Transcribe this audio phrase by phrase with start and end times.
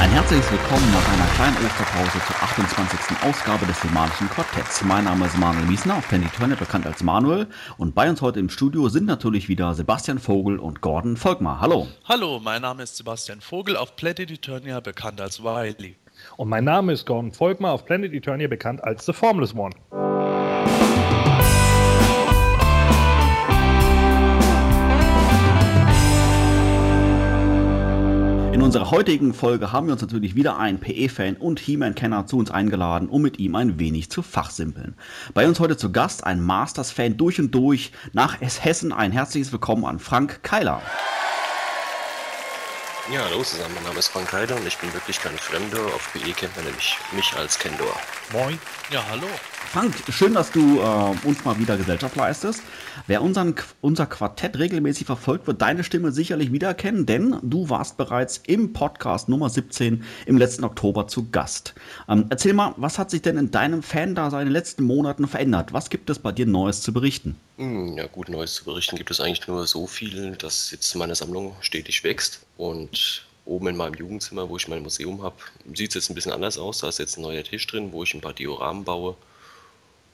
[0.00, 3.18] Ein herzliches Willkommen nach einer kleinen Osterpause zur 28.
[3.22, 4.82] Ausgabe des Humanischen Quartetts.
[4.82, 7.46] Mein Name ist Manuel Miesner, auf Planet Turner bekannt als Manuel.
[7.76, 11.60] Und bei uns heute im Studio sind natürlich wieder Sebastian Vogel und Gordon Volkmar.
[11.60, 11.86] Hallo.
[12.08, 15.96] Hallo, mein Name ist Sebastian Vogel, auf Planet Eternia bekannt als Wiley.
[16.38, 19.74] Und mein Name ist Gordon Volkmar, auf Planet Eternia bekannt als The Formless One.
[28.60, 32.50] In unserer heutigen Folge haben wir uns natürlich wieder einen PE-Fan und He-Man-Kenner zu uns
[32.50, 34.98] eingeladen, um mit ihm ein wenig zu fachsimpeln.
[35.32, 38.92] Bei uns heute zu Gast ein Masters-Fan durch und durch nach Hessen.
[38.92, 40.82] Ein herzliches Willkommen an Frank Keiler.
[43.10, 45.82] Ja, hallo zusammen, mein Name ist Frank Heider und ich bin wirklich kein Fremder.
[45.86, 47.96] Auf PE kennt man nämlich mich als Kendor.
[48.30, 48.58] Moin.
[48.90, 49.26] Ja, hallo.
[49.72, 52.60] Frank, schön, dass du äh, uns mal wieder Gesellschaft leistest.
[53.06, 58.38] Wer unseren, unser Quartett regelmäßig verfolgt, wird deine Stimme sicherlich wiedererkennen, denn du warst bereits
[58.48, 61.74] im Podcast Nummer 17 im letzten Oktober zu Gast.
[62.08, 65.72] Ähm, erzähl mal, was hat sich denn in deinem Fan-Dasein in den letzten Monaten verändert?
[65.72, 67.36] Was gibt es bei dir Neues zu berichten?
[67.56, 71.14] Hm, ja, gut, Neues zu berichten gibt es eigentlich nur so viel, dass jetzt meine
[71.14, 75.36] Sammlung stetig wächst und oben in meinem Jugendzimmer, wo ich mein Museum habe,
[75.72, 76.78] sieht es jetzt ein bisschen anders aus.
[76.78, 79.14] Da ist jetzt ein neuer Tisch drin, wo ich ein paar Dioramen baue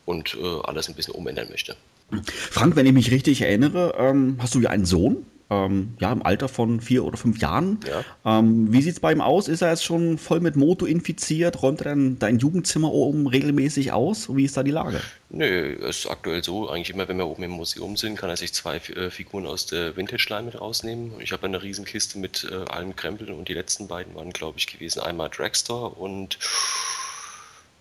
[0.07, 1.77] und äh, alles ein bisschen umändern möchte.
[2.25, 6.25] Frank, wenn ich mich richtig erinnere, ähm, hast du ja einen Sohn, ähm, ja, im
[6.25, 7.79] Alter von vier oder fünf Jahren.
[7.87, 8.39] Ja.
[8.39, 9.47] Ähm, wie sieht es bei ihm aus?
[9.47, 11.62] Ist er jetzt schon voll mit Moto infiziert?
[11.62, 14.34] Räumt er dann dein Jugendzimmer oben regelmäßig aus?
[14.34, 15.01] Wie ist da die Lage?
[15.31, 18.53] Nö, ist aktuell so, eigentlich immer, wenn wir oben im Museum sind, kann er sich
[18.55, 21.12] zwei äh, Figuren aus der Vintage-Line mit rausnehmen.
[21.21, 24.67] Ich habe eine Riesenkiste mit äh, allem Krempel und die letzten beiden waren, glaube ich,
[24.67, 25.00] gewesen.
[25.00, 26.38] Einmal Dragstore und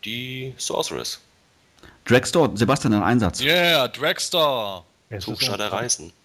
[0.04, 1.20] die Sorceress.
[2.06, 3.42] Dragstore, Sebastian, dein Einsatz.
[3.42, 3.88] Yeah,
[5.20, 6.14] Tuchstader ein- Reisen.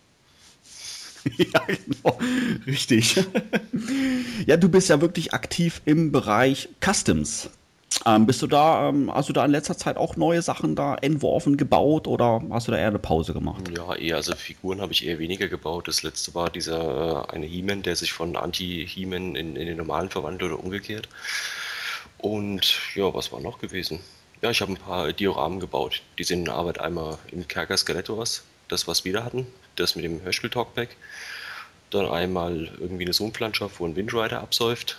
[1.37, 2.19] Ja, genau.
[2.67, 3.17] Richtig.
[4.47, 7.51] ja, du bist ja wirklich aktiv im Bereich Customs.
[8.07, 10.95] Ähm, bist du da, ähm, hast du da in letzter Zeit auch neue Sachen da
[10.95, 13.62] entworfen, gebaut oder hast du da eher eine Pause gemacht?
[13.77, 15.89] Ja, eher, also Figuren habe ich eher weniger gebaut.
[15.89, 20.09] Das letzte war dieser äh, eine He-Man, der sich von Anti-He-Man in, in den normalen
[20.09, 21.09] verwandelt oder umgekehrt.
[22.17, 24.01] Und ja, was war noch gewesen?
[24.43, 26.03] Ja, ich habe ein paar Dioramen gebaut.
[26.19, 29.47] Die sind in Arbeit einmal im Kerker Skeletors, das was wir da hatten,
[29.77, 30.97] das mit dem Hörspiel-Talkback.
[31.91, 34.99] Dann einmal irgendwie eine Sumpflandschaft, wo ein Windrider absäuft.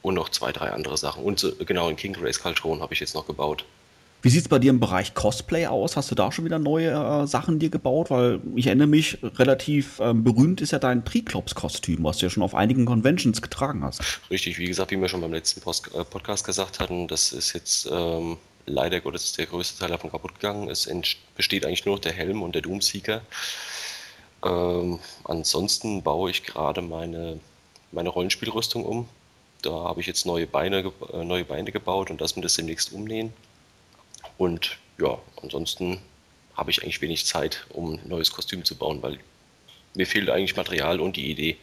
[0.00, 1.22] Und noch zwei, drei andere Sachen.
[1.22, 3.64] Und so, genau, ein King Race Caltron habe ich jetzt noch gebaut.
[4.22, 5.96] Wie sieht es bei dir im Bereich Cosplay aus?
[5.96, 8.08] Hast du da schon wieder neue äh, Sachen dir gebaut?
[8.10, 12.44] Weil ich erinnere mich, relativ ähm, berühmt ist ja dein Triklops-Kostüm, was du ja schon
[12.44, 14.00] auf einigen Conventions getragen hast.
[14.30, 17.52] Richtig, wie gesagt, wie wir schon beim letzten Post äh, Podcast gesagt hatten, das ist
[17.52, 20.68] jetzt ähm, leider Gottes der größte Teil davon kaputt gegangen.
[20.68, 20.88] Es
[21.36, 23.22] besteht eigentlich nur noch der Helm und der Doomseeker.
[24.44, 27.40] Ähm, ansonsten baue ich gerade meine,
[27.92, 29.08] meine Rollenspielrüstung um.
[29.62, 32.92] Da habe ich jetzt neue Beine, äh, neue Beine gebaut und das mit das demnächst
[32.92, 33.32] umnähen.
[34.38, 35.98] Und ja, ansonsten
[36.54, 39.18] habe ich eigentlich wenig Zeit, um ein neues Kostüm zu bauen, weil
[39.94, 41.56] mir fehlt eigentlich Material und die Idee.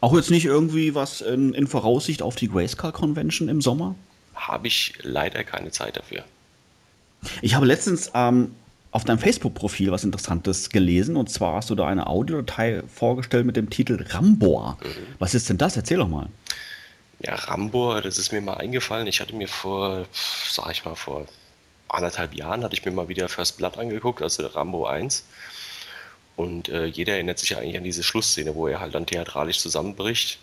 [0.00, 3.94] Auch jetzt nicht irgendwie was in, in Voraussicht auf die Grayskull Convention im Sommer?
[4.34, 6.24] Habe ich leider keine Zeit dafür.
[7.40, 8.54] Ich habe letztens ähm,
[8.90, 13.56] auf deinem Facebook-Profil was Interessantes gelesen und zwar hast du da eine Audiodatei vorgestellt mit
[13.56, 14.78] dem Titel Rambor.
[15.18, 15.76] Was ist denn das?
[15.76, 16.28] Erzähl doch mal.
[17.20, 19.06] Ja, Rambo, das ist mir mal eingefallen.
[19.06, 21.26] Ich hatte mir vor, sag ich mal, vor
[21.88, 25.24] anderthalb Jahren hatte ich mir mal wieder First Blood angeguckt, also Rambo 1.
[26.36, 29.58] Und äh, jeder erinnert sich ja eigentlich an diese Schlussszene, wo er halt dann theatralisch
[29.58, 30.38] zusammenbricht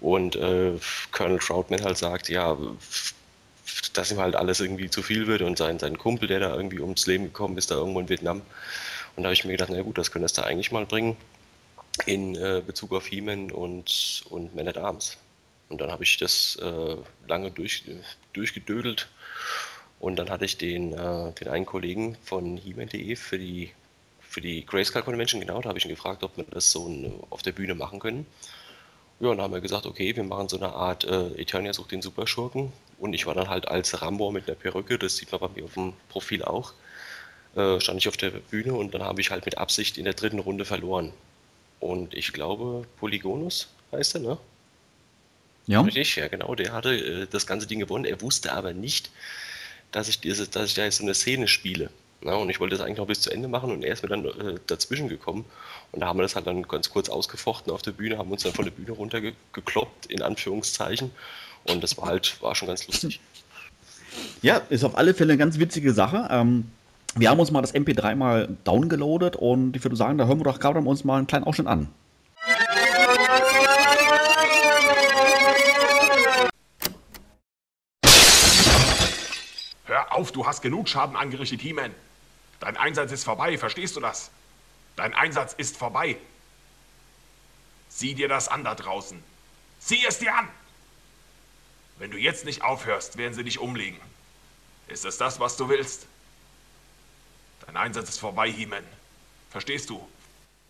[0.00, 0.72] und äh,
[1.12, 2.56] Colonel Troutman halt sagt, ja,
[3.94, 6.80] dass ihm halt alles irgendwie zu viel wird und sein, sein Kumpel, der da irgendwie
[6.80, 8.42] ums Leben gekommen ist, da irgendwo in Vietnam.
[9.16, 11.16] Und da habe ich mir gedacht, na gut, das könntest du eigentlich mal bringen
[12.06, 15.16] in äh, Bezug auf He-Man und, und Man at Arms.
[15.68, 16.96] Und dann habe ich das äh,
[17.26, 17.84] lange durch,
[18.32, 19.08] durchgedödelt.
[20.00, 23.70] Und dann hatte ich den, äh, den einen Kollegen von He-Man.de für die,
[24.20, 27.42] für die Grayscale Convention, genau, da habe ich ihn gefragt, ob wir das so auf
[27.42, 28.26] der Bühne machen können.
[29.24, 31.92] Ja, und dann haben wir gesagt, okay, wir machen so eine Art äh, Eternia sucht
[31.92, 32.70] den Superschurken.
[32.98, 35.64] Und ich war dann halt als Rambo mit einer Perücke, das sieht man bei mir
[35.64, 36.74] auf dem Profil auch,
[37.56, 40.12] äh, stand ich auf der Bühne und dann habe ich halt mit Absicht in der
[40.12, 41.14] dritten Runde verloren.
[41.80, 44.38] Und ich glaube, Polygonus heißt er, ne?
[45.66, 45.80] Ja?
[45.80, 48.04] Richtig, ja genau, der hatte äh, das ganze Ding gewonnen.
[48.04, 49.10] Er wusste aber nicht,
[49.90, 51.88] dass ich, diese, dass ich da jetzt so eine Szene spiele.
[52.24, 54.08] Ja, und ich wollte das eigentlich noch bis zu Ende machen und er ist mir
[54.08, 55.44] dann äh, dazwischen gekommen.
[55.92, 58.44] Und da haben wir das halt dann ganz kurz ausgefochten auf der Bühne, haben uns
[58.44, 61.10] dann von der Bühne runtergekloppt, in Anführungszeichen.
[61.64, 63.20] Und das war halt, war schon ganz lustig.
[64.40, 66.28] Ja, ist auf alle Fälle eine ganz witzige Sache.
[66.30, 66.70] Ähm,
[67.14, 70.44] wir haben uns mal das MP3 mal downgeloadet und ich würde sagen, da hören wir
[70.44, 71.88] doch gerade uns mal einen kleinen Ausschnitt an.
[79.84, 81.90] Hör auf, du hast genug Schaden angerichtet, He-Man.
[82.64, 84.30] Dein Einsatz ist vorbei, verstehst du das?
[84.96, 86.16] Dein Einsatz ist vorbei.
[87.90, 89.22] Sieh dir das an da draußen.
[89.80, 90.48] Sieh es dir an!
[91.98, 94.00] Wenn du jetzt nicht aufhörst, werden sie dich umlegen.
[94.88, 96.06] Ist es das, was du willst?
[97.66, 98.84] Dein Einsatz ist vorbei, He-Man.
[99.50, 100.00] Verstehst du?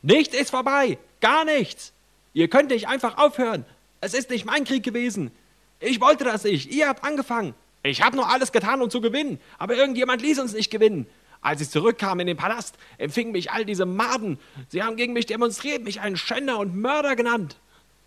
[0.02, 0.99] Nichts ist vorbei.
[1.20, 1.93] Gar nichts.
[2.32, 3.64] Ihr könnt nicht einfach aufhören.
[4.00, 5.31] Es ist nicht mein Krieg gewesen.
[5.79, 6.73] Ich wollte das nicht.
[6.73, 7.55] Ihr habt angefangen.
[7.85, 9.41] Ich habe nur alles getan, um zu gewinnen.
[9.58, 11.06] Aber irgendjemand ließ uns nicht gewinnen.
[11.44, 14.38] Als ich zurückkam in den Palast, empfingen mich all diese Maden.
[14.70, 17.56] Sie haben gegen mich demonstriert, mich einen Schänder und Mörder genannt.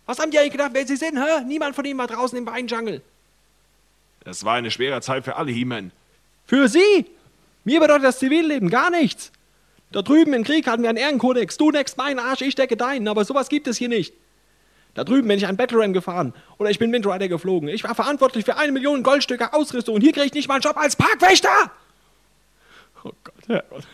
[0.06, 1.44] Was haben die eigentlich gedacht, wer sie sind, hä?
[1.46, 3.00] Niemand von ihnen war draußen im Weinjungle.
[4.24, 5.92] Es war eine schwere Zeit für alle, He-Man.
[6.46, 7.06] Für sie?
[7.62, 9.30] Mir bedeutet das Zivilleben gar nichts.
[9.92, 11.56] Da drüben im Krieg hatten wir einen Ehrenkodex.
[11.58, 13.06] Du deckst meinen Arsch, ich decke deinen.
[13.06, 14.14] Aber sowas gibt es hier nicht.
[14.94, 17.68] Da drüben bin ich ein Battle Ram gefahren oder ich bin Windrider geflogen.
[17.68, 20.62] Ich war verantwortlich für eine Million Goldstücke Ausrüstung und hier kriege ich nicht mal einen
[20.62, 21.70] Job als Parkwächter.
[23.48, 23.86] Oh Gott, Herrgott,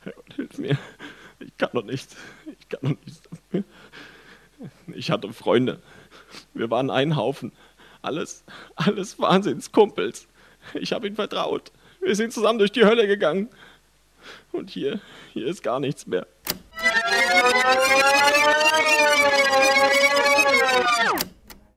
[0.00, 0.78] Herrgott, hilf mir.
[1.40, 2.14] Ich kann doch nichts.
[2.58, 3.22] Ich kann doch nichts.
[4.94, 5.80] Ich hatte Freunde.
[6.54, 7.52] Wir waren ein Haufen.
[8.02, 8.44] Alles,
[8.76, 10.28] alles Wahnsinnskumpels.
[10.74, 11.72] Ich habe ihnen vertraut.
[12.00, 13.48] Wir sind zusammen durch die Hölle gegangen.
[14.52, 15.00] Und hier,
[15.32, 16.26] hier ist gar nichts mehr.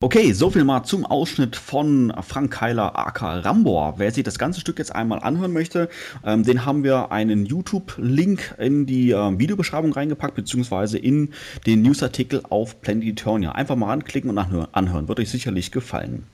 [0.06, 3.96] Okay, so viel mal zum Ausschnitt von Frank Keiler AK Rambor.
[3.98, 5.90] Wer sich das ganze Stück jetzt einmal anhören möchte,
[6.24, 11.34] ähm, den haben wir einen YouTube-Link in die äh, Videobeschreibung reingepackt, beziehungsweise in
[11.66, 13.54] den Newsartikel auf Planet Eternia.
[13.54, 15.08] Einfach mal anklicken und anhören, anhören.
[15.08, 16.28] wird euch sicherlich gefallen.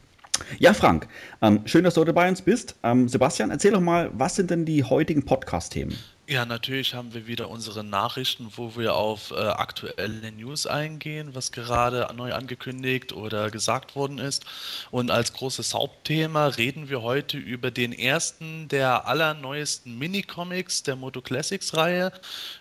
[0.60, 1.08] Ja, Frank,
[1.42, 2.76] ähm, schön, dass du heute bei uns bist.
[2.84, 5.96] Ähm, Sebastian, erzähl doch mal, was sind denn die heutigen Podcast-Themen?
[6.32, 11.52] Ja, natürlich haben wir wieder unsere Nachrichten, wo wir auf äh, aktuelle News eingehen, was
[11.52, 14.46] gerade neu angekündigt oder gesagt worden ist.
[14.92, 21.20] Und als großes Hauptthema reden wir heute über den ersten der allerneuesten Minicomics der Moto
[21.20, 22.14] Classics Reihe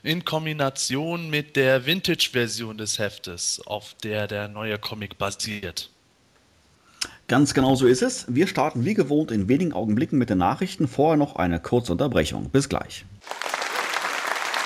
[0.02, 5.90] in Kombination mit der Vintage-Version des Heftes, auf der der neue Comic basiert.
[7.28, 8.26] Ganz genau so ist es.
[8.26, 10.88] Wir starten wie gewohnt in wenigen Augenblicken mit den Nachrichten.
[10.88, 12.50] Vorher noch eine kurze Unterbrechung.
[12.50, 13.04] Bis gleich.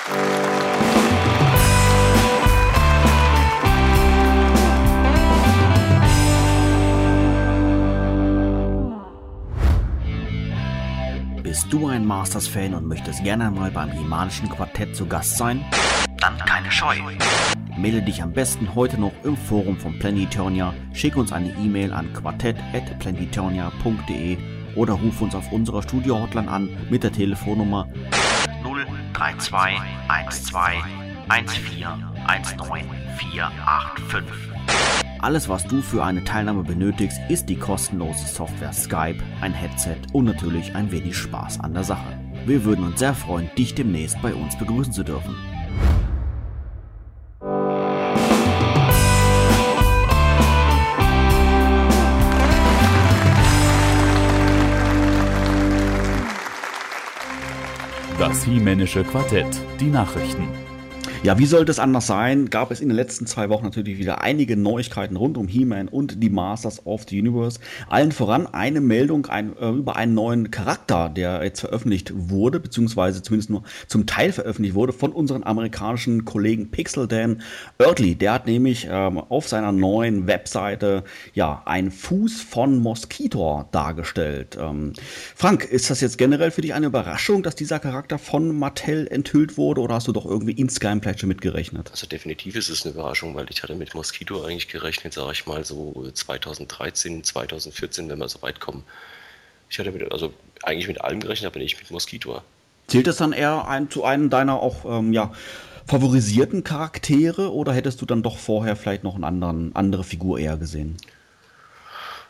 [0.05, 0.13] Bist
[11.73, 15.65] du ein Masters-Fan und möchtest gerne mal beim Himanischen Quartett zu Gast sein?
[16.17, 16.97] Dann keine Scheu.
[17.75, 22.13] Melde dich am besten heute noch im Forum von Planetonia, schick uns eine E-Mail an
[22.13, 24.37] quartett.planetonia.de
[24.75, 27.87] oder ruf uns auf unserer Studio-Hotline an mit der Telefonnummer
[29.15, 29.79] 032
[30.29, 30.83] 12
[31.29, 34.23] 14 19 485.
[35.21, 40.25] Alles, was du für eine Teilnahme benötigst, ist die kostenlose Software Skype, ein Headset und
[40.25, 42.19] natürlich ein wenig Spaß an der Sache.
[42.45, 45.35] Wir würden uns sehr freuen, dich demnächst bei uns begrüßen zu dürfen.
[58.27, 59.45] Das Himännische Quartett,
[59.79, 60.64] die Nachrichten.
[61.23, 62.51] Ja, wie sollte es anders sein?
[62.51, 66.21] Gab es in den letzten zwei Wochen natürlich wieder einige Neuigkeiten rund um He-Man und
[66.21, 67.59] die Masters of the Universe.
[67.89, 73.23] Allen voran eine Meldung ein, äh, über einen neuen Charakter, der jetzt veröffentlicht wurde, beziehungsweise
[73.23, 77.41] zumindest nur zum Teil veröffentlicht wurde von unseren amerikanischen Kollegen Pixel Dan
[77.79, 78.13] Early.
[78.13, 81.03] Der hat nämlich ähm, auf seiner neuen Webseite
[81.33, 84.57] ja einen Fuß von Mosquito dargestellt.
[84.61, 84.93] Ähm,
[85.35, 89.57] Frank, ist das jetzt generell für dich eine Überraschung, dass dieser Charakter von Mattel enthüllt
[89.57, 91.91] wurde oder hast du doch irgendwie insgeheim vielleicht schon mitgerechnet?
[91.91, 95.45] Also definitiv ist es eine Überraschung, weil ich hatte mit Mosquito eigentlich gerechnet, sage ich
[95.45, 98.83] mal so 2013, 2014, wenn wir so weit kommen.
[99.69, 100.33] Ich hatte mit, also
[100.63, 102.41] eigentlich mit allem gerechnet, aber nicht mit Mosquito.
[102.87, 105.31] Zählt das dann eher ein, zu einem deiner auch ähm, ja,
[105.85, 110.57] favorisierten Charaktere oder hättest du dann doch vorher vielleicht noch eine anderen, andere Figur eher
[110.57, 110.97] gesehen?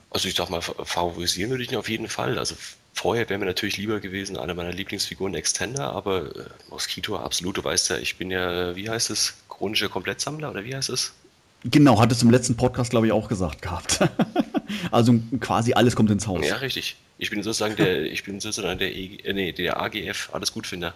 [0.09, 2.37] Also ich sag mal, favorisieren würde ich ihn auf jeden Fall.
[2.37, 2.55] Also
[2.95, 7.63] vorher wäre mir natürlich lieber gewesen, eine meiner Lieblingsfiguren Extender, aber äh, Mosquito absolut, du
[7.63, 11.13] weißt ja, ich bin ja, wie heißt es, chronischer Komplettsammler oder wie heißt es?
[11.65, 13.99] Genau, hattest du im letzten Podcast, glaube ich, auch gesagt gehabt.
[14.91, 16.45] also quasi alles kommt ins Haus.
[16.45, 16.95] Ja, richtig.
[17.17, 20.65] Ich bin sozusagen der, ich bin sozusagen der, e, äh, nee, der AGF, alles gut
[20.65, 20.93] Finder.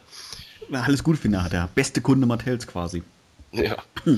[0.71, 3.03] Alles gut Finder hat der beste Kunde Mattels quasi.
[3.51, 3.77] Ja.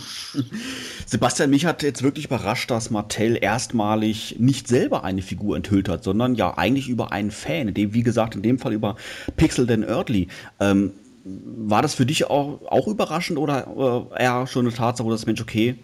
[1.06, 6.04] Sebastian, mich hat jetzt wirklich überrascht, dass Mattel erstmalig nicht selber eine Figur enthüllt hat,
[6.04, 8.98] sondern ja eigentlich über einen Fan, dem, wie gesagt, in dem Fall über
[9.38, 10.28] Pixel den Earthly.
[10.60, 10.92] Ähm,
[11.24, 15.42] war das für dich auch, auch überraschend oder äh, eher schon eine Tatsache, dass Mensch,
[15.42, 15.78] okay,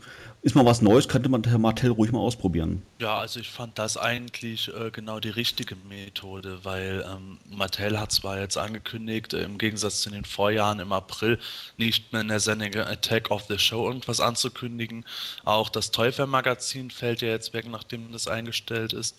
[0.48, 2.82] ist mal was Neues, könnte man Herr Martell ruhig mal ausprobieren.
[3.00, 8.14] Ja, also ich fand das eigentlich äh, genau die richtige Methode, weil ähm, Mattel hat
[8.14, 11.38] zwar jetzt angekündigt, äh, im Gegensatz zu den Vorjahren im April
[11.76, 15.06] nicht mehr in der Sendung Attack of the Show irgendwas anzukündigen.
[15.44, 19.18] Auch das Teufel-Magazin fällt ja jetzt weg, nachdem das eingestellt ist.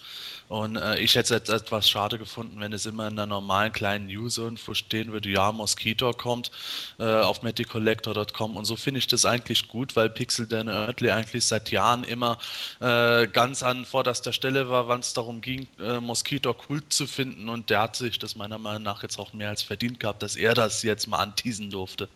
[0.49, 4.07] Und äh, ich hätte es etwas schade gefunden, wenn es immer in der normalen kleinen
[4.07, 6.51] News-Info stehen würde, ja, Mosquito kommt
[6.99, 11.45] äh, auf meticollector.com und so finde ich das eigentlich gut, weil Pixel Dan Earthly eigentlich
[11.47, 12.39] seit Jahren immer
[12.81, 17.49] äh, ganz an vorderster Stelle war, wann es darum ging, äh, Mosquito cool zu finden
[17.49, 20.37] und der hat sich das meiner Meinung nach jetzt auch mehr als verdient gehabt, dass
[20.37, 22.09] er das jetzt mal anteasen durfte.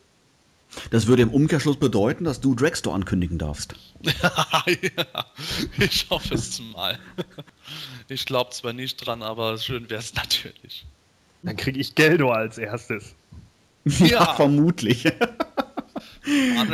[0.91, 3.75] Das würde im Umkehrschluss bedeuten, dass du Dragstore ankündigen darfst.
[4.03, 4.65] ja,
[5.79, 6.99] ich hoffe es mal.
[8.09, 10.87] Ich glaube zwar nicht dran, aber schön wäre es natürlich.
[11.43, 13.15] Dann kriege ich Geldo als erstes.
[13.85, 15.13] Ja, ja vermutlich.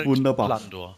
[0.04, 0.47] Wunderbar.
[0.47, 0.97] Plandor.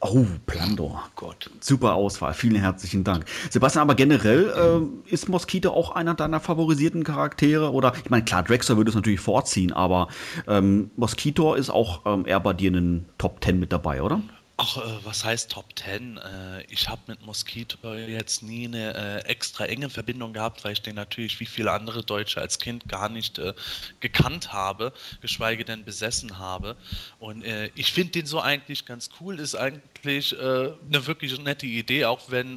[0.00, 1.50] Oh, Plandor, Gott.
[1.60, 3.24] Super Auswahl, vielen herzlichen Dank.
[3.50, 7.72] Sebastian, aber generell äh, ist Mosquito auch einer deiner favorisierten Charaktere?
[7.72, 10.08] Oder, ich meine, klar, Drexler würde es natürlich vorziehen, aber
[10.46, 14.20] ähm, Mosquito ist auch ähm, eher bei dir in den Top 10 mit dabei, oder?
[14.58, 16.16] Ach, äh, was heißt Top 10?
[16.16, 20.80] Äh, ich habe mit Mosquito jetzt nie eine äh, extra enge Verbindung gehabt, weil ich
[20.80, 23.52] den natürlich wie viele andere Deutsche als Kind gar nicht äh,
[24.00, 26.76] gekannt habe, geschweige denn besessen habe.
[27.18, 31.66] Und äh, ich finde den so eigentlich ganz cool, ist eigentlich äh, eine wirklich nette
[31.66, 32.56] Idee, auch wenn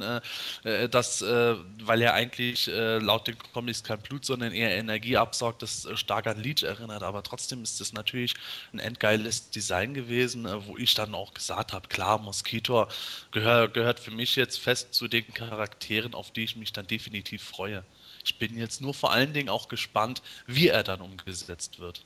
[0.90, 6.26] das, weil er eigentlich laut den Comics kein Blut, sondern eher Energie absaugt, das stark
[6.26, 7.02] an Leech erinnert.
[7.02, 8.34] Aber trotzdem ist das natürlich
[8.72, 12.86] ein endgeiles Design gewesen, wo ich dann auch gesagt habe, klar, Mosquito
[13.30, 17.42] gehör, gehört für mich jetzt fest zu den Charakteren, auf die ich mich dann definitiv
[17.42, 17.84] freue.
[18.24, 22.04] Ich bin jetzt nur vor allen Dingen auch gespannt, wie er dann umgesetzt wird.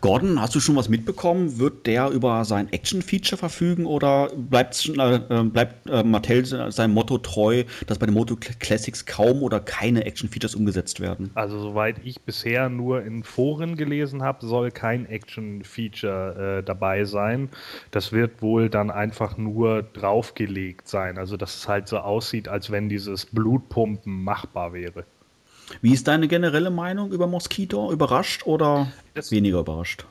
[0.00, 1.58] Gordon, hast du schon was mitbekommen?
[1.58, 7.64] Wird der über sein Action-Feature verfügen oder bleibt, äh, bleibt äh, Mattel seinem Motto treu,
[7.86, 11.30] dass bei den Moto Classics kaum oder keine Action-Features umgesetzt werden?
[11.34, 17.48] Also, soweit ich bisher nur in Foren gelesen habe, soll kein Action-Feature äh, dabei sein.
[17.90, 21.18] Das wird wohl dann einfach nur draufgelegt sein.
[21.18, 25.04] Also, dass es halt so aussieht, als wenn dieses Blutpumpen machbar wäre.
[25.82, 27.92] Wie ist deine generelle Meinung über Mosquito?
[27.92, 30.06] Überrascht oder das weniger überrascht?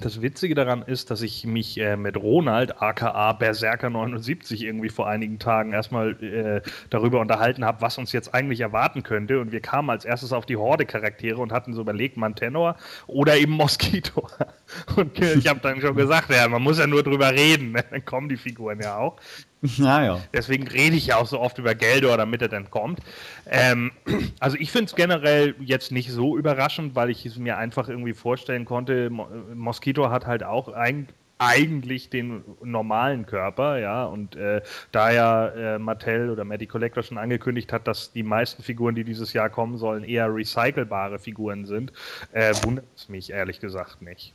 [0.00, 5.38] Das Witzige daran ist, dass ich mich äh, mit Ronald, aka Berserker79, irgendwie vor einigen
[5.38, 9.40] Tagen erstmal äh, darüber unterhalten habe, was uns jetzt eigentlich erwarten könnte.
[9.40, 12.76] Und wir kamen als erstes auf die Horde-Charaktere und hatten so überlegt, Mantenor
[13.06, 14.26] oder eben Mosquito.
[14.96, 17.84] Und äh, ich habe dann schon gesagt, ja, man muss ja nur drüber reden, ne?
[17.90, 19.18] dann kommen die Figuren ja auch.
[19.78, 20.20] Naja.
[20.32, 22.98] Deswegen rede ich ja auch so oft über Geldor, damit er dann kommt.
[23.46, 23.92] Ähm,
[24.40, 28.14] also ich finde es generell jetzt nicht so überraschend, weil ich es mir einfach irgendwie
[28.14, 34.62] vorstellen konnte, Mo Mosquito hat halt auch ein, eigentlich den normalen Körper, ja, und äh,
[34.90, 39.04] da ja äh, Mattel oder Matty Collector schon angekündigt hat, dass die meisten Figuren, die
[39.04, 41.92] dieses Jahr kommen sollen, eher recycelbare Figuren sind,
[42.32, 44.34] äh, wundert es mich ehrlich gesagt nicht.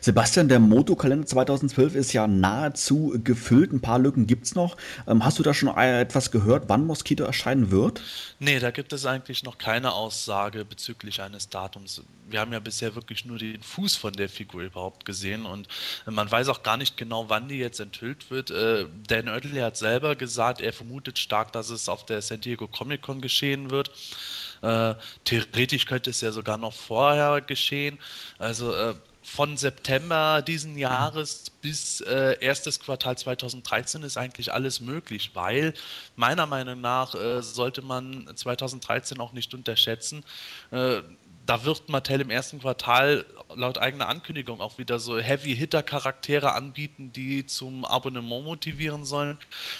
[0.00, 3.72] Sebastian, der Motokalender 2012 ist ja nahezu gefüllt.
[3.72, 4.76] Ein paar Lücken gibt es noch.
[5.06, 8.00] Ähm, hast du da schon etwas gehört, wann Mosquito erscheinen wird?
[8.38, 12.02] Nee, da gibt es eigentlich noch keine Aussage bezüglich eines Datums.
[12.28, 15.68] Wir haben ja bisher wirklich nur den Fuß von der Figur überhaupt gesehen und
[16.06, 18.50] man weiß auch gar nicht genau, wann die jetzt enthüllt wird.
[18.50, 22.66] Äh, Dan Oertel hat selber gesagt, er vermutet stark, dass es auf der San Diego
[22.66, 23.90] Comic Con geschehen wird.
[24.62, 27.98] Äh, theoretisch könnte es ja sogar noch vorher geschehen.
[28.38, 35.30] Also äh, von September diesen Jahres bis äh, erstes Quartal 2013 ist eigentlich alles möglich,
[35.32, 35.72] weil
[36.14, 40.24] meiner Meinung nach äh, sollte man 2013 auch nicht unterschätzen.
[40.70, 41.00] Äh,
[41.46, 43.24] da wird Mattel im ersten Quartal
[43.56, 49.38] laut eigener Ankündigung auch wieder so Heavy-Hitter-Charaktere anbieten, die zum Abonnement motivieren sollen.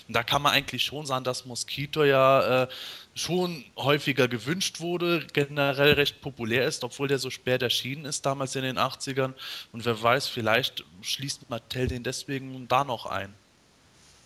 [0.09, 2.69] Und da kann man eigentlich schon sagen, dass Mosquito ja äh,
[3.15, 8.57] schon häufiger gewünscht wurde, generell recht populär ist, obwohl der so spät erschienen ist, damals
[8.57, 9.35] in den 80ern.
[9.73, 13.35] Und wer weiß, vielleicht schließt Mattel den deswegen da noch ein.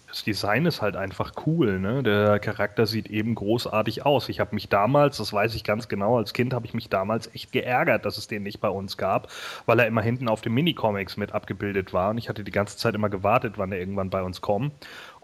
[0.09, 2.03] Das Design ist halt einfach cool, ne?
[2.03, 4.31] Der Charakter sieht eben großartig aus.
[4.31, 7.33] Ich habe mich damals, das weiß ich ganz genau, als Kind habe ich mich damals
[7.35, 9.31] echt geärgert, dass es den nicht bei uns gab,
[9.67, 12.79] weil er immer hinten auf den Minicomics mit abgebildet war und ich hatte die ganze
[12.79, 14.73] Zeit immer gewartet, wann er irgendwann bei uns kommt.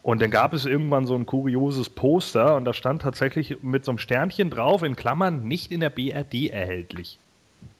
[0.03, 3.91] Und dann gab es irgendwann so ein kurioses Poster und da stand tatsächlich mit so
[3.91, 7.19] einem Sternchen drauf, in Klammern, nicht in der BRD erhältlich.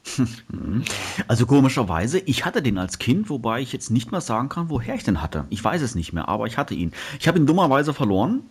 [1.29, 4.95] Also komischerweise, ich hatte den als Kind, wobei ich jetzt nicht mehr sagen kann, woher
[4.95, 5.45] ich den hatte.
[5.51, 6.93] Ich weiß es nicht mehr, aber ich hatte ihn.
[7.19, 8.43] Ich habe ihn dummerweise verloren.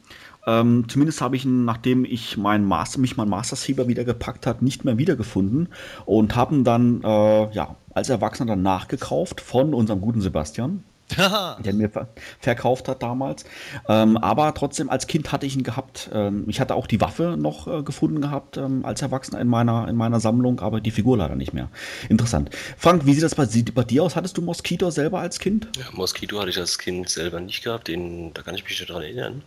[0.45, 4.45] Ähm, zumindest habe ich ihn, nachdem ich mein Master, mich mein Master Saber wieder gepackt
[4.45, 5.69] hat, nicht mehr wiedergefunden
[6.05, 10.83] und habe ihn dann äh, ja, als Erwachsener nachgekauft von unserem guten Sebastian
[11.63, 12.08] der mir ver
[12.39, 13.46] verkauft hat damals.
[13.88, 16.10] Ähm, aber trotzdem, als Kind hatte ich ihn gehabt.
[16.13, 19.88] Ähm, ich hatte auch die Waffe noch äh, gefunden gehabt ähm, als Erwachsener in meiner,
[19.88, 21.70] in meiner Sammlung, aber die Figur leider nicht mehr.
[22.10, 22.50] Interessant.
[22.77, 24.15] Frank, wie sieht das bei, bei dir aus?
[24.15, 25.70] Hattest du Mosquito selber als Kind?
[25.77, 28.88] Ja, Mosquito hatte ich als Kind selber nicht gehabt, den, da kann ich mich schon
[28.88, 29.43] daran erinnern.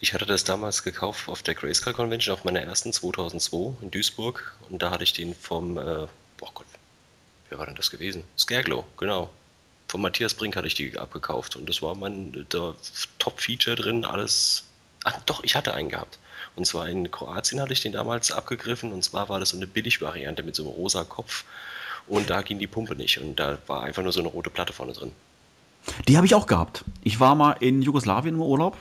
[0.00, 4.56] Ich hatte das damals gekauft auf der Grayscale Convention, auf meiner ersten 2002 in Duisburg.
[4.70, 6.06] Und da hatte ich den vom, äh,
[6.40, 6.66] oh Gott,
[7.50, 8.24] wer war denn das gewesen?
[8.38, 9.28] Scareglow, genau
[9.90, 12.46] von Matthias Brink hatte ich die abgekauft und das war mein
[13.18, 14.64] Top-Feature drin, alles.
[15.02, 16.18] Ach, doch, ich hatte einen gehabt.
[16.54, 19.66] Und zwar in Kroatien hatte ich den damals abgegriffen und zwar war das so eine
[19.66, 21.44] Billig-Variante mit so einem rosa Kopf
[22.06, 24.72] und da ging die Pumpe nicht und da war einfach nur so eine rote Platte
[24.72, 25.10] vorne drin.
[26.06, 26.84] Die habe ich auch gehabt.
[27.02, 28.76] Ich war mal in Jugoslawien im Urlaub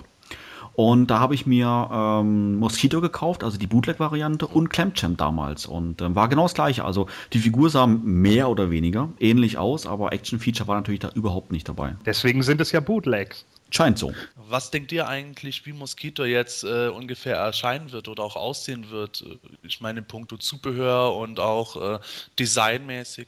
[0.80, 5.66] und da habe ich mir ähm, Mosquito gekauft, also die Bootleg-Variante und Clamchamp damals.
[5.66, 6.86] Und ähm, war genau das gleiche.
[6.86, 11.52] Also die Figur sah mehr oder weniger ähnlich aus, aber Action-Feature war natürlich da überhaupt
[11.52, 11.98] nicht dabei.
[12.06, 13.46] Deswegen sind es ja Bootlegs.
[13.72, 14.14] Scheint so.
[14.48, 19.26] Was denkt ihr eigentlich, wie Mosquito jetzt äh, ungefähr erscheinen wird oder auch aussehen wird?
[19.64, 22.00] Ich meine, in puncto Zubehör und auch äh,
[22.40, 23.28] designmäßig.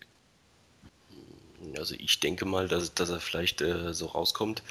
[1.77, 4.63] Also ich denke mal, dass, dass er vielleicht äh, so rauskommt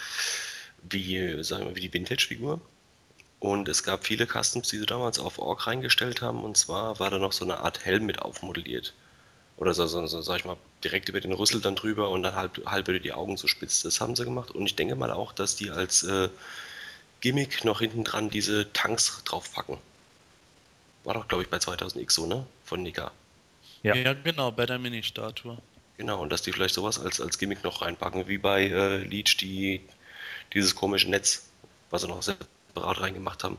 [0.89, 2.61] wie, sagen wir, wie die Vintage-Figur.
[3.41, 6.45] Und es gab viele Customs, die sie damals auf Org reingestellt haben.
[6.45, 8.93] Und zwar war da noch so eine Art Helm mit aufmodelliert.
[9.57, 12.35] Oder so, so, so, sag ich mal, direkt über den Rüssel dann drüber und dann
[12.35, 13.83] halb, halb über die Augen so spitz.
[13.83, 14.51] Das haben sie gemacht.
[14.51, 16.29] Und ich denke mal auch, dass die als äh,
[17.21, 19.79] Gimmick noch hinten dran diese Tanks draufpacken.
[21.05, 22.47] War doch, glaube ich, bei 2000X so, ne?
[22.65, 23.11] Von Nika.
[23.83, 23.95] Ja.
[23.95, 25.57] ja, genau, bei der Mini-Statue.
[25.97, 29.39] Genau, und dass die vielleicht sowas als, als Gimmick noch reinpacken, wie bei äh, Leech
[29.39, 29.81] die
[30.53, 31.47] dieses komische Netz,
[31.91, 32.23] was sie noch
[32.71, 33.59] separat reingemacht haben.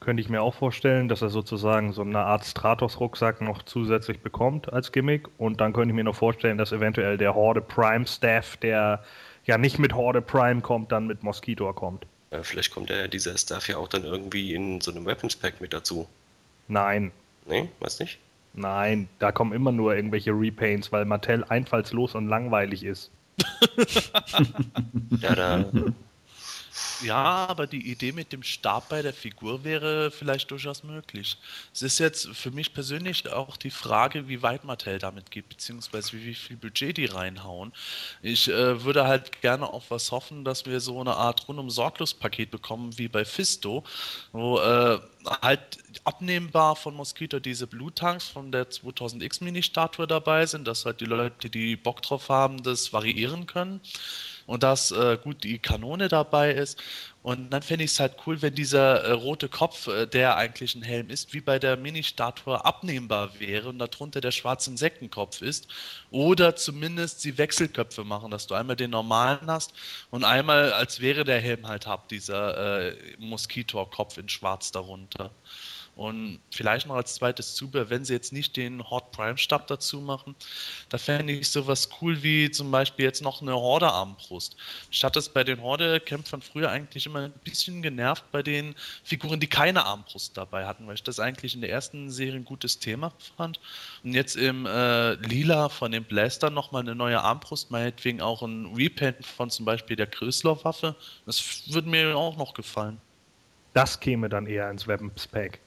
[0.00, 4.72] Könnte ich mir auch vorstellen, dass er sozusagen so eine Art Stratos-Rucksack noch zusätzlich bekommt
[4.72, 5.28] als Gimmick.
[5.36, 9.04] Und dann könnte ich mir noch vorstellen, dass eventuell der Horde Prime Staff, der
[9.44, 12.06] ja nicht mit Horde Prime kommt, dann mit Mosquito kommt.
[12.30, 15.60] Ja, vielleicht kommt der, dieser Staff ja auch dann irgendwie in so einem Weapons Pack
[15.60, 16.08] mit dazu.
[16.68, 17.12] Nein.
[17.46, 18.18] Nee, weiß nicht?
[18.54, 23.10] Nein, da kommen immer nur irgendwelche Repaints, weil Mattel einfallslos und langweilig ist.
[25.20, 25.64] ja, da.
[27.02, 31.38] Ja, aber die Idee mit dem Stab bei der Figur wäre vielleicht durchaus möglich.
[31.72, 36.12] Es ist jetzt für mich persönlich auch die Frage, wie weit Mattel damit geht, beziehungsweise
[36.12, 37.72] wie, wie viel Budget die reinhauen.
[38.22, 42.12] Ich äh, würde halt gerne auf was hoffen, dass wir so eine Art rundum sorglos
[42.12, 43.82] Paket bekommen wie bei Fisto,
[44.32, 44.98] wo äh,
[45.42, 51.00] halt abnehmbar von Mosquito diese Blue Tanks von der 2000X Mini-Statue dabei sind, dass halt
[51.00, 53.80] die Leute, die Bock drauf haben, das variieren können
[54.50, 56.82] und dass äh, gut die Kanone dabei ist.
[57.22, 60.74] Und dann fände ich es halt cool, wenn dieser äh, rote Kopf, äh, der eigentlich
[60.74, 65.68] ein Helm ist, wie bei der Mini-Statue abnehmbar wäre und darunter der schwarze Insektenkopf ist.
[66.10, 69.72] Oder zumindest sie Wechselköpfe machen, dass du einmal den normalen hast
[70.10, 75.30] und einmal, als wäre der Helm halt hab, dieser äh, Moskitor-Kopf in schwarz darunter.
[76.00, 80.00] Und vielleicht noch als zweites Zubehör, wenn sie jetzt nicht den Horde Prime Stab dazu
[80.00, 80.34] machen,
[80.88, 84.56] da fände ich sowas cool wie zum Beispiel jetzt noch eine Horde Armbrust.
[84.90, 89.40] Ich hatte es bei den Horde-Kämpfern früher eigentlich immer ein bisschen genervt bei den Figuren,
[89.40, 92.78] die keine Armbrust dabei hatten, weil ich das eigentlich in der ersten Serie ein gutes
[92.78, 93.60] Thema fand.
[94.02, 98.72] Und jetzt im äh, Lila von den Blaster nochmal eine neue Armbrust, meinetwegen auch ein
[98.74, 100.96] Repaint von zum Beispiel der Krösler-Waffe.
[101.26, 103.02] Das würde mir auch noch gefallen.
[103.74, 105.60] Das käme dann eher ins Weapons Pack.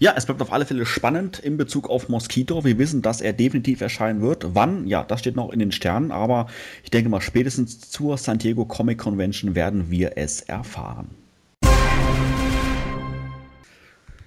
[0.00, 2.64] Ja, es bleibt auf alle Fälle spannend in Bezug auf Mosquito.
[2.64, 4.54] Wir wissen, dass er definitiv erscheinen wird.
[4.54, 4.86] Wann?
[4.86, 6.46] Ja, das steht noch in den Sternen, aber
[6.82, 11.08] ich denke mal, spätestens zur San Diego Comic Convention werden wir es erfahren.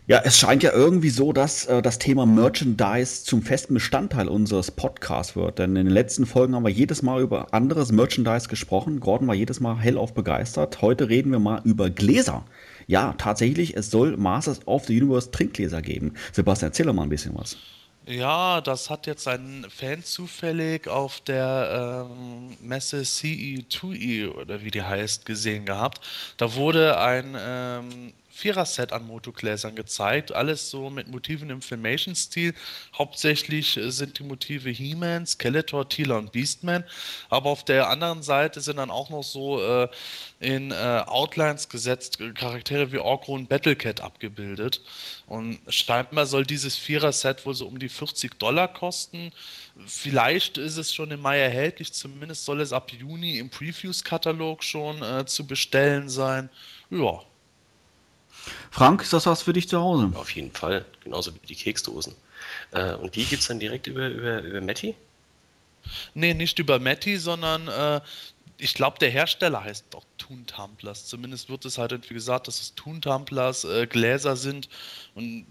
[0.10, 4.72] Ja, es scheint ja irgendwie so, dass äh, das Thema Merchandise zum festen Bestandteil unseres
[4.72, 5.60] Podcasts wird.
[5.60, 9.02] Denn in den letzten Folgen haben wir jedes Mal über anderes Merchandise gesprochen.
[9.02, 10.82] Gordon war jedes Mal hellauf begeistert.
[10.82, 12.44] Heute reden wir mal über Gläser.
[12.90, 16.16] Ja, tatsächlich, es soll Masters of the Universe Trinkgläser geben.
[16.32, 17.56] Sebastian, erzähl doch mal ein bisschen was.
[18.08, 24.82] Ja, das hat jetzt ein Fan zufällig auf der ähm, Messe CE2E oder wie die
[24.82, 26.02] heißt gesehen gehabt.
[26.38, 30.32] Da wurde ein ähm, Vierer-Set an Motogläsern gezeigt.
[30.32, 32.54] Alles so mit Motiven im Filmation-Stil.
[32.98, 36.84] Hauptsächlich äh, sind die Motive He-Man, Skeletor, Teela und Beastman.
[37.30, 39.88] Aber auf der anderen Seite sind dann auch noch so äh,
[40.40, 44.82] in äh, Outlines gesetzt äh, Charaktere wie Orko und Battlecat abgebildet.
[45.28, 49.32] Und scheinbar soll dieses Vierer-Set wohl so um die 40 Dollar kosten.
[49.86, 51.94] Vielleicht ist es schon im Mai erhältlich.
[51.94, 56.50] Zumindest soll es ab Juni im Previews-Katalog schon äh, zu bestellen sein.
[56.90, 57.22] Ja,
[58.72, 60.12] Frank, ist das was für dich zu Hause?
[60.16, 62.16] Auf jeden Fall, genauso wie die Keksdosen.
[62.72, 64.96] Äh, und die gibt es dann direkt über, über, über Matti?
[66.14, 68.02] Nee, nicht über Matti, sondern äh,
[68.58, 71.06] ich glaube, der Hersteller heißt doch Toon Tumblers.
[71.06, 74.70] Zumindest wird es halt irgendwie gesagt, dass es Toon Tumblers äh, Gläser sind
[75.16, 75.46] und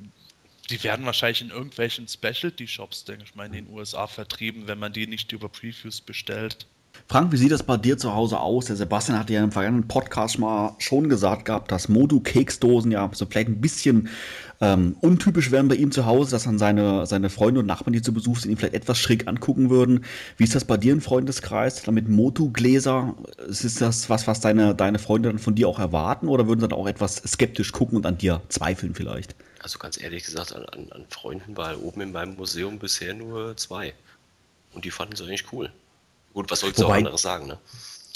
[0.70, 4.92] die werden wahrscheinlich in irgendwelchen Specialty-Shops, denke ich mal, in den USA vertrieben, wenn man
[4.92, 6.66] die nicht über Previews bestellt.
[7.10, 8.66] Frank, wie sieht das bei dir zu Hause aus?
[8.66, 13.24] Der Sebastian hatte ja im vergangenen Podcast mal schon gesagt gehabt, dass Modu-Keksdosen ja so
[13.24, 14.10] vielleicht ein bisschen
[14.60, 18.02] ähm, untypisch wären bei ihm zu Hause, dass dann seine, seine Freunde und Nachbarn, die
[18.02, 20.04] zu Besuch sind, ihn vielleicht etwas schräg angucken würden.
[20.36, 21.82] Wie ist das bei dir im Freundeskreis?
[21.82, 23.14] Damit Motu-Gläser,
[23.48, 26.68] ist das was, was deine, deine Freunde dann von dir auch erwarten oder würden sie
[26.68, 29.34] dann auch etwas skeptisch gucken und an dir zweifeln vielleicht?
[29.62, 33.56] Also ganz ehrlich gesagt, an, an, an Freunden war oben in meinem Museum bisher nur
[33.56, 33.94] zwei.
[34.74, 35.70] Und die fanden es eigentlich cool.
[36.38, 37.58] Gut, was sollst du auch anderes sagen, ne?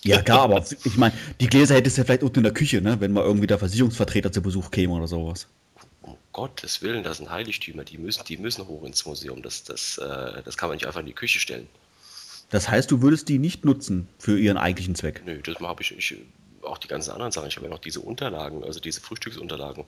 [0.05, 2.81] Ja, klar, aber ich meine, die Gläser hättest du ja vielleicht unten in der Küche,
[2.81, 3.01] ne?
[3.01, 5.49] wenn mal irgendwie der Versicherungsvertreter zu Besuch käme oder sowas.
[6.03, 9.43] Um Gottes Willen, das sind Heiligtümer, die müssen, die müssen hoch ins Museum.
[9.43, 11.67] Das, das, äh, das kann man nicht einfach in die Küche stellen.
[12.51, 15.23] Das heißt, du würdest die nicht nutzen für ihren eigentlichen Zweck?
[15.27, 16.17] Nö, das habe ich, ich,
[16.63, 17.49] auch die ganzen anderen Sachen.
[17.49, 19.85] Ich habe ja noch diese Unterlagen, also diese Frühstücksunterlagen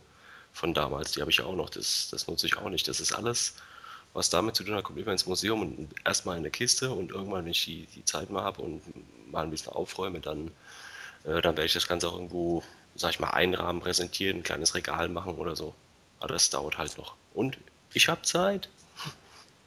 [0.52, 1.70] von damals, die habe ich ja auch noch.
[1.70, 2.88] Das, das nutze ich auch nicht.
[2.88, 3.54] Das ist alles
[4.14, 7.11] was damit zu tun hat, kommt immer ins Museum und erstmal in eine Kiste und
[7.11, 8.81] irgendwann, wenn ich die, die Zeit mal habe und
[9.31, 10.48] mal ein bisschen aufräume, dann,
[11.24, 12.62] äh, dann werde ich das Ganze auch irgendwo,
[12.94, 15.74] sag ich mal, einrahmen, präsentieren, ein kleines Regal machen oder so.
[16.20, 17.16] Aber das dauert halt noch.
[17.35, 17.59] Und
[17.92, 18.68] ich habe Zeit.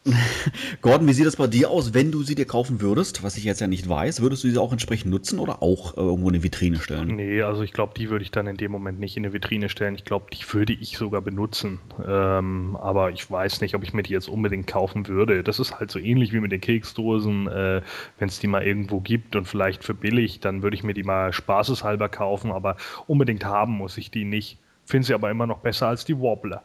[0.82, 3.44] Gordon, wie sieht das bei dir aus, wenn du sie dir kaufen würdest, was ich
[3.44, 4.22] jetzt ja nicht weiß?
[4.22, 7.16] Würdest du sie auch entsprechend nutzen oder auch äh, irgendwo in eine Vitrine stellen?
[7.16, 9.70] Nee, also ich glaube, die würde ich dann in dem Moment nicht in eine Vitrine
[9.70, 9.96] stellen.
[9.96, 11.80] Ich glaube, die würde ich sogar benutzen.
[12.06, 15.44] Ähm, aber ich weiß nicht, ob ich mir die jetzt unbedingt kaufen würde.
[15.44, 17.48] Das ist halt so ähnlich wie mit den Keksdosen.
[17.48, 17.82] Äh,
[18.20, 21.04] wenn es die mal irgendwo gibt und vielleicht für billig, dann würde ich mir die
[21.04, 24.58] mal spaßeshalber kaufen, aber unbedingt haben muss ich die nicht.
[24.86, 26.64] Finde sie aber immer noch besser als die Wobbler.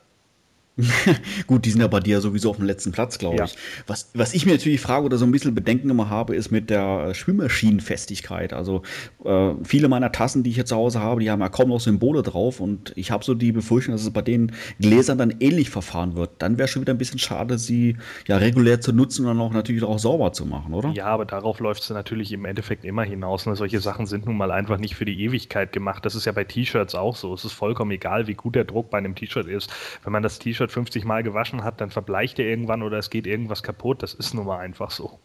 [1.47, 3.45] Gut, die sind ja bei dir sowieso auf dem letzten Platz, glaube ja.
[3.45, 3.57] ich.
[3.87, 6.71] Was, was ich mir natürlich frage oder so ein bisschen Bedenken immer habe, ist mit
[6.71, 8.55] der Schwimmmaschinenfestigkeit.
[8.55, 8.83] Also
[9.23, 11.81] äh, viele meiner Tassen, die ich hier zu Hause habe, die haben ja kaum noch
[11.81, 15.69] Symbole drauf und ich habe so die Befürchtung, dass es bei den Gläsern dann ähnlich
[15.69, 16.31] verfahren wird.
[16.39, 19.53] Dann wäre schon wieder ein bisschen schade, sie ja regulär zu nutzen und dann auch
[19.53, 20.91] natürlich auch sauber zu machen, oder?
[20.93, 23.45] Ja, aber darauf läuft es natürlich im Endeffekt immer hinaus.
[23.45, 23.57] Ne?
[23.57, 26.07] Solche Sachen sind nun mal einfach nicht für die Ewigkeit gemacht.
[26.07, 27.35] Das ist ja bei T-Shirts auch so.
[27.35, 29.71] Es ist vollkommen egal, wie gut der Druck bei einem T-Shirt ist.
[30.03, 33.11] Wenn man das T-Shirt T-Shirt 50 Mal gewaschen hat, dann verbleicht er irgendwann oder es
[33.11, 34.03] geht irgendwas kaputt.
[34.03, 35.19] Das ist nun mal einfach so.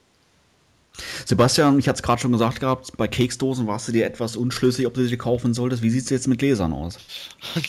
[1.25, 4.87] Sebastian, ich hatte es gerade schon gesagt gehabt, bei Keksdosen warst du dir etwas unschlüssig,
[4.87, 5.83] ob du sie kaufen solltest.
[5.83, 6.97] Wie sieht es jetzt mit Gläsern aus?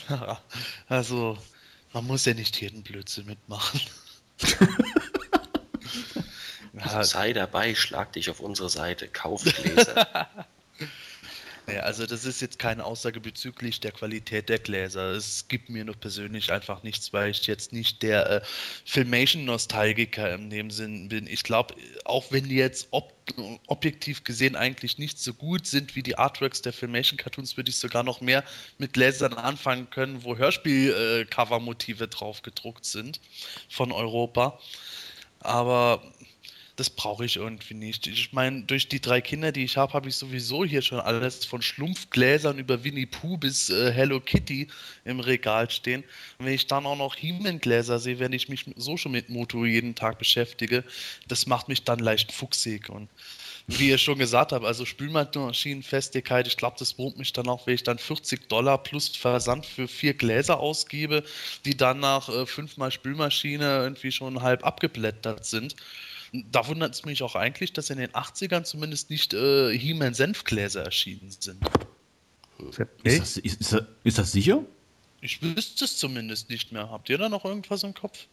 [0.89, 1.37] also,
[1.93, 3.81] man muss ja nicht jeden Blödsinn mitmachen.
[6.73, 7.05] ja.
[7.05, 10.07] Sei dabei, schlag dich auf unsere Seite, kauf Gläser.
[11.69, 15.11] Naja, also das ist jetzt keine Aussage bezüglich der Qualität der Gläser.
[15.11, 18.41] Es gibt mir nur persönlich einfach nichts, weil ich jetzt nicht der äh,
[18.87, 21.27] Filmation-Nostalgiker in dem Sinn bin.
[21.27, 21.75] Ich glaube,
[22.07, 23.13] auch wenn die jetzt ob
[23.67, 28.03] objektiv gesehen eigentlich nicht so gut sind wie die Artworks der Filmation-Cartoons, würde ich sogar
[28.03, 28.43] noch mehr
[28.79, 33.21] mit Gläsern anfangen können, wo Hörspiel-Cover-Motive äh, drauf gedruckt sind
[33.69, 34.59] von Europa.
[35.41, 36.03] Aber
[36.79, 38.07] das brauche ich irgendwie nicht.
[38.07, 41.45] Ich meine, durch die drei Kinder, die ich habe, habe ich sowieso hier schon alles
[41.45, 44.69] von Schlumpfgläsern über Winnie Pooh bis äh, Hello Kitty
[45.05, 46.05] im Regal stehen.
[46.39, 49.65] Und wenn ich dann auch noch He-Man-Gläser sehe, wenn ich mich so schon mit Moto
[49.65, 50.85] jeden Tag beschäftige,
[51.27, 52.89] das macht mich dann leicht fuchsig.
[52.91, 53.09] Und
[53.67, 57.75] wie ihr schon gesagt habt, also Spülmaschinenfestigkeit, ich glaube, das wurmt mich dann auch, wenn
[57.75, 61.25] ich dann 40 Dollar plus Versand für vier Gläser ausgebe,
[61.65, 65.75] die dann nach äh, fünfmal Spülmaschine irgendwie schon halb abgeblättert sind.
[66.33, 71.31] Da wundert es mich auch eigentlich, dass in den 80ern zumindest nicht äh, He-Man-Senfgläser erschienen
[71.31, 71.65] sind.
[73.03, 74.65] Ist das, ist, ist, ist das sicher?
[75.21, 76.91] Ich wüsste es zumindest nicht mehr.
[76.91, 78.27] Habt ihr da noch irgendwas im Kopf?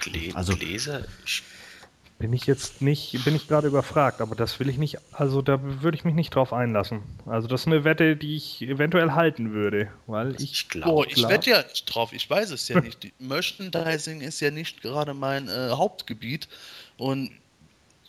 [0.00, 1.06] Glä also, Gläser?
[2.24, 5.60] Bin ich jetzt nicht, bin ich gerade überfragt, aber das will ich nicht, also da
[5.82, 7.02] würde ich mich nicht drauf einlassen.
[7.26, 10.90] Also das ist eine Wette, die ich eventuell halten würde, weil ich, ich glaube.
[10.90, 13.12] Oh, ich wette ja nicht drauf, ich weiß es ja nicht.
[13.18, 16.48] Merchandising ist ja nicht gerade mein äh, Hauptgebiet
[16.96, 17.30] und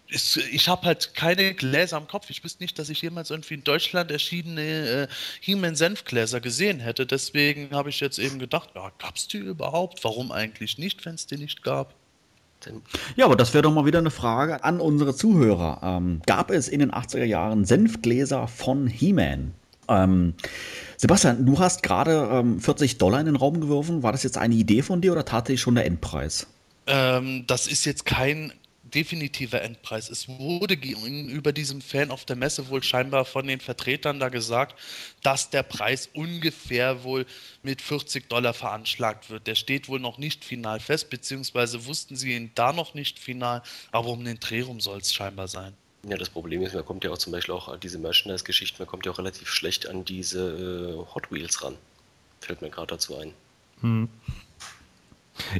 [0.07, 2.29] ist, ich habe halt keine Gläser am Kopf.
[2.29, 5.07] Ich wüsste nicht, dass ich jemals irgendwie in Deutschland erschienene äh,
[5.41, 7.05] He-Man-Senfgläser gesehen hätte.
[7.05, 10.05] Deswegen habe ich jetzt eben gedacht, ja, gab es die überhaupt?
[10.05, 11.93] Warum eigentlich nicht, wenn es die nicht gab?
[13.15, 15.79] Ja, aber das wäre doch mal wieder eine Frage an unsere Zuhörer.
[15.83, 19.53] Ähm, gab es in den 80er Jahren Senfgläser von He-Man?
[19.87, 20.33] Ähm,
[20.97, 24.03] Sebastian, du hast gerade ähm, 40 Dollar in den Raum geworfen.
[24.03, 26.47] War das jetzt eine Idee von dir oder tatsächlich schon der Endpreis?
[26.87, 28.53] Ähm, das ist jetzt kein
[28.95, 30.09] definitiver Endpreis.
[30.09, 34.79] Es wurde gegenüber diesem Fan auf der Messe wohl scheinbar von den Vertretern da gesagt,
[35.21, 37.25] dass der Preis ungefähr wohl
[37.61, 39.47] mit 40 Dollar veranschlagt wird.
[39.47, 43.61] Der steht wohl noch nicht final fest, beziehungsweise wussten sie ihn da noch nicht final,
[43.91, 45.73] aber um den Dreh rum soll es scheinbar sein.
[46.07, 48.87] Ja, das Problem ist, man kommt ja auch zum Beispiel auch an diese Merchandise-Geschichten, man
[48.87, 51.75] kommt ja auch relativ schlecht an diese äh, Hot Wheels ran.
[52.41, 53.33] Fällt mir gerade dazu ein.
[53.81, 54.07] Hm.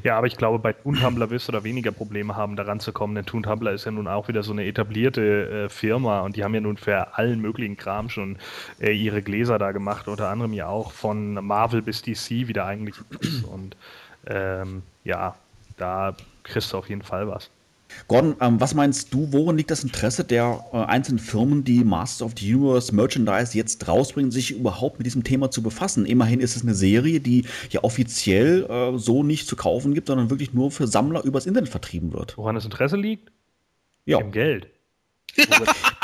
[0.04, 2.94] Ja, aber ich glaube, bei Toon Tumblr wirst du da weniger Probleme haben, daran zu
[2.94, 6.36] kommen, denn Toon Tumblr ist ja nun auch wieder so eine etablierte äh, Firma und
[6.36, 8.38] die haben ja nun für allen möglichen Kram schon
[8.80, 12.66] äh, ihre Gläser da gemacht, unter anderem ja auch von Marvel bis DC, wie der
[12.66, 12.96] eigentlich.
[13.52, 13.76] Und
[14.28, 15.36] ähm, ja,
[15.78, 17.50] da kriegst du auf jeden Fall was.
[18.08, 22.21] Gordon, ähm, was meinst du, worin liegt das Interesse der äh, einzelnen Firmen, die Masters
[22.21, 26.05] of the Universe Merchandise jetzt rausbringen, sich überhaupt mit diesem Thema zu befassen?
[26.05, 30.29] Immerhin ist es eine Serie, die ja offiziell äh, so nicht zu kaufen gibt, sondern
[30.29, 32.38] wirklich nur für Sammler übers Internet vertrieben wird.
[32.38, 33.31] Woran das Interesse liegt?
[34.05, 34.19] Ja.
[34.19, 34.67] Im Geld.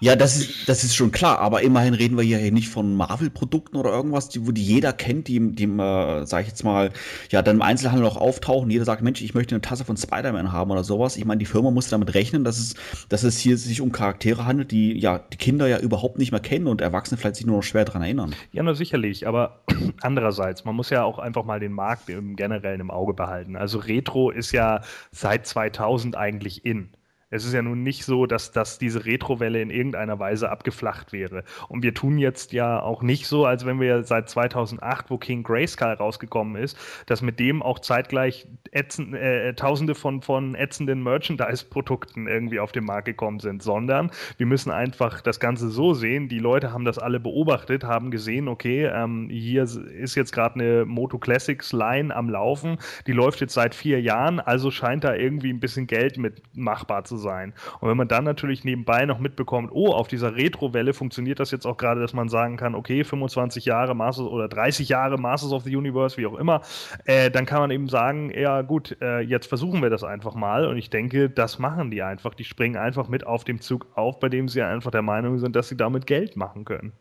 [0.00, 3.76] Ja, das ist, das ist schon klar, aber immerhin reden wir hier nicht von Marvel-Produkten
[3.76, 6.90] oder irgendwas, die, wo die jeder kennt, die, die äh, sag ich jetzt mal,
[7.30, 8.70] ja, dann im Einzelhandel auch auftauchen.
[8.70, 11.16] Jeder sagt, Mensch, ich möchte eine Tasse von Spider-Man haben oder sowas.
[11.16, 12.74] Ich meine, die Firma muss damit rechnen, dass es,
[13.08, 16.40] dass es hier sich um Charaktere handelt, die ja die Kinder ja überhaupt nicht mehr
[16.40, 18.34] kennen und Erwachsene vielleicht sich nur noch schwer daran erinnern.
[18.52, 19.60] Ja, na sicherlich, aber
[20.00, 23.56] andererseits, man muss ja auch einfach mal den Markt im Generellen im Auge behalten.
[23.56, 26.90] Also Retro ist ja seit 2000 eigentlich in.
[27.34, 31.42] Es ist ja nun nicht so, dass, dass diese Retrowelle in irgendeiner Weise abgeflacht wäre.
[31.68, 35.42] Und wir tun jetzt ja auch nicht so, als wenn wir seit 2008, wo King
[35.42, 42.28] Grayskull rausgekommen ist, dass mit dem auch zeitgleich ätzend, äh, tausende von, von ätzenden Merchandise-Produkten
[42.28, 46.38] irgendwie auf den Markt gekommen sind, sondern wir müssen einfach das Ganze so sehen, die
[46.38, 51.18] Leute haben das alle beobachtet, haben gesehen, okay, ähm, hier ist jetzt gerade eine Moto
[51.18, 55.58] Classics Line am Laufen, die läuft jetzt seit vier Jahren, also scheint da irgendwie ein
[55.58, 57.52] bisschen Geld mit machbar zu sein sein.
[57.80, 61.66] Und wenn man dann natürlich nebenbei noch mitbekommt, oh, auf dieser Retro-Welle funktioniert das jetzt
[61.66, 65.64] auch gerade, dass man sagen kann, okay, 25 Jahre Masters oder 30 Jahre Masters of
[65.64, 66.60] the Universe, wie auch immer,
[67.04, 70.66] äh, dann kann man eben sagen, ja gut, äh, jetzt versuchen wir das einfach mal.
[70.66, 72.34] Und ich denke, das machen die einfach.
[72.34, 75.56] Die springen einfach mit auf dem Zug auf, bei dem sie einfach der Meinung sind,
[75.56, 76.92] dass sie damit Geld machen können.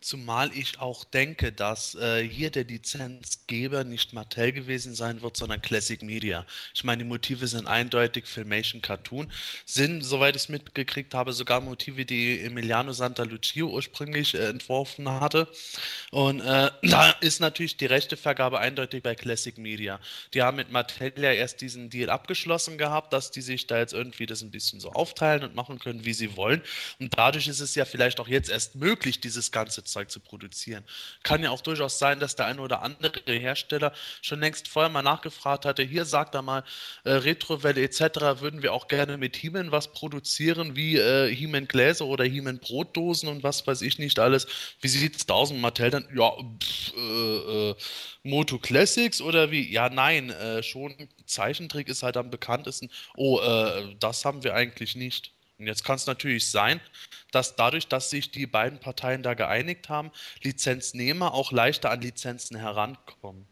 [0.00, 5.60] Zumal ich auch denke, dass äh, hier der Lizenzgeber nicht Mattel gewesen sein wird, sondern
[5.60, 6.46] Classic Media.
[6.72, 9.32] Ich meine, die Motive sind eindeutig Filmation Cartoon,
[9.66, 15.10] sind, soweit ich es mitgekriegt habe, sogar Motive, die Emiliano Santa Lucia ursprünglich äh, entworfen
[15.10, 15.48] hatte.
[16.12, 19.98] Und äh, da ist natürlich die Rechtevergabe eindeutig bei Classic Media.
[20.32, 23.94] Die haben mit Mattel ja erst diesen Deal abgeschlossen gehabt, dass die sich da jetzt
[23.94, 26.62] irgendwie das ein bisschen so aufteilen und machen können, wie sie wollen.
[27.00, 30.84] Und dadurch ist es ja vielleicht auch jetzt erst möglich, dieses ganze Zeug zu produzieren.
[31.22, 35.02] Kann ja auch durchaus sein, dass der eine oder andere Hersteller schon längst vorher mal
[35.02, 36.64] nachgefragt hatte, hier sagt er mal,
[37.04, 38.40] äh, Retrowelle etc.
[38.40, 43.28] würden wir auch gerne mit He-Man was produzieren, wie äh, He-Man Gläser oder He-Man Brotdosen
[43.28, 44.46] und was weiß ich nicht alles.
[44.80, 45.50] Wie sieht es da aus?
[45.50, 47.74] Und Mattel dann, ja, pff, äh, äh,
[48.22, 49.70] Moto Classics oder wie?
[49.72, 50.94] Ja, nein, äh, schon
[51.26, 52.90] Zeichentrick ist halt am bekanntesten.
[53.16, 55.32] Oh, äh, das haben wir eigentlich nicht.
[55.58, 56.80] Und jetzt kann es natürlich sein,
[57.32, 60.12] dass dadurch, dass sich die beiden Parteien da geeinigt haben,
[60.44, 63.44] Lizenznehmer auch leichter an Lizenzen herankommen.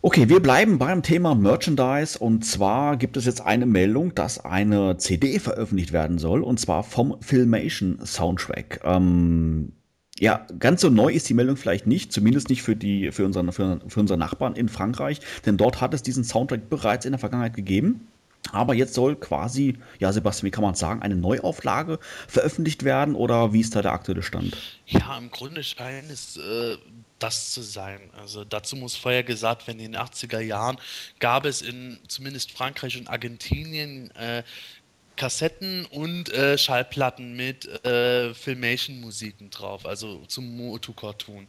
[0.00, 4.96] Okay, wir bleiben beim Thema Merchandise und zwar gibt es jetzt eine Meldung, dass eine
[4.98, 8.82] CD veröffentlicht werden soll und zwar vom Filmation Soundtrack.
[8.84, 9.72] Ähm,
[10.20, 13.50] ja, ganz so neu ist die Meldung vielleicht nicht, zumindest nicht für, die, für, unseren,
[13.50, 17.18] für, für unsere Nachbarn in Frankreich, denn dort hat es diesen Soundtrack bereits in der
[17.18, 18.06] Vergangenheit gegeben.
[18.52, 23.52] Aber jetzt soll quasi, ja, Sebastian, wie kann man sagen, eine Neuauflage veröffentlicht werden oder
[23.52, 24.56] wie ist da der aktuelle Stand?
[24.86, 26.76] Ja, im Grunde scheint es äh,
[27.18, 28.00] das zu sein.
[28.18, 30.76] Also dazu muss vorher gesagt werden, in den 80er Jahren
[31.20, 34.42] gab es in zumindest Frankreich und Argentinien äh,
[35.16, 41.46] Kassetten und äh, Schallplatten mit äh, Filmation-Musiken drauf, also zum Motu-Cartoon.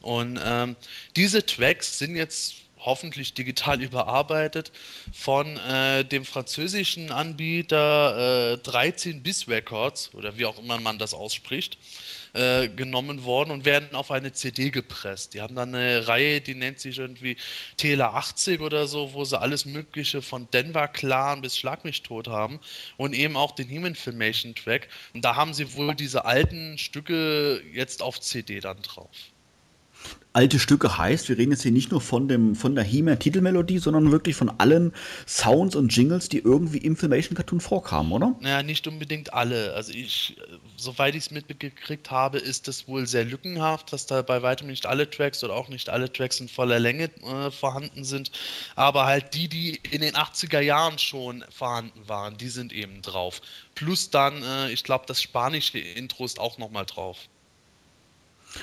[0.00, 0.76] Und ähm,
[1.16, 4.72] diese Tracks sind jetzt hoffentlich digital überarbeitet
[5.12, 11.14] von äh, dem französischen Anbieter äh, 13 Bis Records oder wie auch immer man das
[11.14, 11.78] ausspricht.
[12.34, 15.32] Äh, genommen worden und werden auf eine CD gepresst.
[15.32, 17.38] Die haben dann eine Reihe, die nennt sich irgendwie
[17.78, 22.28] Tele 80 oder so, wo sie alles Mögliche von Denver Clan bis Schlag mich tot
[22.28, 22.60] haben
[22.98, 24.88] und eben auch den Human Filmation Track.
[25.14, 29.10] Und da haben sie wohl diese alten Stücke jetzt auf CD dann drauf
[30.32, 34.12] alte Stücke heißt, wir reden jetzt hier nicht nur von, dem, von der He-Man-Titelmelodie, sondern
[34.12, 34.92] wirklich von allen
[35.26, 38.36] Sounds und Jingles, die irgendwie im Filmation-Cartoon vorkamen, oder?
[38.40, 39.74] Naja, nicht unbedingt alle.
[39.74, 40.36] Also ich,
[40.76, 44.86] soweit ich es mitgekriegt habe, ist es wohl sehr lückenhaft, dass da bei weitem nicht
[44.86, 48.30] alle Tracks oder auch nicht alle Tracks in voller Länge äh, vorhanden sind.
[48.76, 53.40] Aber halt die, die in den 80er Jahren schon vorhanden waren, die sind eben drauf.
[53.74, 57.18] Plus dann, äh, ich glaube, das spanische Intro ist auch nochmal drauf.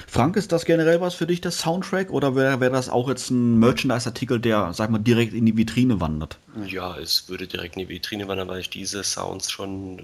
[0.08, 2.10] Frank, ist das generell was für dich, das Soundtrack?
[2.12, 6.02] Oder wäre wär das auch jetzt ein Merchandise-Artikel, der, sag mal, direkt in die Vitrine
[6.02, 6.38] wandert?
[6.66, 10.02] Ja, es würde direkt in die Vitrine wandern, weil ich diese Sounds schon,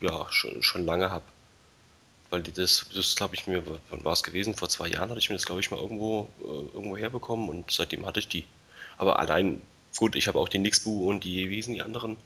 [0.00, 1.24] ja, schon, schon lange habe.
[2.30, 4.54] Weil das, das glaube ich mir, wann war es gewesen?
[4.54, 7.70] Vor zwei Jahren hatte ich mir das, glaube ich, mal irgendwo, äh, irgendwo herbekommen und
[7.70, 8.44] seitdem hatte ich die.
[8.96, 9.60] Aber allein,
[9.96, 12.16] gut, ich habe auch die Nixbu und die, wie hießen die anderen?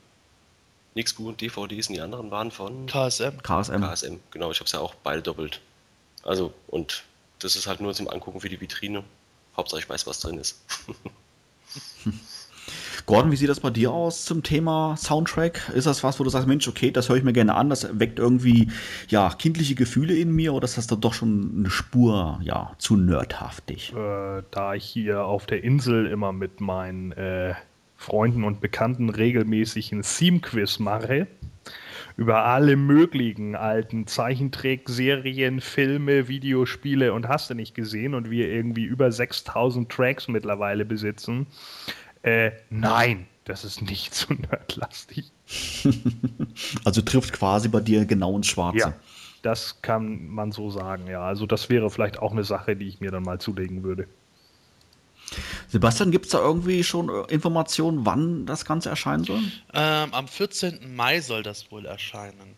[0.95, 3.41] Nixbu und DVDs und die anderen waren von KSM.
[3.43, 3.81] KSM.
[3.81, 5.59] KSM, genau, ich habe es ja auch beide doppelt.
[6.23, 7.03] Also, und
[7.39, 9.03] das ist halt nur zum Angucken für die Vitrine.
[9.55, 10.61] Hauptsache ich weiß, was drin ist.
[13.05, 15.69] Gordon, wie sieht das bei dir aus zum Thema Soundtrack?
[15.73, 17.87] Ist das was, wo du sagst, Mensch, okay, das höre ich mir gerne an, das
[17.97, 18.69] weckt irgendwie
[19.07, 22.97] ja kindliche Gefühle in mir oder ist das dann doch schon eine Spur ja zu
[22.97, 23.93] nerdhaftig?
[23.93, 27.55] Äh, da ich hier auf der Insel immer mit meinen äh,
[27.95, 31.27] Freunden und Bekannten regelmäßig ein Theme-Quiz mache,
[32.17, 38.83] über alle möglichen alten Zeichentrickserien, Filme, Videospiele und hast du nicht gesehen und wir irgendwie
[38.83, 41.45] über 6000 Tracks mittlerweile besitzen.
[42.23, 45.31] Äh, nein, das ist nicht so nerdlastig.
[46.83, 48.79] also trifft quasi bei dir genau ins Schwarze.
[48.79, 48.93] Ja,
[49.43, 51.21] das kann man so sagen, ja.
[51.21, 54.07] Also das wäre vielleicht auch eine Sache, die ich mir dann mal zulegen würde.
[55.67, 59.41] Sebastian, gibt es da irgendwie schon äh, Informationen, wann das Ganze erscheinen soll?
[59.73, 60.95] Ähm, am 14.
[60.95, 62.55] Mai soll das wohl erscheinen.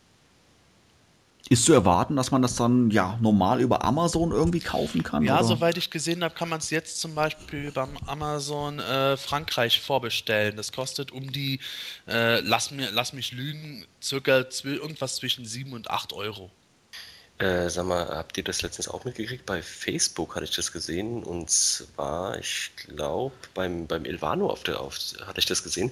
[1.49, 5.23] Ist zu erwarten, dass man das dann ja normal über Amazon irgendwie kaufen kann?
[5.23, 5.45] Ja, oder?
[5.45, 10.55] soweit ich gesehen habe, kann man es jetzt zum Beispiel beim Amazon äh, Frankreich vorbestellen.
[10.57, 11.59] Das kostet um die,
[12.07, 16.51] äh, lass, mir, lass mich lügen, circa irgendwas zwischen 7 und 8 Euro.
[17.39, 19.45] Äh, sag mal, habt ihr das letztens auch mitgekriegt?
[19.45, 24.81] Bei Facebook hatte ich das gesehen und zwar, ich glaube, beim, beim Ilvano auf der,
[24.81, 25.89] auf, hatte ich das gesehen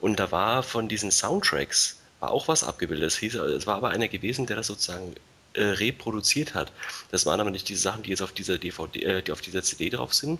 [0.00, 3.08] und da war von diesen Soundtracks war auch was abgebildet.
[3.08, 5.14] Es, hieß, es war aber einer gewesen, der das sozusagen
[5.54, 6.70] äh, reproduziert hat.
[7.10, 9.64] Das waren aber nicht diese Sachen, die jetzt auf dieser DVD, äh, die auf dieser
[9.64, 10.38] CD drauf sind,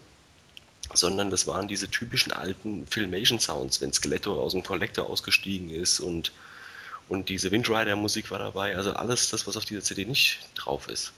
[0.95, 5.99] sondern das waren diese typischen alten Filmation Sounds, wenn Skeletor aus dem Kollektor ausgestiegen ist
[5.99, 6.31] und
[7.11, 11.13] und diese Windrider-Musik war dabei, also alles das, was auf dieser CD nicht drauf ist.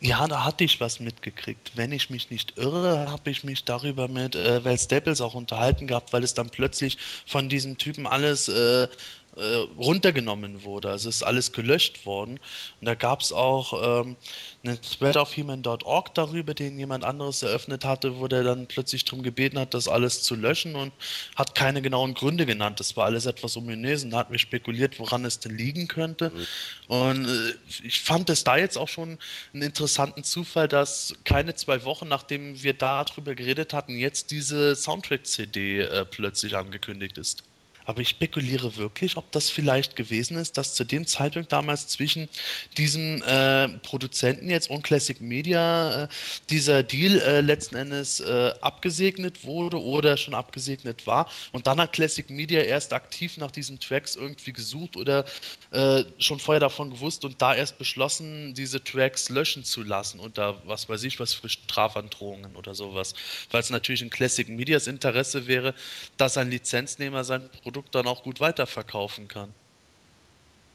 [0.00, 1.70] Ja, da hatte ich was mitgekriegt.
[1.76, 5.86] Wenn ich mich nicht irre, habe ich mich darüber mit äh, Val Staples auch unterhalten
[5.86, 8.88] gehabt, weil es dann plötzlich von diesem Typen alles äh,
[9.36, 10.90] äh, runtergenommen wurde.
[10.90, 12.38] Also ist alles gelöscht worden.
[12.80, 14.16] Und da gab es auch ähm,
[14.62, 19.22] einen Thread auf human.org darüber, den jemand anderes eröffnet hatte, wo der dann plötzlich darum
[19.22, 20.92] gebeten hat, das alles zu löschen und
[21.34, 22.78] hat keine genauen Gründe genannt.
[22.80, 26.30] Das war alles etwas ominös und da hat mir spekuliert, woran es denn liegen könnte.
[26.30, 26.94] Mhm.
[26.94, 29.18] Und äh, ich fand es da jetzt auch schon
[29.54, 35.80] einen interessanten Zufall, dass keine zwei Wochen, nachdem wir darüber geredet hatten, jetzt diese Soundtrack-CD
[35.80, 37.44] äh, plötzlich angekündigt ist.
[37.84, 42.28] Aber ich spekuliere wirklich, ob das vielleicht gewesen ist, dass zu dem Zeitpunkt damals zwischen
[42.78, 46.08] diesem äh, Produzenten jetzt und Classic Media äh,
[46.50, 51.28] dieser Deal äh, letzten Endes äh, abgesegnet wurde oder schon abgesegnet war.
[51.52, 55.24] Und dann hat Classic Media erst aktiv nach diesen Tracks irgendwie gesucht oder
[55.70, 60.62] äh, schon vorher davon gewusst und da erst beschlossen, diese Tracks löschen zu lassen unter
[60.66, 63.14] was weiß ich, was für Strafandrohungen oder sowas.
[63.50, 65.74] Weil es natürlich in Classic Medias Interesse wäre,
[66.16, 69.54] dass ein Lizenznehmer sein Produkt Produkt dann auch gut weiterverkaufen kann.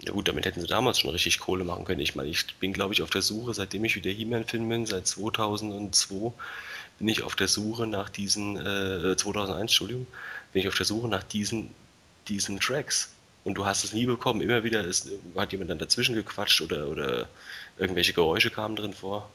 [0.01, 1.99] Ja gut, damit hätten sie damals schon richtig Kohle machen können.
[1.99, 5.05] Ich meine, ich bin, glaube ich, auf der Suche, seitdem ich wieder He-Man-Film bin, seit
[5.05, 6.33] 2002,
[6.97, 10.07] bin ich auf der Suche nach diesen, äh, 2001, Entschuldigung,
[10.53, 11.69] bin ich auf der Suche nach diesen,
[12.27, 13.13] diesen Tracks.
[13.43, 14.41] Und du hast es nie bekommen.
[14.41, 17.29] Immer wieder ist, hat jemand dann dazwischen gequatscht oder, oder
[17.77, 19.29] irgendwelche Geräusche kamen drin vor.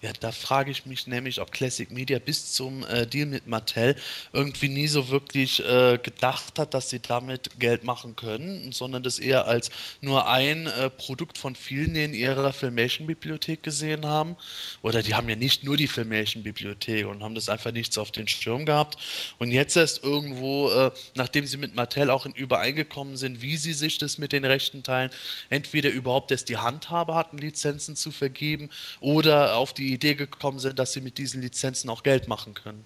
[0.00, 3.96] Ja, da frage ich mich nämlich, ob Classic Media bis zum äh, Deal mit Mattel
[4.32, 9.18] irgendwie nie so wirklich äh, gedacht hat, dass sie damit Geld machen können, sondern das
[9.18, 9.70] eher als
[10.00, 14.36] nur ein äh, Produkt von vielen in ihrer Filmation-Bibliothek gesehen haben.
[14.82, 18.12] Oder die haben ja nicht nur die Filmation-Bibliothek und haben das einfach nicht so auf
[18.12, 18.98] den Schirm gehabt.
[19.38, 23.72] Und jetzt erst irgendwo, äh, nachdem sie mit Mattel auch in übereingekommen sind, wie sie
[23.72, 25.10] sich das mit den Rechten teilen,
[25.50, 28.70] entweder überhaupt erst die Handhabe hatten, Lizenzen zu vergeben
[29.00, 32.84] oder auf die Idee gekommen sind, dass sie mit diesen Lizenzen auch Geld machen können.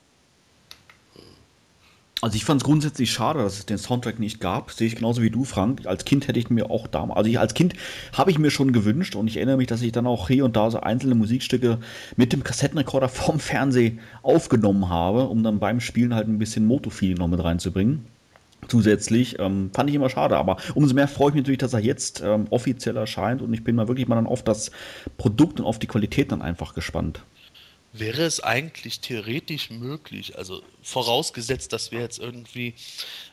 [2.23, 4.71] Also ich fand es grundsätzlich schade, dass es den Soundtrack nicht gab.
[4.71, 5.89] Sehe ich genauso wie du, Frank.
[5.89, 7.75] Als Kind hätte ich mir auch damals, also ich, als Kind
[8.13, 10.55] habe ich mir schon gewünscht und ich erinnere mich, dass ich dann auch hier und
[10.55, 11.81] da so einzelne Musikstücke
[12.15, 17.17] mit dem Kassettenrekorder vom Fernseh aufgenommen habe, um dann beim Spielen halt ein bisschen Moto-Feeling
[17.17, 18.05] noch mit reinzubringen.
[18.73, 21.81] Zusätzlich ähm, fand ich immer schade, aber umso mehr freue ich mich natürlich, dass er
[21.81, 24.71] jetzt ähm, offiziell erscheint und ich bin mal wirklich mal dann auf das
[25.19, 27.23] Produkt und auf die Qualität dann einfach gespannt.
[27.93, 32.73] Wäre es eigentlich theoretisch möglich, also vorausgesetzt, dass wir jetzt irgendwie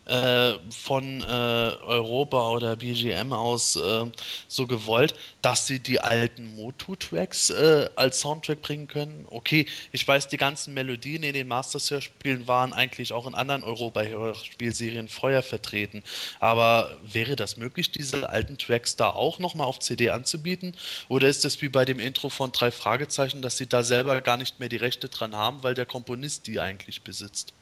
[0.09, 4.05] äh, von äh, Europa oder BGM aus äh,
[4.47, 9.25] so gewollt, dass sie die alten Motu-Tracks äh, als Soundtrack bringen können.
[9.29, 15.07] Okay, ich weiß, die ganzen Melodien in den Masters-Hörspielen waren eigentlich auch in anderen Europa-Hörspielserien
[15.07, 16.03] vorher vertreten.
[16.39, 20.75] Aber wäre das möglich, diese alten Tracks da auch nochmal auf CD anzubieten?
[21.07, 24.37] Oder ist es wie bei dem Intro von drei Fragezeichen, dass sie da selber gar
[24.37, 27.53] nicht mehr die Rechte dran haben, weil der Komponist die eigentlich besitzt?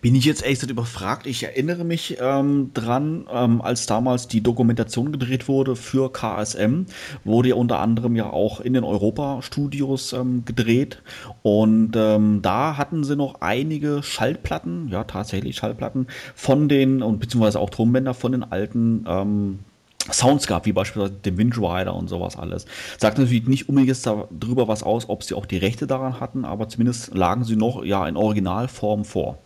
[0.00, 1.26] Bin ich jetzt echt überfragt?
[1.26, 6.86] Ich erinnere mich ähm, dran, ähm, als damals die Dokumentation gedreht wurde für KSM,
[7.24, 11.02] wurde ja unter anderem ja auch in den Europa-Studios ähm, gedreht.
[11.42, 17.60] Und ähm, da hatten sie noch einige Schallplatten, ja tatsächlich Schallplatten, von den, und beziehungsweise
[17.60, 19.58] auch Trumbänder von den alten ähm,
[20.10, 22.66] Sounds gab, wie beispielsweise dem Wind Rider und sowas alles.
[22.98, 26.68] Sagt natürlich nicht unbedingt darüber was aus, ob sie auch die Rechte daran hatten, aber
[26.68, 29.38] zumindest lagen sie noch ja in Originalform vor.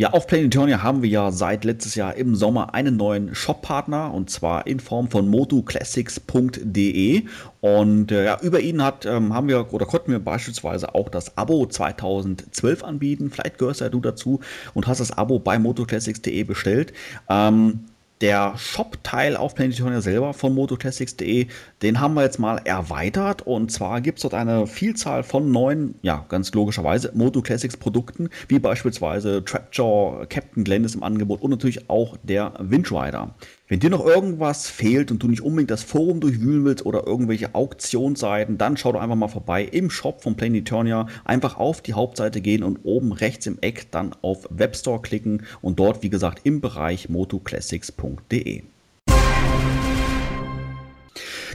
[0.00, 4.30] Ja, auf Planetonia haben wir ja seit letztes Jahr im Sommer einen neuen Shop-Partner und
[4.30, 7.24] zwar in Form von motoclassics.de
[7.60, 11.36] und äh, ja, über ihn hat, ähm, haben wir oder konnten wir beispielsweise auch das
[11.36, 13.32] Abo 2012 anbieten.
[13.32, 14.38] Vielleicht gehörst ja du dazu
[14.72, 16.92] und hast das Abo bei motoclassics.de bestellt.
[17.28, 17.80] Ähm,
[18.20, 21.46] der Shop-Teil auf Planetonia selber von motoclassics.de,
[21.82, 25.94] den haben wir jetzt mal erweitert und zwar gibt es dort eine Vielzahl von neuen,
[26.02, 31.50] ja, ganz logischerweise Moto Classics Produkten, wie beispielsweise Trapjaw, Captain Glenn ist im Angebot und
[31.50, 33.34] natürlich auch der Windrider.
[33.70, 37.54] Wenn dir noch irgendwas fehlt und du nicht unbedingt das Forum durchwühlen willst oder irgendwelche
[37.54, 41.06] Auktionsseiten, dann schau doch einfach mal vorbei im Shop von Planeturnia.
[41.26, 45.78] Einfach auf die Hauptseite gehen und oben rechts im Eck dann auf Webstore klicken und
[45.78, 48.62] dort, wie gesagt, im Bereich motoclassics.de.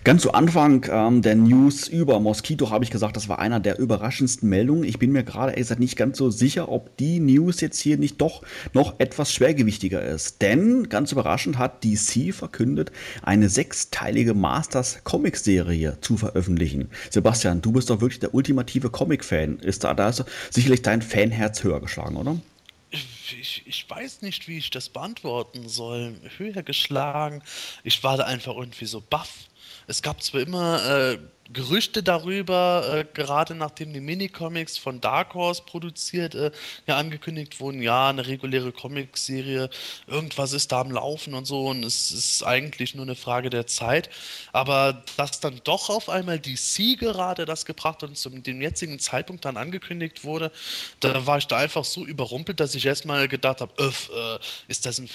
[0.03, 3.79] Ganz zu Anfang ähm, der News über Mosquito habe ich gesagt, das war einer der
[3.79, 4.83] überraschendsten Meldungen.
[4.83, 7.97] Ich bin mir gerade ehrlich gesagt nicht ganz so sicher, ob die News jetzt hier
[7.97, 8.41] nicht doch
[8.73, 10.41] noch etwas schwergewichtiger ist.
[10.41, 12.91] Denn ganz überraschend hat DC verkündet,
[13.21, 16.89] eine sechsteilige Masters Comic Serie zu veröffentlichen.
[17.09, 19.59] Sebastian, du bist doch wirklich der ultimative Comic-Fan.
[19.59, 22.37] Ist da, da ist sicherlich dein Fanherz höher geschlagen, oder?
[22.91, 26.15] Ich, ich, weiß nicht, wie ich das beantworten soll.
[26.37, 27.41] Höher geschlagen.
[27.83, 29.47] Ich war da einfach irgendwie so baff.
[29.88, 31.17] Es gab zwar immer äh,
[31.51, 36.51] Gerüchte darüber, äh, gerade nachdem die Minicomics von Dark Horse produziert, äh,
[36.87, 39.69] ja angekündigt wurden, ja, eine reguläre Comicserie,
[40.07, 43.67] irgendwas ist da am Laufen und so und es ist eigentlich nur eine Frage der
[43.67, 44.09] Zeit.
[44.53, 49.43] Aber dass dann doch auf einmal DC gerade das gebracht und zum dem jetzigen Zeitpunkt
[49.43, 50.49] dann angekündigt wurde,
[51.01, 54.39] da war ich da einfach so überrumpelt, dass ich erstmal gedacht habe, äh,
[54.69, 55.09] ist, das ein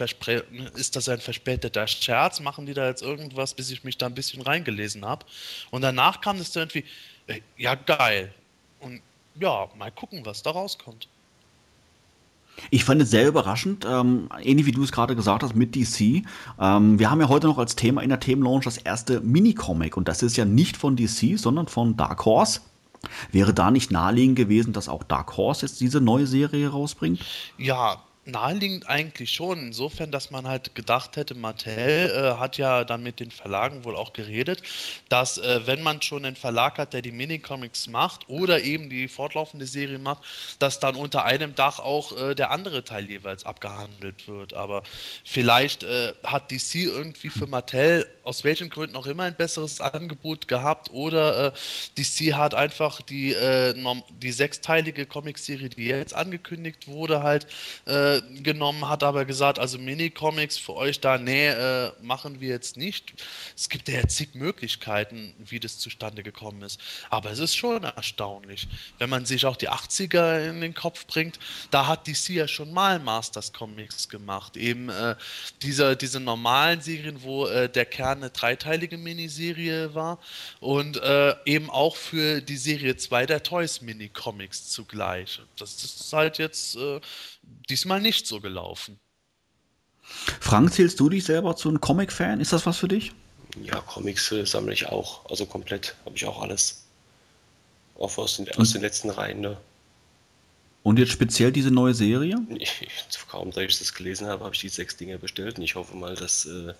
[0.74, 2.40] ist das ein verspäteter Scherz?
[2.40, 5.24] Machen die da jetzt irgendwas, bis ich mich da ein bisschen reingelesen habe?
[5.70, 6.84] Und danach kam es dann irgendwie,
[7.26, 8.32] äh, ja, geil.
[8.80, 9.00] Und
[9.40, 11.08] ja, mal gucken, was da rauskommt.
[12.70, 16.24] Ich fand es sehr überraschend, ähm, ähnlich wie du es gerade gesagt hast mit DC.
[16.60, 20.08] Ähm, wir haben ja heute noch als Thema in der Themenlaunch das erste Minicomic und
[20.08, 22.60] das ist ja nicht von DC, sondern von Dark Horse.
[23.30, 27.20] Wäre da nicht naheliegend gewesen, dass auch Dark Horse jetzt diese neue Serie rausbringt?
[27.56, 33.02] Ja, naheliegend eigentlich schon, insofern, dass man halt gedacht hätte, Mattel äh, hat ja dann
[33.02, 34.62] mit den Verlagen wohl auch geredet,
[35.08, 39.08] dass äh, wenn man schon einen Verlag hat, der die Minicomics macht oder eben die
[39.08, 40.22] fortlaufende Serie macht,
[40.58, 44.54] dass dann unter einem Dach auch äh, der andere Teil jeweils abgehandelt wird.
[44.54, 44.82] Aber
[45.24, 50.48] vielleicht äh, hat DC irgendwie für Mattel aus welchen Gründen auch immer ein besseres Angebot
[50.48, 51.52] gehabt oder äh,
[51.96, 53.74] DC hat einfach die, äh,
[54.20, 57.46] die sechsteilige Comicserie, die jetzt angekündigt wurde, halt
[57.86, 62.76] äh, genommen, hat aber gesagt, also Mini-Comics für euch da, nee, äh, machen wir jetzt
[62.76, 63.14] nicht.
[63.56, 66.78] Es gibt ja zig Möglichkeiten, wie das zustande gekommen ist.
[67.08, 68.68] Aber es ist schon erstaunlich,
[68.98, 71.38] wenn man sich auch die 80er in den Kopf bringt,
[71.70, 74.58] da hat DC ja schon mal Masters Comics gemacht.
[74.58, 75.16] Eben äh,
[75.62, 80.18] diese, diese normalen Serien, wo äh, der Kern eine dreiteilige Miniserie war
[80.60, 85.40] und äh, eben auch für die Serie 2 der Toys Mini-Comics zugleich.
[85.56, 87.00] Das ist halt jetzt äh,
[87.68, 88.98] diesmal nicht so gelaufen.
[90.40, 92.40] Frank, zählst du dich selber zu einem Comic-Fan?
[92.40, 93.12] Ist das was für dich?
[93.62, 95.28] Ja, Comics äh, sammle ich auch.
[95.28, 96.84] Also komplett habe ich auch alles.
[97.98, 99.40] Auch aus den, aus den letzten Reihen.
[99.40, 99.56] Ne?
[100.82, 102.36] Und jetzt speziell diese neue Serie?
[102.56, 102.88] Ich,
[103.28, 105.96] kaum, da ich das gelesen habe, habe ich die sechs Dinge bestellt und ich hoffe
[105.96, 106.72] mal, dass, äh,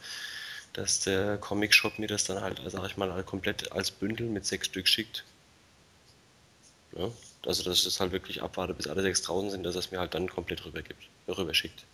[0.73, 4.66] dass der Comic-Shop mir das dann halt, sag ich mal, komplett als Bündel mit sechs
[4.66, 5.25] Stück schickt.
[6.97, 7.11] Ja?
[7.47, 9.91] Also, dass ich das halt wirklich abwarte, bis alle sechs draußen sind, dass er es
[9.91, 11.85] mir halt dann komplett rüber gibt, rüber schickt.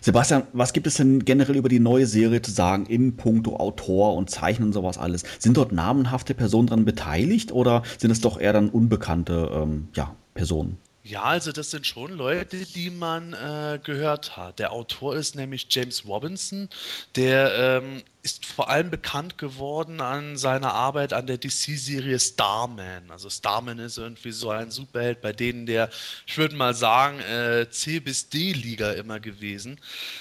[0.00, 4.16] Sebastian, was gibt es denn generell über die neue Serie zu sagen im Punkto Autor
[4.16, 5.22] und Zeichnen und sowas alles?
[5.38, 10.16] Sind dort namenhafte Personen dran beteiligt oder sind es doch eher dann unbekannte ähm, ja,
[10.34, 10.76] Personen?
[11.04, 14.60] Ja, also das sind schon Leute, die man äh, gehört hat.
[14.60, 16.68] Der Autor ist nämlich James Robinson,
[17.16, 23.10] der ähm, ist vor allem bekannt geworden an seiner Arbeit an der DC-Serie Starman.
[23.10, 25.90] Also Starman ist irgendwie so ein Superheld, bei denen der,
[26.24, 29.80] ich würde mal sagen, äh, C bis D-Liga immer gewesen.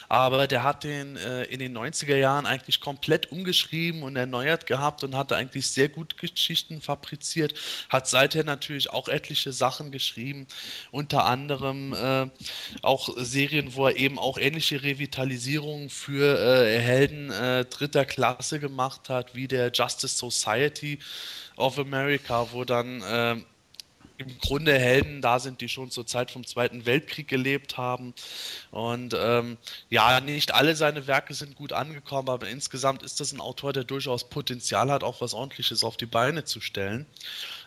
[0.09, 5.03] Aber der hat den äh, in den 90er Jahren eigentlich komplett umgeschrieben und erneuert gehabt
[5.03, 7.53] und hatte eigentlich sehr gut Geschichten fabriziert.
[7.89, 10.47] Hat seither natürlich auch etliche Sachen geschrieben,
[10.89, 12.27] unter anderem äh,
[12.81, 19.09] auch Serien, wo er eben auch ähnliche Revitalisierungen für äh, Helden äh, dritter Klasse gemacht
[19.09, 20.99] hat, wie der Justice Society
[21.57, 23.35] of America, wo dann äh,
[24.17, 28.13] im Grunde Helden da sind, die schon zur Zeit vom Zweiten Weltkrieg gelebt haben.
[28.69, 29.57] Und ähm,
[29.89, 33.83] ja, nicht alle seine Werke sind gut angekommen, aber insgesamt ist das ein Autor, der
[33.83, 37.07] durchaus Potenzial hat, auch was Ordentliches auf die Beine zu stellen.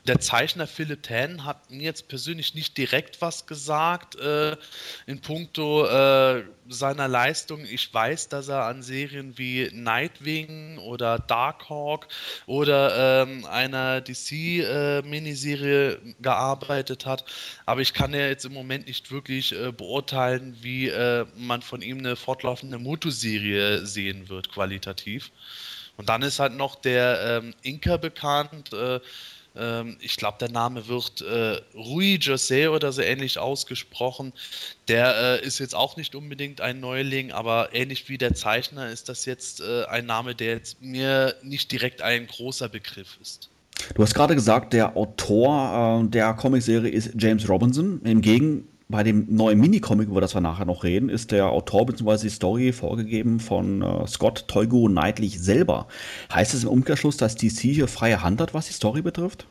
[0.06, 4.54] Der Zeichner Philip Tan hat mir jetzt persönlich nicht direkt was gesagt äh,
[5.06, 7.64] in puncto äh, seiner Leistung.
[7.64, 12.08] Ich weiß, dass er an Serien wie Nightwing oder Darkhawk
[12.44, 17.24] oder ähm, einer DC-Miniserie äh, gearbeitet hat,
[17.64, 21.80] aber ich kann ja jetzt im Moment nicht wirklich äh, beurteilen, wie äh, man von
[21.80, 25.30] ihm eine fortlaufende Motoserie sehen wird, qualitativ.
[25.96, 29.00] Und dann ist halt noch der ähm, Inka bekannt, äh,
[29.56, 34.32] ähm, ich glaube, der Name wird äh, Rui José oder so ähnlich ausgesprochen.
[34.88, 39.08] Der äh, ist jetzt auch nicht unbedingt ein Neuling, aber ähnlich wie der Zeichner ist
[39.08, 43.50] das jetzt äh, ein Name, der jetzt mir nicht direkt ein großer Begriff ist.
[43.94, 48.00] Du hast gerade gesagt, der Autor äh, der Comicserie ist James Robinson.
[48.04, 51.86] Im Gegenteil bei dem neuen Minicomic, über das wir nachher noch reden, ist der Autor
[51.86, 52.22] bzw.
[52.22, 55.88] die Story vorgegeben von äh, Scott Teugo Neidlich selber.
[56.32, 59.46] Heißt es im Umkehrschluss, dass DC hier freie Hand hat, was die Story betrifft?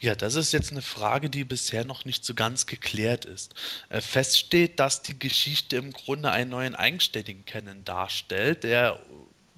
[0.00, 3.54] Ja, das ist jetzt eine Frage, die bisher noch nicht so ganz geklärt ist.
[3.88, 9.00] Äh, fest steht, dass die Geschichte im Grunde einen neuen eigenständigen Kennen darstellt, der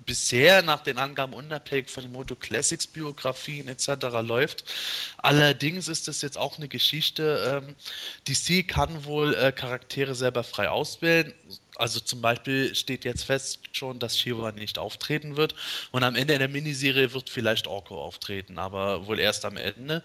[0.07, 3.89] bisher nach den Angaben unabhängig von den Moto Classics Biografien etc.
[4.23, 4.65] läuft.
[5.19, 7.63] Allerdings ist das jetzt auch eine Geschichte.
[7.67, 7.75] Ähm,
[8.29, 11.35] DC kann wohl äh, Charaktere selber frei auswählen.
[11.79, 15.55] Also zum Beispiel steht jetzt fest schon, dass Shiva nicht auftreten wird.
[15.91, 20.03] Und am Ende der Miniserie wird vielleicht Orko auftreten, aber wohl erst am Ende.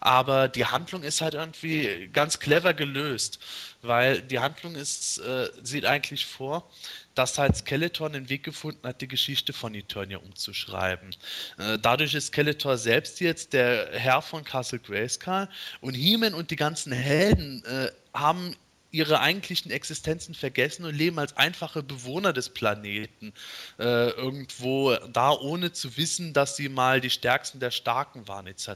[0.00, 3.38] Aber die Handlung ist halt irgendwie ganz clever gelöst,
[3.82, 6.70] weil die Handlung ist, äh, sieht eigentlich vor,
[7.14, 11.10] dass halt Skeletor den Weg gefunden hat, die Geschichte von Eternia umzuschreiben.
[11.58, 15.48] Äh, dadurch ist Skeletor selbst jetzt der Herr von Castle Grayskull
[15.80, 18.56] und He-Man und die ganzen Helden äh, haben
[18.94, 23.32] ihre eigentlichen Existenzen vergessen und leben als einfache Bewohner des Planeten
[23.80, 28.68] äh, irgendwo da, ohne zu wissen, dass sie mal die Stärksten der Starken waren, etc.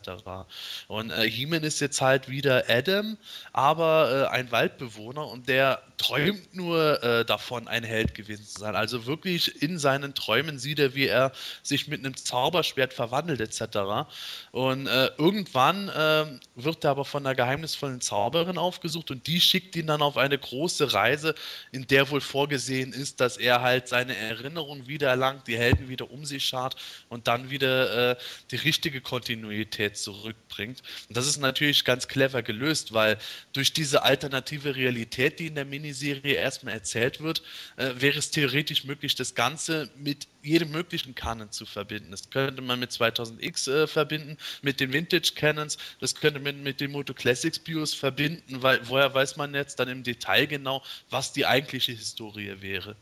[0.89, 3.16] Und äh, He-Man ist jetzt halt wieder Adam,
[3.53, 8.76] aber äh, ein Waldbewohner und der träumt nur äh, davon, ein Held gewesen zu sein.
[8.76, 11.32] Also wirklich in seinen Träumen sieht er, wie er
[11.62, 14.09] sich mit einem Zauberschwert verwandelt, etc.
[14.53, 19.76] Und äh, irgendwann ähm, wird er aber von einer geheimnisvollen Zauberin aufgesucht und die schickt
[19.76, 21.34] ihn dann auf eine große Reise,
[21.72, 26.11] in der wohl vorgesehen ist, dass er halt seine Erinnerungen wieder erlangt, die Helden wieder
[26.11, 26.76] um sich schart
[27.09, 28.16] und dann wieder äh,
[28.51, 30.82] die richtige Kontinuität zurückbringt.
[31.09, 33.18] Und das ist natürlich ganz clever gelöst, weil
[33.53, 37.43] durch diese alternative Realität, die in der Miniserie Miniserie erstmal erzählt wird,
[37.76, 42.11] äh, wäre es theoretisch möglich, das Ganze mit jedem möglichen Canon zu verbinden.
[42.11, 46.80] Das könnte man mit 2000X äh, verbinden, mit den Vintage Canons, das könnte man mit
[46.80, 51.32] den Moto Classics Bios verbinden, weil woher weiß man jetzt dann im Detail genau, was
[51.32, 52.97] die eigentliche Historie wäre.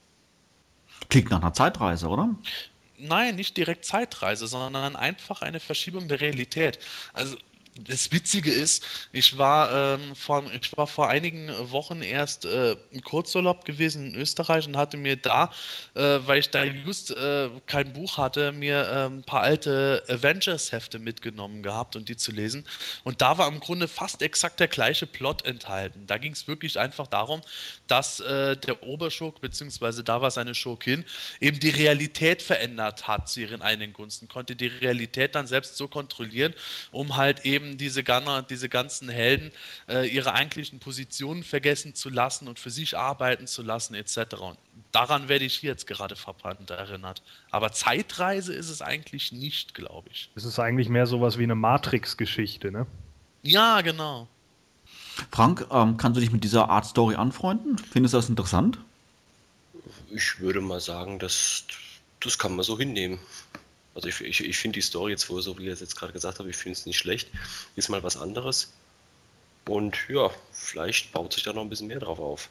[1.08, 2.34] Klingt nach einer Zeitreise, oder?
[2.98, 6.78] Nein, nicht direkt Zeitreise, sondern einfach eine Verschiebung der Realität.
[7.12, 7.36] Also
[7.78, 13.02] das Witzige ist, ich war, ähm, vor, ich war vor einigen Wochen erst äh, im
[13.02, 15.50] Kurzurlaub gewesen in Österreich und hatte mir da,
[15.94, 20.98] äh, weil ich da just äh, kein Buch hatte, mir ähm, ein paar alte Avengers-Hefte
[20.98, 22.64] mitgenommen gehabt und die zu lesen.
[23.04, 26.06] Und da war im Grunde fast exakt der gleiche Plot enthalten.
[26.06, 27.40] Da ging es wirklich einfach darum,
[27.86, 31.04] dass äh, der Oberschurk, beziehungsweise da war seine Schurkin,
[31.40, 35.88] eben die Realität verändert hat zu ihren eigenen Gunsten, konnte die Realität dann selbst so
[35.88, 36.54] kontrollieren,
[36.90, 39.50] um halt eben eben diese, Gunner, diese ganzen Helden
[39.88, 44.36] äh, ihre eigentlichen Positionen vergessen zu lassen und für sich arbeiten zu lassen, etc.
[44.40, 44.58] Und
[44.92, 47.22] daran werde ich hier jetzt gerade verpannt erinnert.
[47.50, 50.30] Aber Zeitreise ist es eigentlich nicht, glaube ich.
[50.34, 52.86] Es ist eigentlich mehr sowas wie eine Matrix-Geschichte, ne?
[53.42, 54.28] Ja, genau.
[55.30, 57.78] Frank, ähm, kannst du dich mit dieser Art Story anfreunden?
[57.78, 58.78] Findest du das interessant?
[60.10, 61.64] Ich würde mal sagen, das,
[62.20, 63.18] das kann man so hinnehmen.
[63.96, 66.12] Also ich, ich, ich finde die Story jetzt, wo, so wie ihr es jetzt gerade
[66.12, 67.30] gesagt habt, ich finde es nicht schlecht.
[67.76, 68.70] Ist mal was anderes.
[69.66, 72.50] Und ja, vielleicht baut sich da noch ein bisschen mehr drauf auf.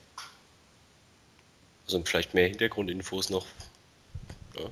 [1.86, 3.46] Also vielleicht mehr Hintergrundinfos noch.
[4.58, 4.72] Ja.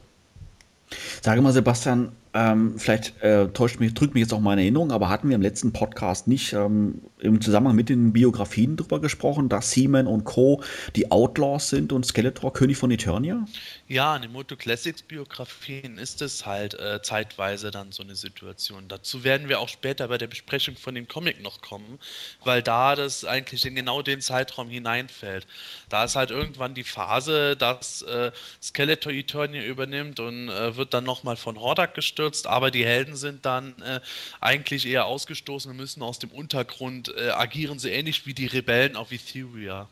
[1.22, 5.10] Sage mal, Sebastian, ähm, vielleicht äh, täuscht mich, drückt mich jetzt auch meine Erinnerung, aber
[5.10, 9.70] hatten wir im letzten Podcast nicht ähm, im Zusammenhang mit den Biografien darüber gesprochen, dass
[9.72, 10.64] Seaman und Co.
[10.96, 13.46] die Outlaws sind und Skeletor König von Eternia?
[13.88, 18.86] Ja, in den Moto Classics Biografien ist es halt äh, zeitweise dann so eine Situation.
[18.88, 22.00] Dazu werden wir auch später bei der Besprechung von dem Comic noch kommen,
[22.44, 25.46] weil da das eigentlich in genau den Zeitraum hineinfällt.
[25.88, 28.32] Da ist halt irgendwann die Phase, dass äh,
[28.62, 33.16] Skeletor Eternia übernimmt und äh, wird dann nochmal von Hordak gestürzt abgestürzt, aber die Helden
[33.16, 34.00] sind dann äh,
[34.40, 38.96] eigentlich eher ausgestoßen und müssen aus dem Untergrund äh, agieren, so ähnlich wie die Rebellen
[38.96, 39.88] auf Etheria.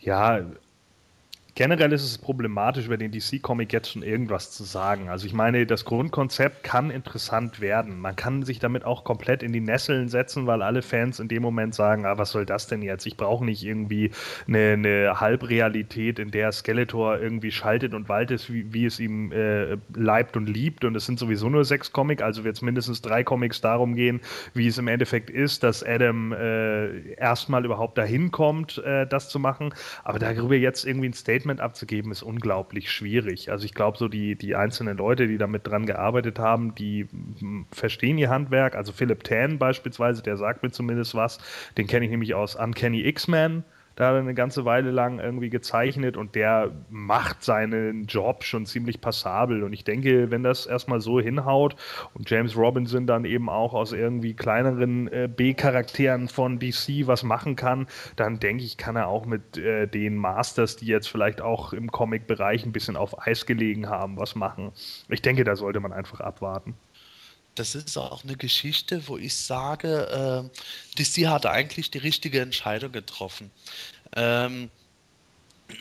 [0.00, 0.40] Ja,
[1.58, 5.08] Generell ist es problematisch, über den DC-Comic jetzt schon irgendwas zu sagen.
[5.08, 7.98] Also ich meine, das Grundkonzept kann interessant werden.
[7.98, 11.42] Man kann sich damit auch komplett in die Nesseln setzen, weil alle Fans in dem
[11.42, 13.06] Moment sagen, ah, was soll das denn jetzt?
[13.06, 14.12] Ich brauche nicht irgendwie
[14.46, 19.78] eine, eine, Halbrealität, in der Skeletor irgendwie schaltet und waltet, wie, wie es ihm äh,
[19.96, 20.84] leibt und liebt.
[20.84, 24.20] Und es sind sowieso nur sechs Comics, also wird es mindestens drei Comics darum gehen,
[24.54, 29.40] wie es im Endeffekt ist, dass Adam äh, erstmal überhaupt dahin kommt, äh, das zu
[29.40, 29.74] machen.
[30.04, 33.50] Aber darüber jetzt irgendwie ein Statement Statement abzugeben, ist unglaublich schwierig.
[33.50, 37.66] Also ich glaube, so die, die einzelnen Leute, die damit dran gearbeitet haben, die hm,
[37.72, 38.74] verstehen ihr Handwerk.
[38.76, 41.38] Also Philip Tan beispielsweise, der sagt mir zumindest was.
[41.76, 43.64] Den kenne ich nämlich aus Uncanny X-Men
[43.98, 49.64] da eine ganze Weile lang irgendwie gezeichnet und der macht seinen Job schon ziemlich passabel.
[49.64, 51.74] Und ich denke, wenn das erstmal so hinhaut
[52.14, 57.56] und James Robinson dann eben auch aus irgendwie kleineren äh, B-Charakteren von DC was machen
[57.56, 61.72] kann, dann denke ich, kann er auch mit äh, den Masters, die jetzt vielleicht auch
[61.72, 64.70] im Comic-Bereich ein bisschen auf Eis gelegen haben, was machen.
[65.08, 66.76] Ich denke, da sollte man einfach abwarten
[67.58, 70.50] das ist auch eine Geschichte, wo ich sage,
[70.96, 73.50] äh, DC hat eigentlich die richtige Entscheidung getroffen.
[74.14, 74.70] Ähm,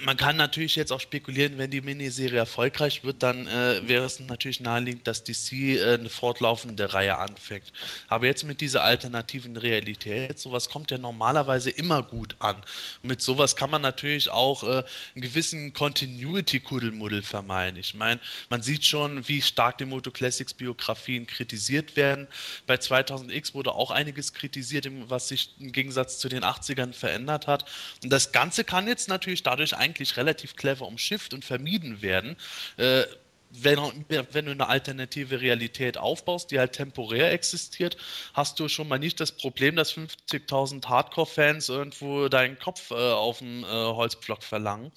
[0.03, 4.19] man kann natürlich jetzt auch spekulieren, wenn die Miniserie erfolgreich wird, dann äh, wäre es
[4.19, 7.71] natürlich naheliegend, dass DC äh, eine fortlaufende Reihe anfängt.
[8.09, 12.57] Aber jetzt mit dieser alternativen Realität, sowas kommt ja normalerweise immer gut an.
[13.01, 14.83] Und mit sowas kann man natürlich auch äh,
[15.15, 17.79] einen gewissen Continuity-Kuddelmuddel vermeiden.
[17.79, 18.19] Ich meine,
[18.49, 22.27] man sieht schon, wie stark die Moto Classics Biografien kritisiert werden.
[22.65, 27.63] Bei 2000X wurde auch einiges kritisiert, was sich im Gegensatz zu den 80ern verändert hat.
[28.03, 32.35] Und das Ganze kann jetzt natürlich dadurch eigentlich relativ clever umschifft und vermieden werden.
[32.77, 33.03] Äh,
[33.49, 37.97] wenn, wenn, du eine alternative Realität aufbaust, die halt temporär existiert,
[38.33, 43.39] hast du schon mal nicht das Problem, dass 50.000 Hardcore-Fans irgendwo deinen Kopf äh, auf
[43.39, 44.91] dem äh, Holzblock verlangen.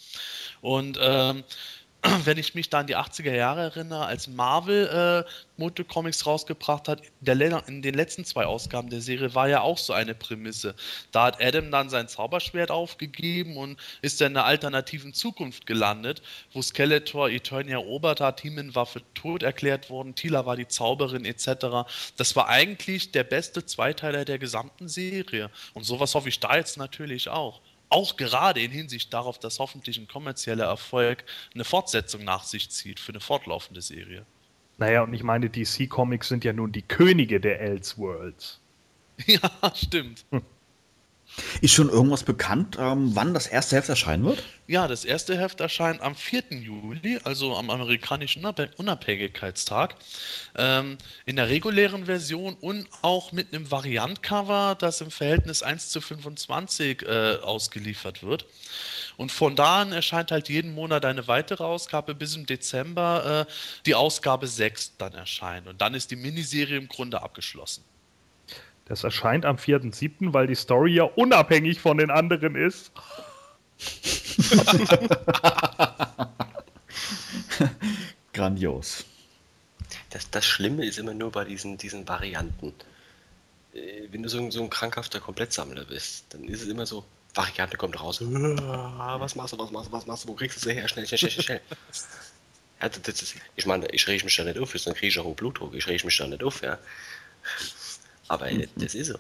[0.60, 1.44] Und ähm,
[2.24, 6.88] wenn ich mich da an die 80er Jahre erinnere, als Marvel äh, Moto Comics rausgebracht
[6.88, 10.74] hat, der, in den letzten zwei Ausgaben der Serie war ja auch so eine Prämisse.
[11.12, 16.22] Da hat Adam dann sein Zauberschwert aufgegeben und ist in einer alternativen Zukunft gelandet,
[16.52, 21.26] wo Skeletor Eternia erobert hat, Heeman war für tot erklärt worden, Tila war die Zauberin
[21.26, 21.86] etc.
[22.16, 25.50] Das war eigentlich der beste Zweiteiler der gesamten Serie.
[25.74, 27.60] Und sowas hoffe ich da jetzt natürlich auch
[27.90, 31.24] auch gerade in Hinsicht darauf, dass hoffentlich ein kommerzieller Erfolg
[31.54, 34.24] eine Fortsetzung nach sich zieht für eine fortlaufende Serie.
[34.78, 38.60] Naja, und ich meine, DC Comics sind ja nun die Könige der Elseworlds.
[39.26, 40.24] Ja, stimmt.
[40.30, 40.42] Hm.
[41.60, 44.42] Ist schon irgendwas bekannt, ähm, wann das erste Heft erscheinen wird?
[44.66, 46.44] Ja, das erste Heft erscheint am 4.
[46.50, 49.96] Juli, also am amerikanischen Unabhängigkeitstag,
[50.56, 56.00] ähm, in der regulären Version und auch mit einem Variantcover, das im Verhältnis 1 zu
[56.00, 58.46] 25 äh, ausgeliefert wird.
[59.16, 63.52] Und von da an erscheint halt jeden Monat eine weitere Ausgabe, bis im Dezember äh,
[63.86, 65.66] die Ausgabe 6 dann erscheint.
[65.66, 67.84] Und dann ist die Miniserie im Grunde abgeschlossen.
[68.90, 72.90] Das erscheint am 4.7., weil die Story ja unabhängig von den anderen ist.
[78.32, 79.04] Grandios.
[80.10, 82.74] Das, das Schlimme ist immer nur bei diesen, diesen Varianten.
[83.74, 87.04] Äh, Wenn du so ein, so ein krankhafter Komplettsammler bist, dann ist es immer so,
[87.32, 88.20] Variante kommt raus.
[88.24, 90.88] Was machst du, was machst du, was machst du, wo kriegst du sie her?
[90.88, 91.60] Schnell, schnell, schnell, schnell.
[92.82, 95.26] Ja, das ist, ich meine, ich rege mich da nicht auf, dann kriege ich auch
[95.26, 96.78] einen Blutdruck, ich rege mich da nicht auf, ja.
[98.30, 99.18] Aber äh, das ist so.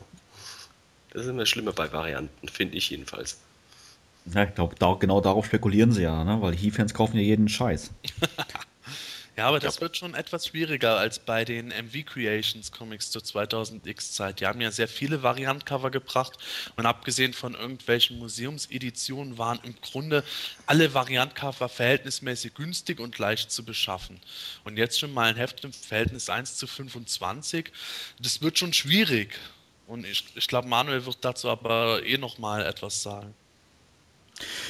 [1.12, 3.38] Das ist immer schlimmer bei Varianten, finde ich jedenfalls.
[4.32, 6.40] Ja, ich glaube, da, genau darauf spekulieren sie ja, ne?
[6.40, 7.90] weil He-Fans kaufen ja jeden Scheiß.
[9.36, 14.12] Ja, aber das wird schon etwas schwieriger als bei den MV Creations Comics zur 2000X
[14.12, 14.40] Zeit.
[14.40, 16.36] Die haben ja sehr viele Variantcover gebracht
[16.76, 20.24] und abgesehen von irgendwelchen Museumseditionen waren im Grunde
[20.66, 24.20] alle Variantcover verhältnismäßig günstig und leicht zu beschaffen.
[24.64, 27.72] Und jetzt schon mal ein Heft im Verhältnis 1 zu 25,
[28.18, 29.38] das wird schon schwierig.
[29.86, 33.34] Und ich, ich glaube, Manuel wird dazu aber eh noch mal etwas sagen.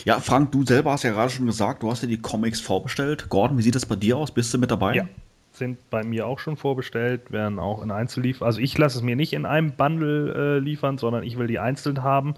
[0.05, 3.29] Ja, Frank, du selber hast ja gerade schon gesagt, du hast dir die Comics vorbestellt.
[3.29, 4.31] Gordon, wie sieht das bei dir aus?
[4.31, 4.95] Bist du mit dabei?
[4.95, 5.05] Ja,
[5.53, 8.47] sind bei mir auch schon vorbestellt, werden auch in Einzelliefern.
[8.47, 11.59] Also ich lasse es mir nicht in einem Bundle äh, liefern, sondern ich will die
[11.59, 12.35] einzeln haben.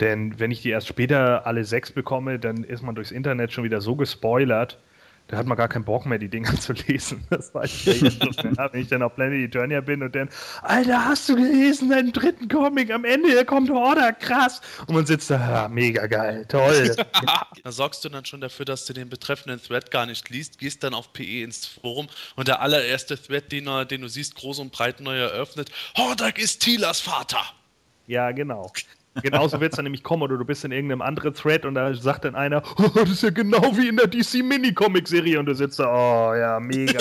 [0.00, 3.64] Denn wenn ich die erst später alle sechs bekomme, dann ist man durchs Internet schon
[3.64, 4.78] wieder so gespoilert,
[5.28, 7.26] da hat man gar keinen Bock mehr, die Dinger zu lesen.
[7.30, 8.56] Das weiß ich ja jetzt schon.
[8.56, 10.28] Wenn ich dann auf Planet Eternia bin und dann,
[10.62, 12.90] Alter, hast du gelesen, deinen dritten Comic?
[12.90, 14.60] Am Ende hier kommt Horder, krass.
[14.86, 16.94] Und man sitzt da, ja, mega geil, toll.
[17.64, 20.84] da sorgst du dann schon dafür, dass du den betreffenden Thread gar nicht liest, gehst
[20.84, 24.72] dann auf PE ins Forum und der allererste Thread, den, den du siehst, groß und
[24.72, 27.42] breit neu eröffnet, Hordak ist Tilas Vater.
[28.06, 28.70] Ja, genau.
[29.22, 31.94] Genauso wird es dann nämlich kommen, oder du bist in irgendeinem anderen Thread und da
[31.94, 35.54] sagt dann einer, oh, das ist ja genau wie in der DC Mini-Comic-Serie und du
[35.54, 36.98] sitzt da, oh ja, mega.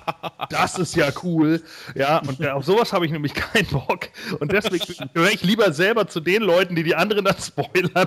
[0.50, 1.60] das ist ja cool.
[1.94, 4.08] Ja, und auf sowas habe ich nämlich keinen Bock.
[4.38, 8.06] Und deswegen höre ich lieber selber zu den Leuten, die die anderen dann spoilern.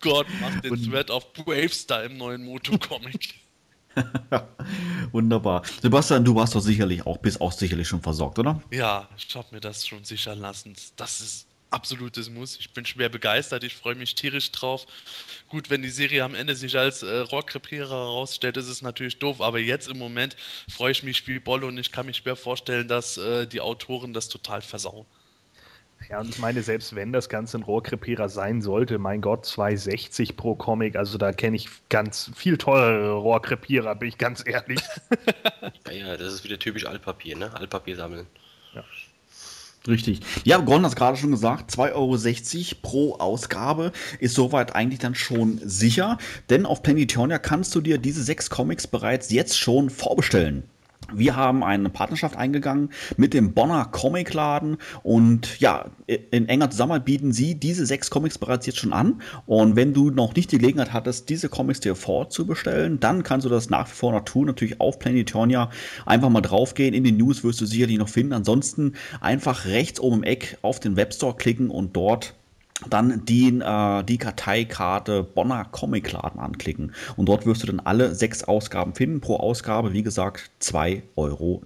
[0.00, 3.39] Gott, mach den Thread auf Bravestar im neuen Moto-Comic.
[5.12, 5.62] Wunderbar.
[5.82, 8.60] Sebastian, du warst doch sicherlich auch, bist auch sicherlich schon versorgt, oder?
[8.70, 10.74] Ja, ich habe mir das schon sichern lassen.
[10.96, 12.58] Das ist absolutes Muss.
[12.58, 14.86] Ich bin schwer begeistert, ich freue mich tierisch drauf.
[15.48, 19.40] Gut, wenn die Serie am Ende sich als äh, Rohrkrepierer herausstellt, ist es natürlich doof,
[19.40, 20.36] aber jetzt im Moment
[20.68, 24.12] freue ich mich wie Bolle und ich kann mich schwer vorstellen, dass äh, die Autoren
[24.12, 25.06] das total versauen.
[26.10, 30.34] Ja, und ich meine, selbst wenn das Ganze ein Rohrkrepierer sein sollte, mein Gott, 2,60
[30.34, 34.80] pro Comic, also da kenne ich ganz viel teurere Rohrkrepierer, bin ich ganz ehrlich.
[35.86, 37.54] ja, ja, das ist wieder typisch Altpapier, ne?
[37.54, 38.26] Altpapier sammeln.
[38.74, 38.82] Ja.
[39.86, 40.20] Richtig.
[40.42, 45.14] Ja, Gordon hat es gerade schon gesagt, 2,60 Euro pro Ausgabe ist soweit eigentlich dann
[45.14, 46.18] schon sicher,
[46.50, 50.64] denn auf Planetonia kannst du dir diese sechs Comics bereits jetzt schon vorbestellen.
[51.14, 57.32] Wir haben eine Partnerschaft eingegangen mit dem Bonner Comicladen und ja, in enger Zusammenarbeit bieten
[57.32, 59.22] sie diese sechs Comics bereits jetzt schon an.
[59.46, 63.50] Und wenn du noch nicht die Gelegenheit hattest, diese Comics dir vorzubestellen, dann kannst du
[63.50, 64.46] das nach wie vor noch tun.
[64.46, 65.70] Natürlich auf Planetonia
[66.06, 66.94] einfach mal draufgehen.
[66.94, 68.32] In den News wirst du sicherlich noch finden.
[68.32, 72.34] Ansonsten einfach rechts oben im Eck auf den Webstore klicken und dort
[72.88, 76.92] dann die, äh, die Karteikarte Bonner Comicladen anklicken.
[77.16, 79.20] Und dort wirst du dann alle sechs Ausgaben finden.
[79.20, 81.62] Pro Ausgabe, wie gesagt, 2,60 Euro.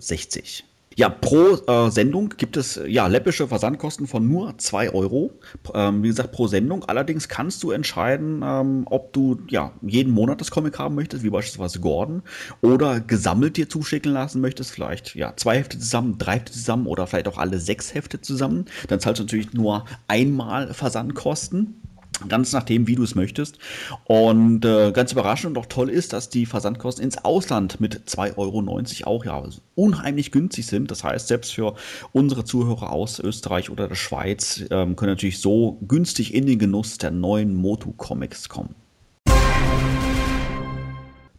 [0.97, 5.33] Ja, pro äh, Sendung gibt es ja läppische Versandkosten von nur 2 Euro.
[5.75, 6.85] Ähm, wie gesagt, pro Sendung.
[6.85, 11.31] Allerdings kannst du entscheiden, ähm, ob du ja jeden Monat das Comic haben möchtest, wie
[11.31, 12.23] beispielsweise Gordon,
[12.61, 14.71] oder gesammelt dir zuschicken lassen möchtest.
[14.71, 18.67] Vielleicht ja zwei Hefte zusammen, drei Hefte zusammen oder vielleicht auch alle sechs Hefte zusammen.
[18.89, 21.81] Dann zahlst du natürlich nur einmal Versandkosten.
[22.29, 23.59] Ganz nachdem, wie du es möchtest.
[24.05, 28.37] Und äh, ganz überraschend und auch toll ist, dass die Versandkosten ins Ausland mit 2,90
[28.37, 29.43] Euro auch ja
[29.75, 30.91] unheimlich günstig sind.
[30.91, 31.75] Das heißt, selbst für
[32.13, 36.99] unsere Zuhörer aus Österreich oder der Schweiz ähm, können natürlich so günstig in den Genuss
[36.99, 38.75] der neuen Motu-Comics kommen.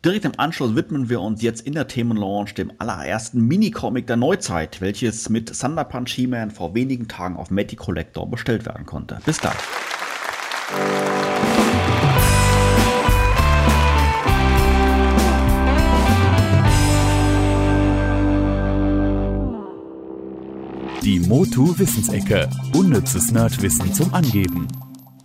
[0.06, 4.80] Direkt im Anschluss widmen wir uns jetzt in der Themenlaunch dem allerersten Mini-Comic der Neuzeit,
[4.80, 9.18] welches mit Thunder Punch He-Man vor wenigen Tagen auf Matty Collector bestellt werden konnte.
[9.26, 9.56] Bis gleich.
[10.68, 10.72] Die
[21.20, 22.50] Motu Wissensecke.
[22.74, 24.68] Unnützes Nerdwissen zum Angeben.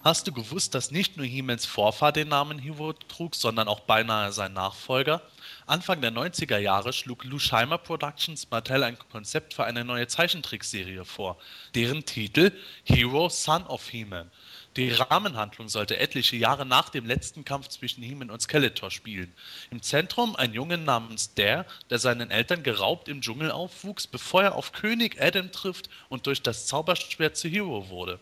[0.04, 4.32] Hast du gewusst, dass nicht nur He-Mans Vorfahr den Namen Hero trug, sondern auch beinahe
[4.32, 5.22] sein Nachfolger?
[5.66, 11.06] Anfang der 90er Jahre schlug Lou Scheimer Productions Mattel ein Konzept für eine neue Zeichentrickserie
[11.06, 11.38] vor,
[11.74, 12.52] deren Titel
[12.84, 14.30] Hero Son of He-Man.
[14.76, 19.34] Die Rahmenhandlung sollte etliche Jahre nach dem letzten Kampf zwischen He-Man und Skeletor spielen.
[19.70, 24.54] Im Zentrum ein Junge namens Dare, der seinen Eltern geraubt im Dschungel aufwuchs, bevor er
[24.54, 28.20] auf König Adam trifft und durch das Zauberschwert zu Hero wurde.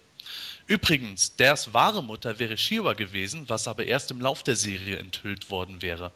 [0.67, 5.51] Übrigens, Dares wahre Mutter wäre Shiva gewesen, was aber erst im Lauf der Serie enthüllt
[5.51, 6.13] worden wäre.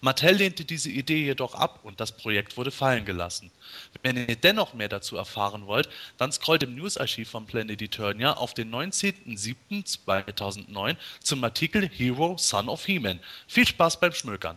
[0.00, 3.50] Mattel lehnte diese Idee jedoch ab und das Projekt wurde fallen gelassen.
[4.02, 8.54] Wenn ihr dennoch mehr dazu erfahren wollt, dann scrollt im Newsarchiv von Planet Eternia auf
[8.54, 13.18] den 19.07.2009 zum Artikel Hero Son of He-Man.
[13.48, 14.56] Viel Spaß beim Schmökern!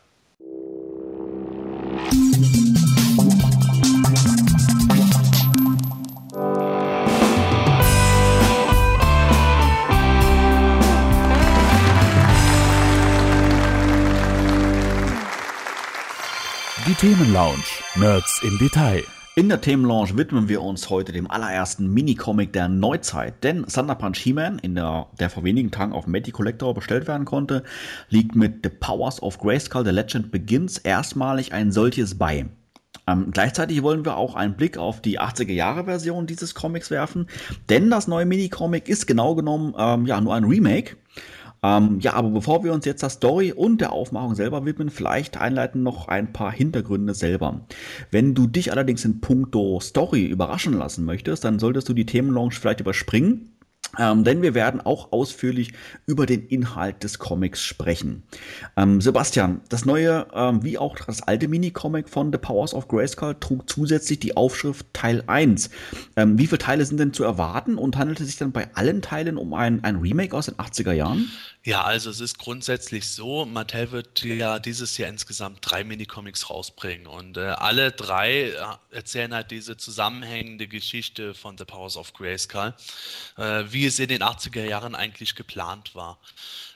[16.90, 17.62] Die Themenlounge.
[17.98, 19.04] Nerds im Detail.
[19.36, 24.18] In der Themenlounge widmen wir uns heute dem allerersten Minicomic der Neuzeit, denn Thunder Punch
[24.18, 27.62] He-Man, der, der vor wenigen Tagen auf Matty Collector bestellt werden konnte,
[28.10, 32.48] liegt mit The Powers of Grayskull The Legend Begins erstmalig ein solches bei.
[33.06, 37.28] Ähm, gleichzeitig wollen wir auch einen Blick auf die 80er-Jahre-Version dieses Comics werfen,
[37.70, 40.96] denn das neue Minicomic ist genau genommen ähm, ja nur ein Remake
[41.62, 45.38] ähm, ja, aber bevor wir uns jetzt der Story und der Aufmachung selber widmen, vielleicht
[45.38, 47.62] einleiten noch ein paar Hintergründe selber.
[48.12, 52.58] Wenn du dich allerdings in puncto Story überraschen lassen möchtest, dann solltest du die Themenlaunch
[52.60, 53.52] vielleicht überspringen
[53.98, 55.74] ähm, denn wir werden auch ausführlich
[56.06, 58.24] über den Inhalt des Comics sprechen.
[58.78, 63.36] Ähm, Sebastian, das neue ähm, wie auch das alte Minicomic von The Powers of Grayskull
[63.40, 65.70] trug zusätzlich die Aufschrift Teil 1.
[66.16, 69.02] Ähm, wie viele Teile sind denn zu erwarten und handelt es sich dann bei allen
[69.02, 71.30] Teilen um ein, ein Remake aus den 80er Jahren?
[71.64, 77.06] Ja, also es ist grundsätzlich so, Mattel wird ja dieses Jahr insgesamt drei Minicomics rausbringen
[77.06, 78.56] und äh, alle drei äh,
[78.92, 82.74] erzählen halt diese zusammenhängende Geschichte von The Powers of Grayskull,
[83.38, 86.20] äh, wie es in den 80er Jahren eigentlich geplant war.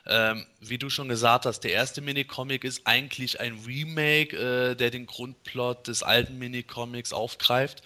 [0.06, 4.91] Ähm, wie du schon gesagt hast, der erste Minicomic ist eigentlich ein Remake, äh, der
[4.91, 7.84] den Grundplot des alten Minicomics aufgreift.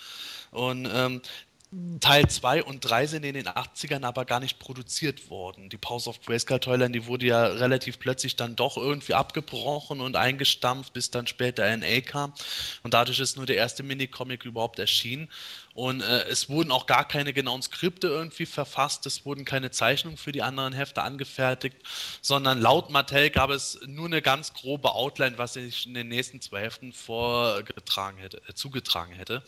[0.52, 1.22] Und ähm,
[2.00, 5.68] Teil 2 und 3 sind in den 80ern aber gar nicht produziert worden.
[5.68, 10.16] Die Pause of Grayskull Toyline, die wurde ja relativ plötzlich dann doch irgendwie abgebrochen und
[10.16, 12.34] eingestampft, bis dann später NA kam.
[12.84, 15.30] Und dadurch ist nur der erste Minicomic überhaupt erschienen.
[15.78, 20.18] Und äh, es wurden auch gar keine genauen Skripte irgendwie verfasst, es wurden keine Zeichnungen
[20.18, 21.78] für die anderen Hefte angefertigt,
[22.20, 26.42] sondern laut Mattel gab es nur eine ganz grobe Outline, was ich in den nächsten
[26.42, 29.44] zwei Heften vorgetragen hätte, äh, zugetragen hätte.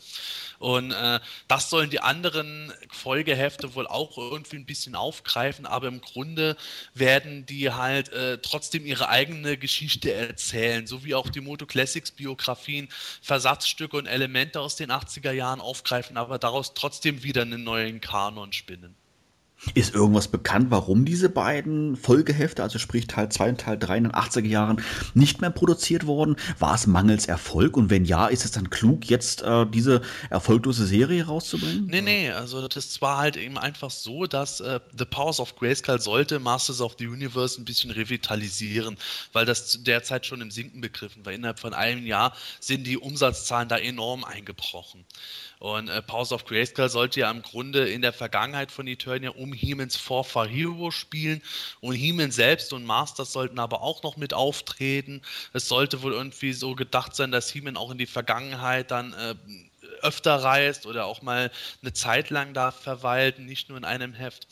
[0.59, 5.99] Und äh, das sollen die anderen Folgehefte wohl auch irgendwie ein bisschen aufgreifen, aber im
[5.99, 6.57] Grunde
[6.93, 12.11] werden die halt äh, trotzdem ihre eigene Geschichte erzählen, so wie auch die Moto Classics
[12.11, 12.88] Biografien
[13.23, 18.53] Versatzstücke und Elemente aus den 80er Jahren aufgreifen aber daraus trotzdem wieder einen neuen Kanon
[18.53, 18.95] spinnen.
[19.74, 24.03] Ist irgendwas bekannt, warum diese beiden Folgehefte, also sprich Teil 2 und Teil 3 in
[24.05, 24.82] den 80er Jahren,
[25.13, 26.38] nicht mehr produziert wurden?
[26.59, 27.76] War es mangels Erfolg?
[27.76, 31.88] Und wenn ja, ist es dann klug, jetzt äh, diese erfolglose Serie rauszubringen?
[31.88, 35.99] Nee, nee, also das war halt eben einfach so, dass äh, The Powers of Grayskull
[35.99, 38.97] sollte Masters of the Universe ein bisschen revitalisieren,
[39.34, 41.34] weil das derzeit schon im Sinken begriffen war.
[41.34, 45.03] Innerhalb von einem Jahr sind die Umsatzzahlen da enorm eingebrochen.
[45.60, 49.51] Und äh, Powers of Grayskull sollte ja im Grunde in der Vergangenheit von Eternia um
[49.51, 51.43] He-Mans Vorfahr Hero spielen
[51.82, 55.22] und He-Man selbst und Masters sollten aber auch noch mit auftreten.
[55.51, 59.36] Es sollte wohl irgendwie so gedacht sein, dass He-Man auch in die Vergangenheit dann äh,
[60.01, 61.51] öfter reist oder auch mal
[61.82, 64.47] eine Zeit lang da verweilt, nicht nur in einem Heft.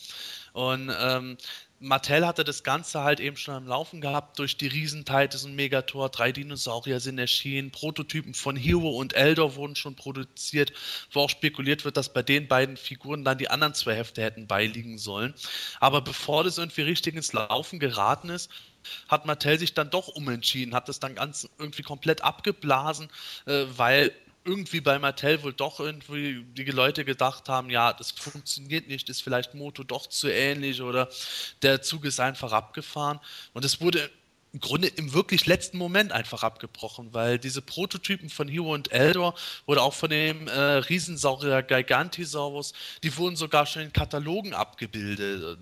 [0.51, 1.37] Und ähm,
[1.79, 5.55] Mattel hatte das Ganze halt eben schon am Laufen gehabt durch die Riesen Titus und
[5.55, 6.09] Megator.
[6.09, 7.69] Drei Dinosaurier sind erschienen.
[7.71, 10.73] Prototypen von Hero und Eldor wurden schon produziert,
[11.11, 14.47] wo auch spekuliert wird, dass bei den beiden Figuren dann die anderen zwei Hefte hätten
[14.47, 15.35] beiliegen sollen.
[15.79, 18.49] Aber bevor das irgendwie richtig ins Laufen geraten ist,
[19.07, 23.09] hat Mattel sich dann doch umentschieden, hat das dann ganz irgendwie komplett abgeblasen,
[23.45, 24.13] äh, weil
[24.47, 29.21] irgendwie bei Mattel wohl doch irgendwie die Leute gedacht haben, ja, das funktioniert nicht, ist
[29.21, 31.09] vielleicht Moto doch zu ähnlich oder
[31.61, 33.19] der Zug ist einfach abgefahren.
[33.53, 34.09] Und es wurde
[34.53, 39.35] im Grunde im wirklich letzten Moment einfach abgebrochen, weil diese Prototypen von Hero und Eldor
[39.65, 42.73] oder auch von dem äh, Riesensaurier Gigantisaurus,
[43.03, 45.59] die wurden sogar schon in Katalogen abgebildet.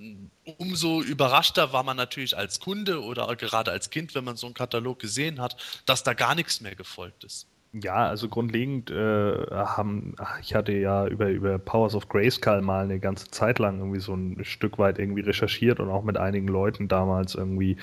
[0.58, 4.54] Umso überraschter war man natürlich als Kunde oder gerade als Kind, wenn man so einen
[4.54, 7.48] Katalog gesehen hat, dass da gar nichts mehr gefolgt ist.
[7.84, 13.00] Ja, also grundlegend äh, haben, ich hatte ja über, über Powers of Grayskull mal eine
[13.00, 16.88] ganze Zeit lang irgendwie so ein Stück weit irgendwie recherchiert und auch mit einigen Leuten
[16.88, 17.76] damals irgendwie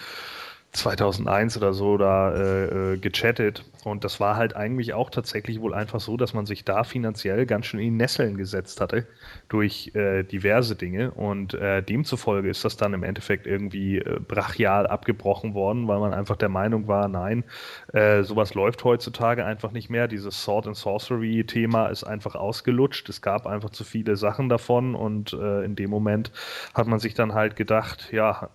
[0.73, 3.65] 2001 oder so da äh, äh, gechattet.
[3.85, 7.45] Und das war halt eigentlich auch tatsächlich wohl einfach so, dass man sich da finanziell
[7.47, 9.07] ganz schön in Nesseln gesetzt hatte
[9.49, 11.11] durch äh, diverse Dinge.
[11.11, 16.15] Und äh, demzufolge ist das dann im Endeffekt irgendwie äh, brachial abgebrochen worden, weil man
[16.15, 17.45] einfach der Meinung war, nein,
[17.93, 20.09] äh, sowas läuft heutzutage einfach nicht mehr.
[20.09, 23.11] Dieses Sword and Sorcery-Thema ist einfach ausgelutscht.
[23.11, 26.31] Es gab einfach zu viele Sachen davon und in dem Moment
[26.75, 28.51] hat man sich dann halt gedacht, ja,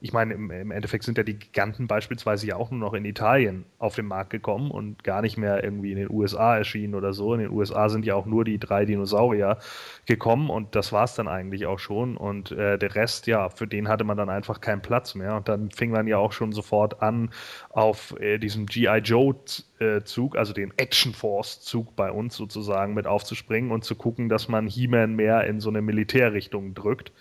[0.00, 3.04] ich meine, im, im Endeffekt sind ja die Giganten beispielsweise ja auch nur noch in
[3.04, 7.12] Italien auf den Markt gekommen und gar nicht mehr irgendwie in den USA erschienen oder
[7.12, 7.34] so.
[7.34, 9.58] In den USA sind ja auch nur die drei Dinosaurier
[10.06, 12.16] gekommen und das war es dann eigentlich auch schon.
[12.16, 15.36] Und äh, der Rest, ja, für den hatte man dann einfach keinen Platz mehr.
[15.36, 17.28] Und dann fing man ja auch schon sofort an,
[17.68, 19.00] auf äh, diesem G.I.
[19.04, 24.66] Joe-Zug, also den Action Force-Zug bei uns sozusagen mit aufzuspringen und zu gucken, dass man
[24.66, 27.12] He-Man mehr in so eine Militärrichtung drückt.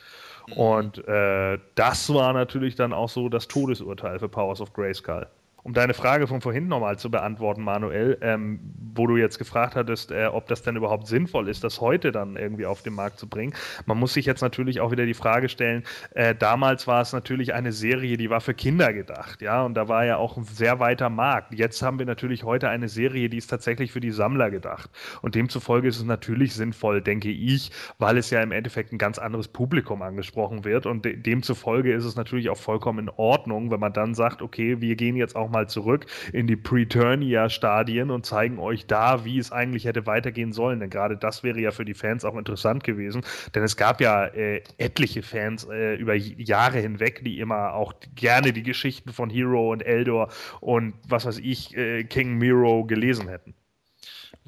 [0.56, 5.28] Und äh, das war natürlich dann auch so das Todesurteil für Powers of Grayskull
[5.64, 8.60] um deine Frage von vorhin nochmal zu beantworten, Manuel, ähm,
[8.96, 12.36] wo du jetzt gefragt hattest, äh, ob das denn überhaupt sinnvoll ist, das heute dann
[12.36, 13.54] irgendwie auf den Markt zu bringen.
[13.86, 15.84] Man muss sich jetzt natürlich auch wieder die Frage stellen,
[16.16, 19.88] äh, damals war es natürlich eine Serie, die war für Kinder gedacht, ja, und da
[19.88, 21.54] war ja auch ein sehr weiter Markt.
[21.54, 24.90] Jetzt haben wir natürlich heute eine Serie, die ist tatsächlich für die Sammler gedacht.
[25.22, 29.20] Und demzufolge ist es natürlich sinnvoll, denke ich, weil es ja im Endeffekt ein ganz
[29.20, 30.86] anderes Publikum angesprochen wird.
[30.86, 34.82] Und de demzufolge ist es natürlich auch vollkommen in Ordnung, wenn man dann sagt, okay,
[34.82, 39.52] wir gehen jetzt auch nochmal zurück in die Preturnia-Stadien und zeigen euch da, wie es
[39.52, 40.80] eigentlich hätte weitergehen sollen.
[40.80, 43.22] Denn gerade das wäre ja für die Fans auch interessant gewesen.
[43.56, 48.54] Denn es gab ja äh, etliche Fans äh, über Jahre hinweg, die immer auch gerne
[48.54, 50.30] die Geschichten von Hero und Eldor
[50.62, 53.56] und was weiß ich, äh, King Miro gelesen hätten.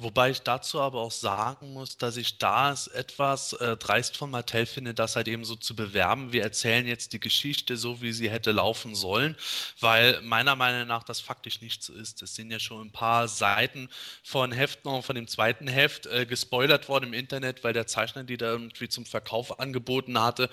[0.01, 4.31] Wobei ich dazu aber auch sagen muss, dass ich da es etwas äh, dreist von
[4.31, 6.33] Mattel finde, das halt eben so zu bewerben.
[6.33, 9.35] Wir erzählen jetzt die Geschichte so, wie sie hätte laufen sollen,
[9.79, 12.23] weil meiner Meinung nach das faktisch nicht so ist.
[12.23, 13.89] Es sind ja schon ein paar Seiten
[14.23, 18.23] von Heften und von dem zweiten Heft äh, gespoilert worden im Internet, weil der Zeichner
[18.23, 20.49] die da irgendwie zum Verkauf angeboten hatte,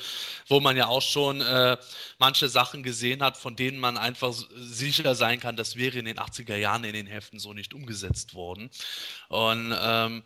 [0.47, 1.79] wo man ja auch schon äh,
[2.19, 6.19] manche Sachen gesehen hat, von denen man einfach sicher sein kann, das wäre in den
[6.19, 8.69] 80er Jahren in den Heften so nicht umgesetzt worden.
[9.81, 10.23] Ähm,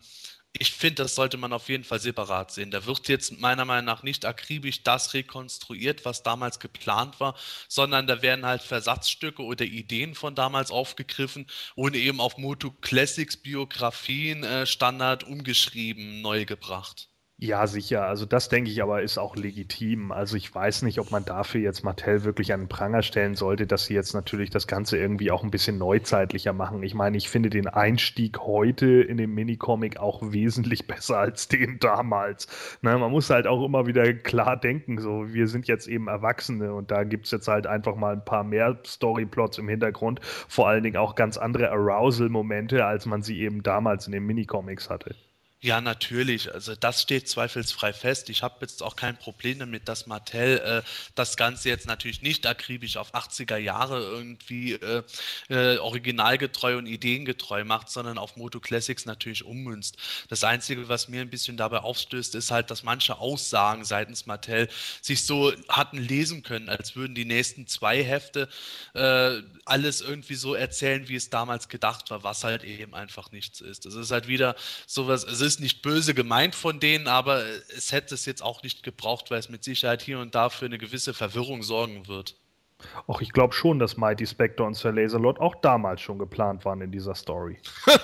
[0.53, 2.69] ich finde, das sollte man auf jeden Fall separat sehen.
[2.71, 7.35] Da wird jetzt meiner Meinung nach nicht akribisch das rekonstruiert, was damals geplant war,
[7.67, 13.37] sondern da werden halt Versatzstücke oder Ideen von damals aufgegriffen und eben auf Moto Classics
[13.37, 17.12] Biografien äh, Standard umgeschrieben, neu gebracht.
[17.45, 18.05] Ja, sicher.
[18.05, 20.13] Also das denke ich aber ist auch legitim.
[20.13, 23.83] Also ich weiß nicht, ob man dafür jetzt Mattel wirklich den Pranger stellen sollte, dass
[23.83, 26.81] sie jetzt natürlich das Ganze irgendwie auch ein bisschen neuzeitlicher machen.
[26.83, 31.79] Ich meine, ich finde den Einstieg heute in den Minicomic auch wesentlich besser als den
[31.79, 32.47] damals.
[32.81, 36.73] Ne, man muss halt auch immer wieder klar denken, so wir sind jetzt eben Erwachsene
[36.73, 40.69] und da gibt es jetzt halt einfach mal ein paar mehr Storyplots im Hintergrund, vor
[40.69, 45.13] allen Dingen auch ganz andere Arousal-Momente, als man sie eben damals in den Minicomics hatte.
[45.63, 46.53] Ja, natürlich.
[46.53, 48.29] Also das steht zweifelsfrei fest.
[48.29, 50.81] Ich habe jetzt auch kein Problem damit, dass Mattel äh,
[51.15, 55.03] das Ganze jetzt natürlich nicht akribisch auf 80er Jahre irgendwie äh,
[55.47, 59.95] äh, originalgetreu und ideengetreu macht, sondern auf Moto Classics natürlich ummünzt.
[60.27, 64.67] Das Einzige, was mir ein bisschen dabei aufstößt, ist halt, dass manche Aussagen seitens Mattel
[65.01, 68.49] sich so hatten lesen können, als würden die nächsten zwei Hefte
[68.95, 73.61] äh, alles irgendwie so erzählen, wie es damals gedacht war, was halt eben einfach nichts
[73.61, 73.85] ist.
[73.85, 74.57] Es ist halt wieder
[74.87, 77.43] sowas, es ist ist nicht böse gemeint von denen, aber
[77.75, 80.65] es hätte es jetzt auch nicht gebraucht, weil es mit Sicherheit hier und da für
[80.65, 82.35] eine gewisse Verwirrung sorgen wird.
[83.07, 86.81] Auch ich glaube schon, dass Mighty Spectre und Sir Laserlord auch damals schon geplant waren
[86.81, 87.57] in dieser Story.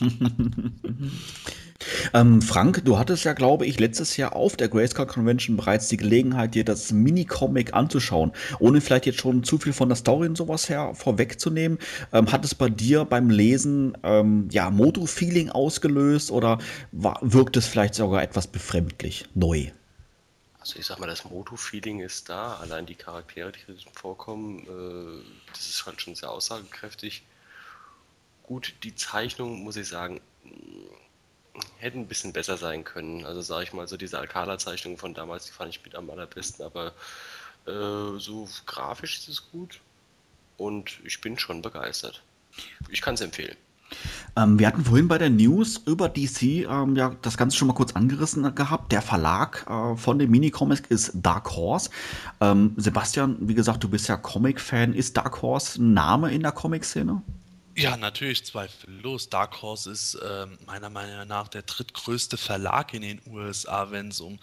[2.12, 5.96] ähm, Frank, du hattest ja, glaube ich, letztes Jahr auf der Grayscale Convention bereits die
[5.96, 8.32] Gelegenheit, dir das Mini-Comic anzuschauen.
[8.58, 11.78] Ohne vielleicht jetzt schon zu viel von der Story und sowas her vorwegzunehmen,
[12.12, 16.58] ähm, hat es bei dir beim Lesen ähm, ja Moto-Feeling ausgelöst oder
[16.92, 19.70] war, wirkt es vielleicht sogar etwas befremdlich, neu?
[20.60, 22.56] Also ich sag mal, das Moto-Feeling ist da.
[22.56, 27.22] Allein die Charaktere, die drin vorkommen, äh, das ist halt schon sehr aussagekräftig.
[28.42, 30.20] Gut, die Zeichnung, muss ich sagen,
[31.78, 33.24] hätte ein bisschen besser sein können.
[33.24, 36.64] Also sage ich mal, so diese Alcala-Zeichnung von damals, die fand ich mit am allerbesten,
[36.64, 36.92] aber
[37.66, 39.80] äh, so grafisch ist es gut
[40.56, 42.22] und ich bin schon begeistert.
[42.88, 43.56] Ich kann es empfehlen.
[44.36, 47.74] Ähm, wir hatten vorhin bei der News über DC ähm, ja das Ganze schon mal
[47.74, 48.92] kurz angerissen gehabt.
[48.92, 51.90] Der Verlag äh, von dem Minicomics ist Dark Horse.
[52.40, 54.92] Ähm, Sebastian, wie gesagt, du bist ja Comic-Fan.
[54.92, 57.22] Ist Dark Horse ein Name in der Comic-Szene?
[57.78, 59.28] Ja, natürlich, zweifellos.
[59.28, 64.18] Dark Horse ist äh, meiner Meinung nach der drittgrößte Verlag in den USA, wenn es
[64.18, 64.40] um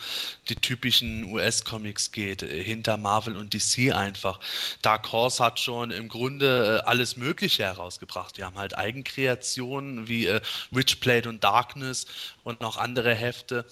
[0.47, 4.39] die typischen US-Comics geht, äh, hinter Marvel und DC einfach.
[4.81, 8.37] Dark Horse hat schon im Grunde äh, alles Mögliche herausgebracht.
[8.37, 10.39] Die haben halt Eigenkreationen wie äh,
[10.71, 12.05] Witchblade und Darkness
[12.45, 13.65] und noch andere Hefte.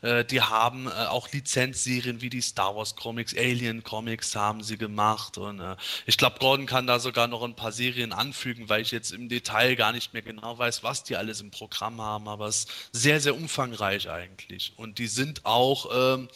[0.00, 4.78] Äh, die haben äh, auch Lizenzserien wie die Star Wars Comics, Alien Comics haben sie
[4.78, 5.60] gemacht und
[6.06, 9.18] ich glaube, Gordon kann da sogar noch ein paar Serien anfügen, weil ich jetzt jetzt
[9.18, 12.60] im Detail gar nicht mehr genau weiß, was die alles im Programm haben, aber es
[12.60, 14.72] ist sehr, sehr umfangreich eigentlich.
[14.76, 16.28] Und die sind auch ähm,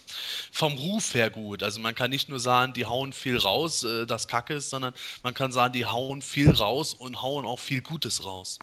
[0.50, 1.62] vom Ruf her gut.
[1.62, 4.94] Also man kann nicht nur sagen, die hauen viel raus, äh, das Kacke ist, sondern
[5.22, 8.58] man kann sagen, die hauen viel raus und hauen auch viel Gutes raus.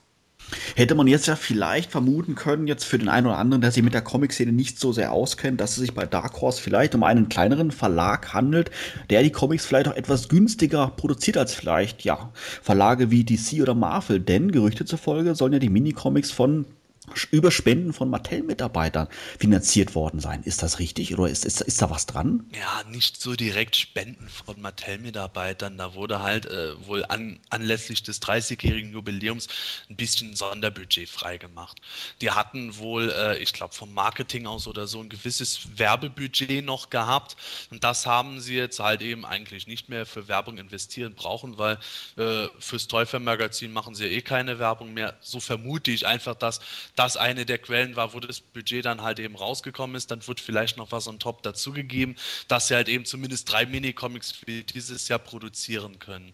[0.75, 3.83] Hätte man jetzt ja vielleicht vermuten können, jetzt für den einen oder anderen, der sich
[3.83, 7.03] mit der Comic-Szene nicht so sehr auskennt, dass es sich bei Dark Horse vielleicht um
[7.03, 8.71] einen kleineren Verlag handelt,
[9.09, 12.31] der die Comics vielleicht auch etwas günstiger produziert als vielleicht, ja,
[12.61, 14.19] Verlage wie DC oder Marvel.
[14.19, 16.65] Denn Gerüchte zufolge sollen ja die Minicomics von
[17.31, 19.07] über Spenden von Mattel-Mitarbeitern
[19.39, 20.43] finanziert worden sein.
[20.43, 22.45] Ist das richtig oder ist, ist, ist da was dran?
[22.53, 25.77] Ja, nicht so direkt Spenden von Mattel-Mitarbeitern.
[25.77, 29.47] Da wurde halt äh, wohl an, anlässlich des 30-jährigen Jubiläums
[29.89, 31.81] ein bisschen Sonderbudget freigemacht.
[32.21, 36.91] Die hatten wohl, äh, ich glaube, vom Marketing aus oder so ein gewisses Werbebudget noch
[36.91, 37.35] gehabt.
[37.71, 41.79] Und das haben sie jetzt halt eben eigentlich nicht mehr für Werbung investieren brauchen, weil
[42.17, 45.17] äh, fürs Teufel-Magazin machen sie ja eh keine Werbung mehr.
[45.21, 46.61] So vermute ich einfach, dass
[46.95, 50.11] das eine der Quellen war, wo das Budget dann halt eben rausgekommen ist.
[50.11, 52.15] Dann wird vielleicht noch was on top dazugegeben,
[52.47, 56.33] dass sie halt eben zumindest drei Minicomics für dieses Jahr produzieren können.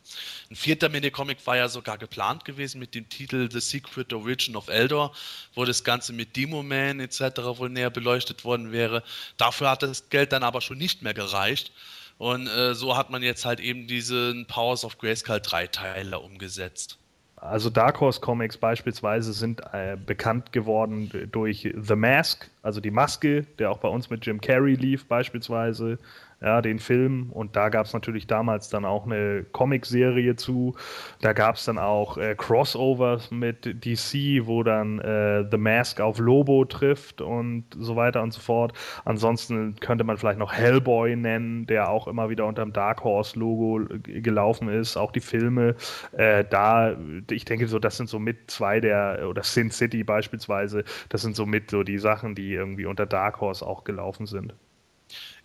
[0.50, 4.68] Ein vierter Minicomic war ja sogar geplant gewesen mit dem Titel The Secret Origin of
[4.68, 5.14] Eldor,
[5.54, 7.22] wo das Ganze mit Demo Man etc.
[7.58, 9.04] wohl näher beleuchtet worden wäre.
[9.38, 11.72] Dafür hat das Geld dann aber schon nicht mehr gereicht.
[12.18, 16.98] Und äh, so hat man jetzt halt eben diesen Powers of Grayskull Dreiteiler umgesetzt.
[17.40, 23.44] Also Dark Horse Comics beispielsweise sind äh, bekannt geworden durch The Mask, also die Maske,
[23.60, 26.00] der auch bei uns mit Jim Carrey lief beispielsweise
[26.42, 27.32] ja, den Film.
[27.32, 30.76] Und da gab es natürlich damals dann auch eine Comicserie zu.
[31.22, 36.20] Da gab es dann auch äh, Crossovers mit DC, wo dann äh, The Mask auf
[36.20, 38.74] Lobo trifft und so weiter und so fort.
[39.06, 43.38] Ansonsten könnte man vielleicht noch Hellboy nennen, der auch immer wieder unter dem Dark Horse
[43.40, 44.96] Logo gelaufen ist.
[44.96, 45.76] Auch die Filme,
[46.12, 46.96] äh, da,
[47.32, 51.36] ich denke so, das sind so mit zwei der, oder Sin City beispielsweise, das sind
[51.36, 54.54] so mit so die Sachen, die irgendwie unter Dark Horse auch gelaufen sind.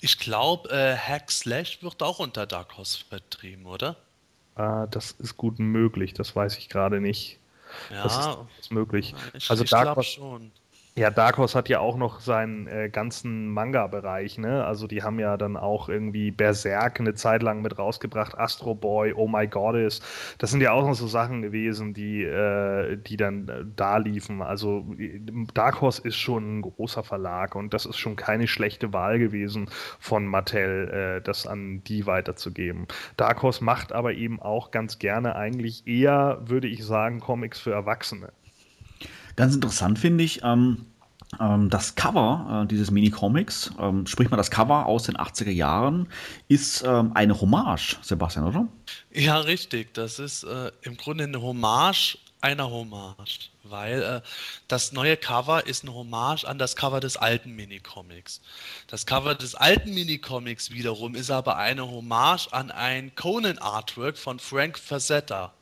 [0.04, 3.94] Ich glaube, äh, Hack Slash wird auch unter Dark Horse vertrieben, oder?
[4.56, 7.38] Ah, das ist gut möglich, das weiß ich gerade nicht.
[7.88, 9.14] Ja, das ist, ist möglich.
[9.32, 10.50] Ich, also ich Dark Horse schon.
[10.94, 14.62] Ja, Dark Horse hat ja auch noch seinen äh, ganzen Manga-Bereich, ne?
[14.66, 19.14] Also die haben ja dann auch irgendwie Berserk eine Zeit lang mit rausgebracht, Astro Boy,
[19.14, 20.02] Oh My Goddess.
[20.36, 24.42] Das sind ja auch noch so Sachen gewesen, die, äh, die dann äh, da liefen.
[24.42, 24.84] Also
[25.54, 29.70] Dark Horse ist schon ein großer Verlag und das ist schon keine schlechte Wahl gewesen
[29.98, 32.86] von Mattel, äh, das an die weiterzugeben.
[33.16, 37.72] Dark Horse macht aber eben auch ganz gerne eigentlich eher, würde ich sagen, Comics für
[37.72, 38.30] Erwachsene.
[39.36, 40.86] Ganz interessant finde ich, ähm,
[41.40, 46.08] ähm, das Cover äh, dieses Mini-Comics, ähm, sprich mal das Cover aus den 80er Jahren,
[46.48, 48.68] ist ähm, eine Hommage, Sebastian, oder?
[49.12, 49.94] Ja, richtig.
[49.94, 54.20] Das ist äh, im Grunde eine Hommage einer Hommage, weil äh,
[54.66, 58.40] das neue Cover ist eine Hommage an das Cover des alten Minicomics.
[58.88, 64.78] Das Cover des alten Minicomics wiederum ist aber eine Hommage an ein Conan-Artwork von Frank
[64.78, 65.54] Frazetta.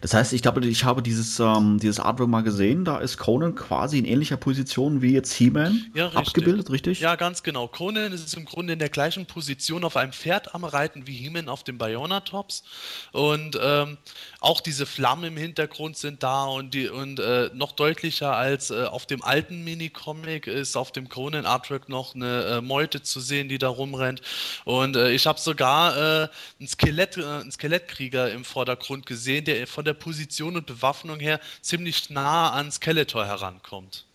[0.00, 2.84] Das heißt, ich glaube, ich habe dieses, ähm, dieses Artwork mal gesehen.
[2.84, 7.00] Da ist Conan quasi in ähnlicher Position wie jetzt He-Man ja, abgebildet, richtig?
[7.00, 7.68] Ja, ganz genau.
[7.68, 11.48] Conan ist im Grunde in der gleichen Position auf einem Pferd am Reiten wie He-Man
[11.48, 12.64] auf dem Bayona-Tops.
[13.12, 13.98] Und ähm,
[14.40, 18.84] auch diese Flammen im Hintergrund sind da und, die, und äh, noch deutlicher als äh,
[18.84, 23.58] auf dem alten Mini-Comic ist auf dem Conan-Artwork noch eine äh, Meute zu sehen, die
[23.58, 24.20] da rumrennt.
[24.64, 29.61] Und äh, ich habe sogar äh, einen, Skelett, äh, einen Skelettkrieger im Vordergrund gesehen, der
[29.66, 34.06] von der Position und Bewaffnung her ziemlich nah an Skeletor herankommt.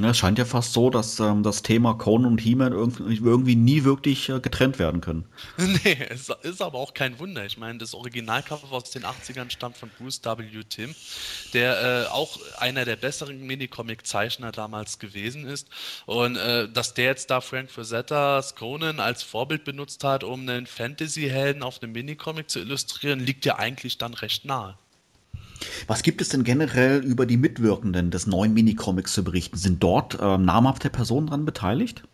[0.00, 3.54] Ja, es scheint ja fast so, dass ähm, das Thema Conan und He-Man irgendwie, irgendwie,
[3.54, 5.26] nie wirklich äh, getrennt werden können.
[5.58, 7.44] nee, es ist aber auch kein Wunder.
[7.44, 10.62] Ich meine, das Originalcover aus den 80ern stammt von Bruce W.
[10.68, 10.94] Tim,
[11.52, 15.68] der äh, auch einer der besseren Minicomic-Zeichner damals gewesen ist.
[16.06, 20.66] Und äh, dass der jetzt da Frank Frazzettas Conan als Vorbild benutzt hat, um einen
[20.66, 24.78] Fantasy-Helden auf einem Minicomic zu illustrieren, liegt ja eigentlich dann recht nahe.
[25.86, 29.56] Was gibt es denn generell über die Mitwirkenden des neuen Minicomics zu berichten?
[29.56, 32.04] Sind dort äh, namhafte Personen daran beteiligt?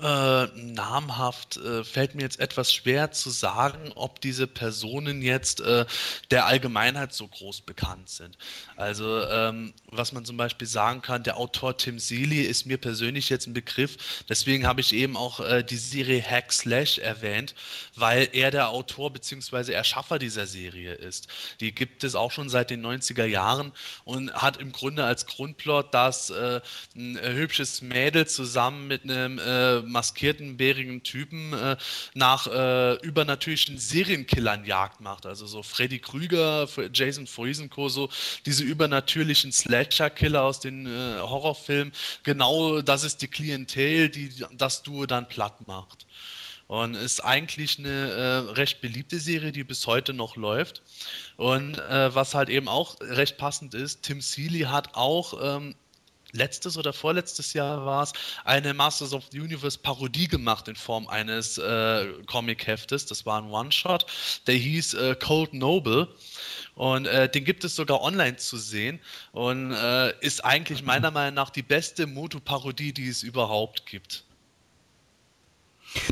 [0.00, 5.86] Äh, namhaft äh, fällt mir jetzt etwas schwer zu sagen, ob diese Personen jetzt äh,
[6.30, 8.36] der Allgemeinheit so groß bekannt sind.
[8.76, 13.28] Also, ähm, was man zum Beispiel sagen kann, der Autor Tim Seeley ist mir persönlich
[13.28, 14.24] jetzt ein Begriff.
[14.28, 17.54] Deswegen habe ich eben auch äh, die Serie Hack Slash erwähnt,
[17.94, 19.72] weil er der Autor bzw.
[19.72, 21.28] Erschaffer dieser Serie ist.
[21.60, 23.72] Die gibt es auch schon seit den 90er Jahren
[24.04, 26.60] und hat im Grunde als Grundplot, dass äh,
[26.96, 31.76] ein hübsches Mädel zusammen mit einem äh, maskierten, bärigen Typen äh,
[32.14, 35.26] nach äh, übernatürlichen Serienkillern Jagd macht.
[35.26, 38.08] Also so Freddy Krüger, Jason Friesenko, so
[38.46, 41.92] diese übernatürlichen Slasher-Killer aus den äh, Horrorfilmen.
[42.22, 46.06] Genau das ist die Klientel, die das Duo dann platt macht.
[46.68, 50.80] Und ist eigentlich eine äh, recht beliebte Serie, die bis heute noch läuft.
[51.36, 55.74] Und äh, was halt eben auch recht passend ist, Tim Seeley hat auch ähm,
[56.32, 58.12] letztes oder vorletztes Jahr war es,
[58.44, 63.06] eine Masters of the Universe Parodie gemacht in Form eines äh, Comic-Heftes.
[63.06, 64.06] Das war ein One-Shot.
[64.46, 66.08] Der hieß äh, Cold Noble.
[66.74, 68.98] Und äh, den gibt es sogar online zu sehen
[69.32, 74.24] und äh, ist eigentlich meiner Meinung nach die beste Moto-Parodie, die es überhaupt gibt.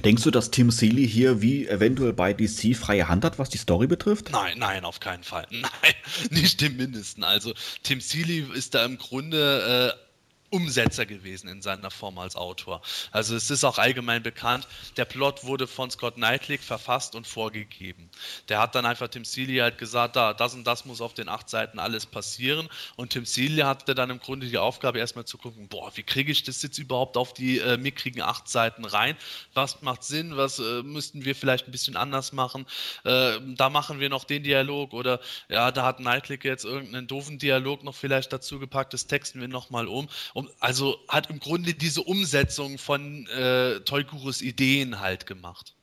[0.05, 3.57] Denkst du, dass Tim Seeley hier wie eventuell bei DC freie Hand hat, was die
[3.57, 4.31] Story betrifft?
[4.31, 5.47] Nein, nein, auf keinen Fall.
[5.51, 5.95] Nein,
[6.29, 7.25] nicht im Mindesten.
[7.25, 10.10] Also Tim Seeley ist da im Grunde äh,
[10.51, 12.83] Umsetzer gewesen in seiner Form als Autor.
[13.13, 14.67] Also es ist auch allgemein bekannt,
[14.97, 18.11] der Plot wurde von Scott Knightley verfasst und vorgegeben.
[18.49, 21.29] Der hat dann einfach Tim Seeley halt gesagt, da, das und das muss auf den
[21.29, 22.69] acht Seiten alles passieren.
[22.97, 26.33] Und Tim Seeley hatte dann im Grunde die Aufgabe, erstmal zu gucken, boah, wie kriege
[26.33, 29.17] ich das jetzt überhaupt auf die äh, mickrigen acht Seiten rein?
[29.55, 30.37] Was macht Sinn?
[30.37, 32.67] Was äh, müssten wir vielleicht ein bisschen anders machen?
[33.05, 37.39] Äh, da machen wir noch den Dialog oder ja, da hat Knightley jetzt irgendeinen doofen
[37.39, 40.09] Dialog noch vielleicht dazu gepackt, das texten wir nochmal um
[40.40, 45.75] um, also hat im Grunde diese Umsetzung von äh, Toygurus Ideen halt gemacht.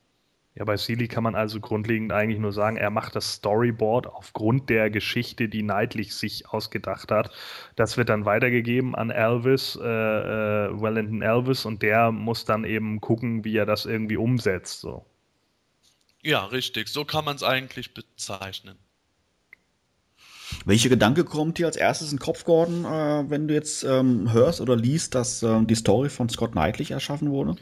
[0.57, 4.71] Ja, bei Sealy kann man also grundlegend eigentlich nur sagen, er macht das Storyboard aufgrund
[4.71, 7.31] der Geschichte, die Neidlich sich ausgedacht hat.
[7.75, 13.01] Das wird dann weitergegeben an Elvis, äh, äh, Wellington Elvis, und der muss dann eben
[13.01, 14.81] gucken, wie er das irgendwie umsetzt.
[14.81, 15.05] So.
[16.23, 16.87] Ja, richtig.
[16.87, 18.79] So kann man es eigentlich bezeichnen.
[20.65, 24.31] Welcher Gedanke kommt dir als erstes in den Kopf, Gordon, äh, wenn du jetzt ähm,
[24.31, 27.55] hörst oder liest, dass äh, die Story von Scott Knightley erschaffen wurde?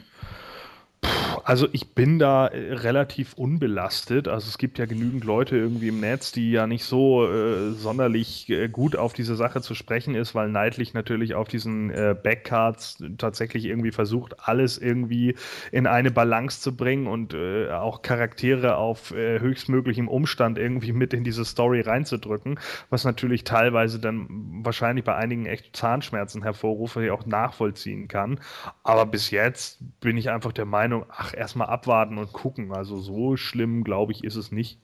[1.46, 4.26] Also ich bin da äh, relativ unbelastet.
[4.26, 8.50] Also es gibt ja genügend Leute irgendwie im Netz, die ja nicht so äh, sonderlich
[8.50, 13.00] äh, gut auf diese Sache zu sprechen ist, weil Neidlich natürlich auf diesen äh, Backcards
[13.16, 15.36] tatsächlich irgendwie versucht, alles irgendwie
[15.70, 21.14] in eine Balance zu bringen und äh, auch Charaktere auf äh, höchstmöglichem Umstand irgendwie mit
[21.14, 22.58] in diese Story reinzudrücken,
[22.90, 24.26] was natürlich teilweise dann
[24.64, 28.40] wahrscheinlich bei einigen echt Zahnschmerzen hervorruft, was ich auch nachvollziehen kann.
[28.82, 32.72] Aber bis jetzt bin ich einfach der Meinung, ach, erstmal abwarten und gucken.
[32.72, 34.78] Also so schlimm, glaube ich, ist es nicht.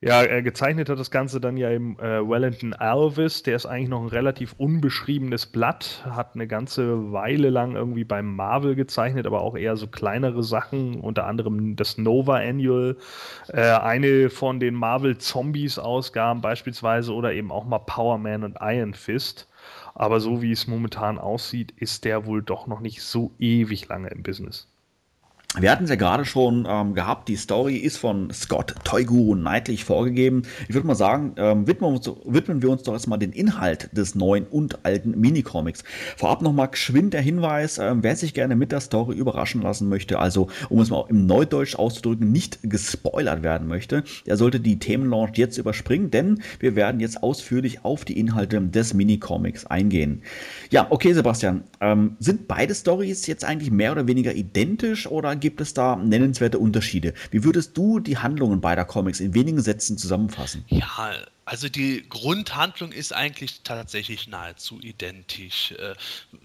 [0.00, 3.42] Ja, er gezeichnet hat das Ganze dann ja im äh, Wellington Alvis.
[3.42, 8.36] Der ist eigentlich noch ein relativ unbeschriebenes Blatt, hat eine ganze Weile lang irgendwie beim
[8.36, 12.96] Marvel gezeichnet, aber auch eher so kleinere Sachen, unter anderem das Nova Annual,
[13.48, 18.58] äh, eine von den Marvel Zombies Ausgaben beispielsweise oder eben auch mal Power Man und
[18.60, 19.48] Iron Fist.
[19.96, 24.10] Aber so wie es momentan aussieht, ist der wohl doch noch nicht so ewig lange
[24.10, 24.68] im Business.
[25.56, 29.82] Wir hatten es ja gerade schon ähm, gehabt, die Story ist von Scott Toyguru Neidlich
[29.82, 30.42] vorgegeben.
[30.68, 33.88] Ich würde mal sagen, ähm, widmen, wir uns, widmen, wir uns, doch erstmal den Inhalt
[33.96, 35.84] des neuen und alten Minicomics.
[36.18, 40.18] Vorab nochmal geschwind der Hinweis, ähm, wer sich gerne mit der Story überraschen lassen möchte,
[40.18, 45.38] also um es mal im Neudeutsch auszudrücken, nicht gespoilert werden möchte, der sollte die Themenlaunch
[45.38, 50.22] jetzt überspringen, denn wir werden jetzt ausführlich auf die Inhalte des Minicomics eingehen.
[50.70, 55.60] Ja, okay, Sebastian, ähm, sind beide Stories jetzt eigentlich mehr oder weniger identisch oder gibt
[55.60, 57.14] es da nennenswerte Unterschiede.
[57.30, 60.64] Wie würdest du die Handlungen beider Comics in wenigen Sätzen zusammenfassen?
[60.68, 61.12] Ja,
[61.48, 65.72] also die Grundhandlung ist eigentlich tatsächlich nahezu identisch.
[65.72, 65.94] Äh,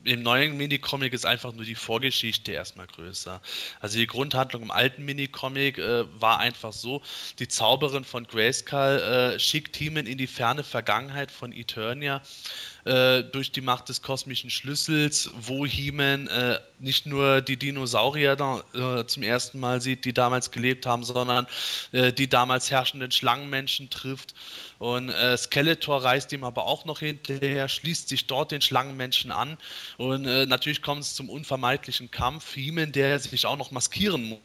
[0.05, 3.41] Im neuen Minicomic ist einfach nur die Vorgeschichte erstmal größer.
[3.81, 7.01] Also die Grundhandlung im alten Minicomic äh, war einfach so,
[7.39, 12.21] die Zauberin von Grayskull äh, schickt Teamen in die ferne Vergangenheit von Eternia
[12.85, 18.63] äh, durch die Macht des kosmischen Schlüssels, wo He-Man äh, nicht nur die Dinosaurier da,
[18.73, 21.47] äh, zum ersten Mal sieht, die damals gelebt haben, sondern
[21.91, 24.33] äh, die damals herrschenden Schlangenmenschen trifft.
[24.83, 29.57] Und äh, Skeletor reist ihm aber auch noch hinterher, schließt sich dort den Schlangenmenschen an.
[29.95, 32.53] Und äh, natürlich kommt es zum unvermeidlichen Kampf.
[32.53, 34.39] He-Man, der sich auch noch maskieren muss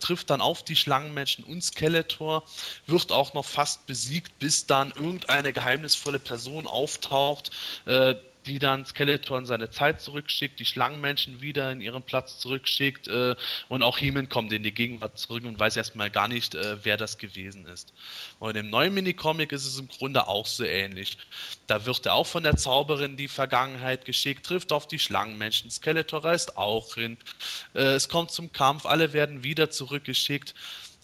[0.00, 2.44] trifft dann auf die Schlangenmenschen und Skeletor,
[2.86, 7.50] wird auch noch fast besiegt, bis dann irgendeine geheimnisvolle Person auftaucht,
[7.86, 8.16] äh,
[8.46, 13.34] die dann Skeletor in seine Zeit zurückschickt, die Schlangenmenschen wieder in ihren Platz zurückschickt äh,
[13.68, 16.96] und auch Heeman kommt in die Gegenwart zurück und weiß erstmal gar nicht, äh, wer
[16.96, 17.92] das gewesen ist.
[18.38, 21.18] Und im neuen Minicomic ist es im Grunde auch so ähnlich.
[21.66, 26.24] Da wird er auch von der Zauberin die Vergangenheit geschickt, trifft auf die Schlangenmenschen, Skeletor
[26.24, 27.16] reist auch hin,
[27.74, 30.54] äh, es kommt zum Kampf, alle werden wieder zurückgeschickt,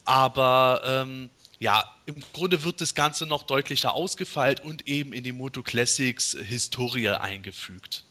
[0.04, 1.30] aber ähm,
[1.62, 6.36] ja, im Grunde wird das Ganze noch deutlicher ausgefeilt und eben in die Moto Classics
[6.42, 8.04] Historie eingefügt.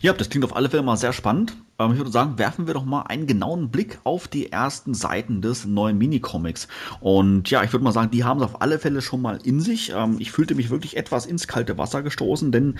[0.00, 1.56] Ja, das klingt auf alle Fälle mal sehr spannend.
[1.78, 5.40] Ähm, ich würde sagen, werfen wir doch mal einen genauen Blick auf die ersten Seiten
[5.42, 6.66] des neuen Minicomics.
[6.98, 9.60] Und ja, ich würde mal sagen, die haben es auf alle Fälle schon mal in
[9.60, 9.92] sich.
[9.94, 12.78] Ähm, ich fühlte mich wirklich etwas ins kalte Wasser gestoßen, denn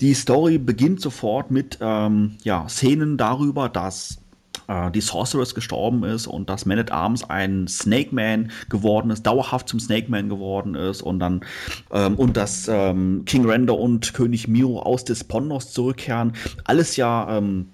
[0.00, 4.18] die Story beginnt sofort mit ähm, ja, Szenen darüber, dass
[4.94, 9.68] die Sorceress gestorben ist und dass Man at Arms ein Snake Man geworden ist, dauerhaft
[9.68, 11.44] zum Snake Man geworden ist und dann
[11.90, 16.32] ähm, und dass ähm, King Render und König Miro aus des Pondos zurückkehren.
[16.64, 17.68] Alles ja ähm,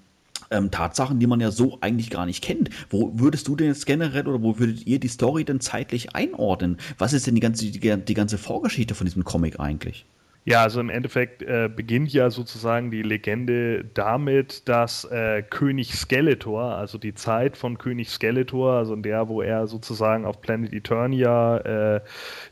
[0.51, 2.69] ähm, Tatsachen, die man ja so eigentlich gar nicht kennt.
[2.89, 6.77] Wo würdest du denn jetzt generell oder wo würdet ihr die Story denn zeitlich einordnen?
[6.97, 10.05] Was ist denn die ganze, die, die ganze Vorgeschichte von diesem Comic eigentlich?
[10.43, 16.63] Ja, also im Endeffekt äh, beginnt ja sozusagen die Legende damit, dass äh, König Skeletor,
[16.63, 21.57] also die Zeit von König Skeletor, also in der, wo er sozusagen auf Planet Eternia
[21.97, 22.01] äh,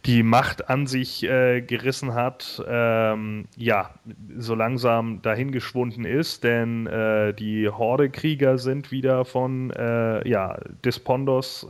[0.05, 3.89] die Macht an sich äh, gerissen hat, ähm, ja,
[4.37, 11.67] so langsam dahingeschwunden ist, denn äh, die Horde-Krieger sind wieder von äh, ja, Despondos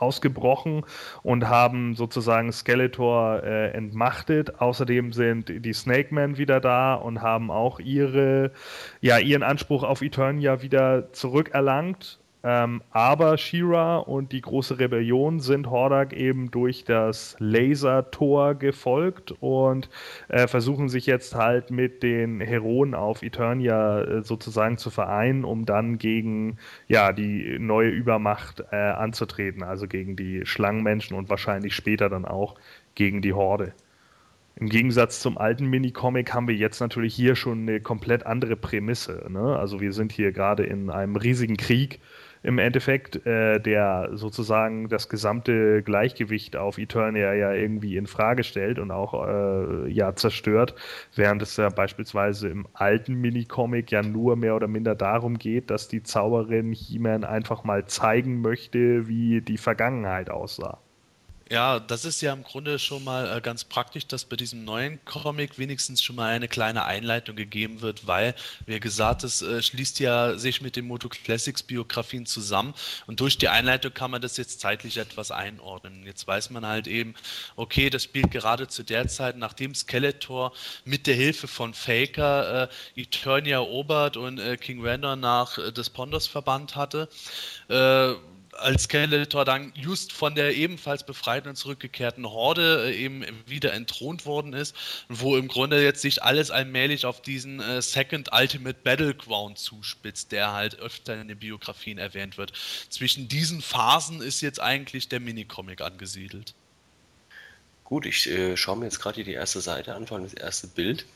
[0.00, 0.84] ausgebrochen
[1.22, 4.60] und haben sozusagen Skeletor äh, entmachtet.
[4.60, 8.52] Außerdem sind die Snake Men wieder da und haben auch ihre,
[9.00, 12.20] ja, ihren Anspruch auf Eternia wieder zurückerlangt.
[12.44, 19.90] Ähm, aber Shira und die große Rebellion sind Hordak eben durch das Lasertor gefolgt und
[20.28, 25.66] äh, versuchen sich jetzt halt mit den Heroen auf Eternia äh, sozusagen zu vereinen, um
[25.66, 32.08] dann gegen ja, die neue Übermacht äh, anzutreten, also gegen die Schlangenmenschen und wahrscheinlich später
[32.08, 32.54] dann auch
[32.94, 33.72] gegen die Horde.
[34.60, 39.24] Im Gegensatz zum alten Minicomic haben wir jetzt natürlich hier schon eine komplett andere Prämisse.
[39.28, 39.56] Ne?
[39.56, 42.00] Also wir sind hier gerade in einem riesigen Krieg
[42.42, 48.78] im Endeffekt, äh, der sozusagen das gesamte Gleichgewicht auf Eternia ja irgendwie in Frage stellt
[48.78, 50.74] und auch äh, ja zerstört,
[51.14, 55.88] während es ja beispielsweise im alten Minicomic ja nur mehr oder minder darum geht, dass
[55.88, 60.78] die Zauberin He-Man einfach mal zeigen möchte, wie die Vergangenheit aussah.
[61.50, 65.02] Ja, das ist ja im Grunde schon mal äh, ganz praktisch, dass bei diesem neuen
[65.06, 68.34] Comic wenigstens schon mal eine kleine Einleitung gegeben wird, weil,
[68.66, 72.74] wie gesagt, es äh, schließt ja sich mit den Moto Classics Biografien zusammen
[73.06, 76.04] und durch die Einleitung kann man das jetzt zeitlich etwas einordnen.
[76.04, 77.14] Jetzt weiß man halt eben,
[77.56, 80.52] okay, das spielt gerade zu der Zeit, nachdem Skeletor
[80.84, 85.88] mit der Hilfe von Faker äh, Eternia erobert und äh, King Randor nach äh, des
[85.88, 87.08] Pondos verbannt hatte.
[87.68, 88.16] Äh,
[88.58, 94.26] als Skeletor dann just von der ebenfalls befreiten und zurückgekehrten Horde äh, eben wieder entthront
[94.26, 94.74] worden ist,
[95.08, 100.52] wo im Grunde jetzt sich alles allmählich auf diesen äh, Second Ultimate Battleground zuspitzt, der
[100.52, 102.52] halt öfter in den Biografien erwähnt wird.
[102.90, 106.54] Zwischen diesen Phasen ist jetzt eigentlich der Minicomic angesiedelt.
[107.84, 110.66] Gut, ich äh, schaue mir jetzt gerade die erste Seite an, vor allem das erste
[110.66, 111.06] Bild.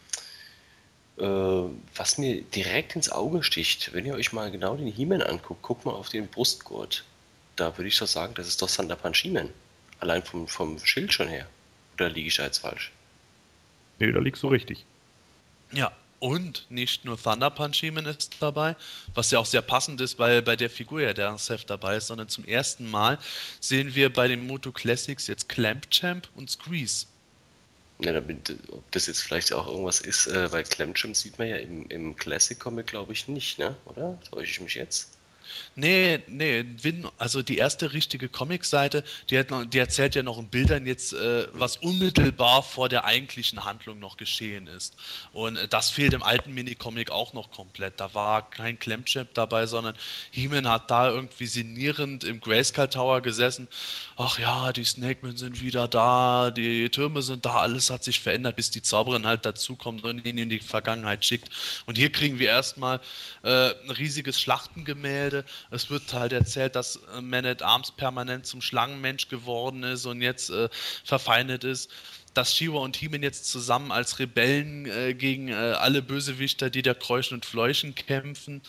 [1.18, 5.60] Äh, was mir direkt ins Auge sticht, wenn ihr euch mal genau den He-Man anguckt,
[5.62, 7.04] guckt mal auf den Brustgurt
[7.56, 9.50] da würde ich doch sagen, das ist doch Sander Panchimen.
[10.00, 11.46] Allein vom, vom Schild schon her.
[11.94, 12.90] Oder liege ich da jetzt falsch?
[13.98, 14.84] Nee, da liegst du richtig.
[15.72, 15.92] Ja,
[16.22, 18.76] und nicht nur Thunder Punch Heeman ist dabei,
[19.12, 22.06] was ja auch sehr passend ist, weil bei der Figur ja der Seth dabei ist,
[22.06, 23.18] sondern zum ersten Mal
[23.58, 27.06] sehen wir bei den Moto Classics jetzt Clamp Champ und Squeeze.
[27.98, 31.48] Ja, damit, ob das jetzt vielleicht auch irgendwas ist, äh, weil Clamp Champ sieht man
[31.48, 33.74] ja im, im Classic Comic, glaube ich, nicht, ne?
[33.86, 34.16] Oder?
[34.30, 35.11] Täusche ich mich jetzt?
[35.74, 39.42] Nee, nee, Win, also die erste richtige Comicseite, die,
[39.72, 44.16] die erzählt ja noch in Bildern jetzt, äh, was unmittelbar vor der eigentlichen Handlung noch
[44.16, 44.96] geschehen ist.
[45.32, 48.00] Und äh, das fehlt im alten Minicomic auch noch komplett.
[48.00, 49.94] Da war kein Clamchamp dabei, sondern
[50.30, 53.68] He-Man hat da irgendwie sinnierend im Grayskull Tower gesessen.
[54.16, 58.56] Ach ja, die Snakemen sind wieder da, die Türme sind da, alles hat sich verändert,
[58.56, 61.48] bis die Zauberin halt dazukommt und ihn in die Vergangenheit schickt.
[61.86, 63.00] Und hier kriegen wir erstmal
[63.42, 65.31] äh, ein riesiges Schlachtengemälde
[65.70, 70.22] es wird halt erzählt, dass äh, Man at Arms permanent zum Schlangenmensch geworden ist und
[70.22, 70.68] jetzt äh,
[71.04, 71.90] verfeindet ist
[72.34, 76.94] dass Shiva und Heeman jetzt zusammen als Rebellen äh, gegen äh, alle Bösewichter, die da
[76.94, 78.62] kräuschen und fleuchen, kämpfen.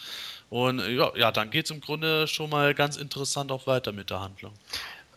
[0.49, 3.91] Und äh, ja, ja, dann geht es im Grunde schon mal ganz interessant auch weiter
[3.91, 4.53] mit der Handlung.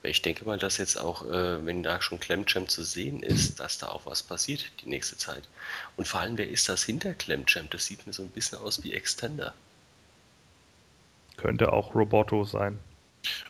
[0.02, 3.78] Ich denke mal, dass jetzt auch, äh, wenn da schon Clemchamp zu sehen ist, dass
[3.78, 5.43] da auch was passiert die nächste Zeit.
[5.97, 7.73] Und vor allem, wer ist das hinter Clemchamp?
[7.73, 9.52] Das sieht mir so ein bisschen aus wie Extender.
[11.36, 12.78] Könnte auch Roboto sein.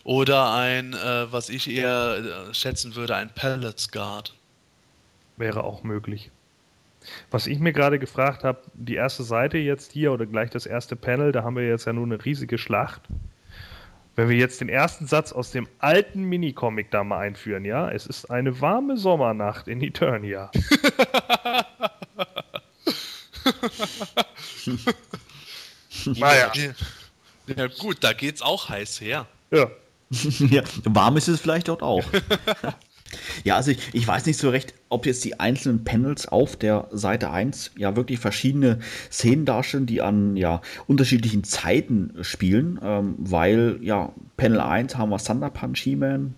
[0.05, 4.35] Oder ein, äh, was ich eher äh, schätzen würde, ein Pellets Guard.
[5.37, 6.31] Wäre auch möglich.
[7.31, 10.97] Was ich mir gerade gefragt habe, die erste Seite jetzt hier oder gleich das erste
[10.97, 13.03] Panel, da haben wir jetzt ja nur eine riesige Schlacht.
[14.17, 18.07] Wenn wir jetzt den ersten Satz aus dem alten Minicomic da mal einführen, ja, es
[18.07, 20.51] ist eine warme Sommernacht in Eternia.
[26.07, 26.51] naja.
[27.55, 29.27] Ja, gut, da geht's auch heiß her.
[29.51, 29.71] Ja.
[30.51, 32.05] ja, warm ist es vielleicht dort auch.
[33.45, 36.89] Ja, also ich, ich weiß nicht so recht, ob jetzt die einzelnen Panels auf der
[36.91, 43.79] Seite 1 ja wirklich verschiedene Szenen darstellen, die an ja unterschiedlichen Zeiten spielen, ähm, weil
[43.81, 46.35] ja Panel 1 haben wir Thunder Punch He-Man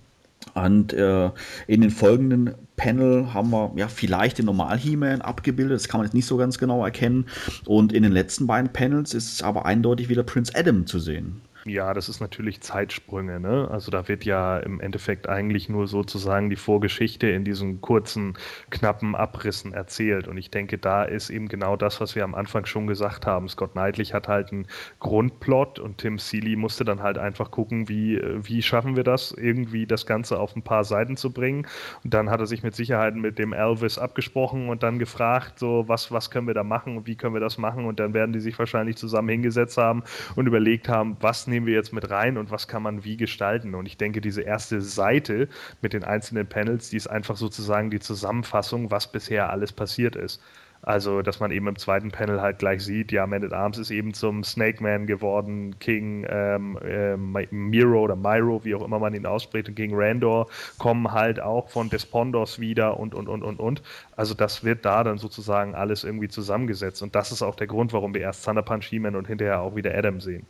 [0.54, 1.30] und äh,
[1.66, 6.06] in den folgenden Panel haben wir ja vielleicht den Normal He-Man abgebildet, das kann man
[6.06, 7.26] jetzt nicht so ganz genau erkennen
[7.66, 11.40] und in den letzten beiden Panels ist aber eindeutig wieder Prince Adam zu sehen.
[11.68, 13.40] Ja, das ist natürlich Zeitsprünge.
[13.40, 13.68] Ne?
[13.70, 18.36] Also da wird ja im Endeffekt eigentlich nur sozusagen die Vorgeschichte in diesen kurzen,
[18.70, 20.28] knappen Abrissen erzählt.
[20.28, 23.48] Und ich denke, da ist eben genau das, was wir am Anfang schon gesagt haben.
[23.48, 24.66] Scott Knightley hat halt einen
[25.00, 29.86] Grundplot und Tim Seeley musste dann halt einfach gucken, wie, wie schaffen wir das, irgendwie
[29.86, 31.66] das Ganze auf ein paar Seiten zu bringen.
[32.04, 35.84] Und dann hat er sich mit Sicherheit mit dem Elvis abgesprochen und dann gefragt, so
[35.86, 37.84] was, was können wir da machen und wie können wir das machen.
[37.84, 40.02] Und dann werden die sich wahrscheinlich zusammen hingesetzt haben
[40.36, 43.74] und überlegt haben, was nehmen wir jetzt mit rein und was kann man wie gestalten.
[43.74, 45.48] Und ich denke, diese erste Seite
[45.82, 50.40] mit den einzelnen Panels, die ist einfach sozusagen die Zusammenfassung, was bisher alles passiert ist.
[50.82, 53.90] Also, dass man eben im zweiten Panel halt gleich sieht, ja, Man at Arms ist
[53.90, 57.16] eben zum Snake Man geworden, King ähm, äh,
[57.50, 60.46] Miro oder Myro, wie auch immer man ihn ausspricht, und King Randor
[60.78, 63.82] kommen halt auch von Despondos wieder und, und, und, und, und.
[64.16, 67.02] Also, das wird da dann sozusagen alles irgendwie zusammengesetzt.
[67.02, 69.74] Und das ist auch der Grund, warum wir erst Thunder Punch He-Man und hinterher auch
[69.74, 70.46] wieder Adam sehen.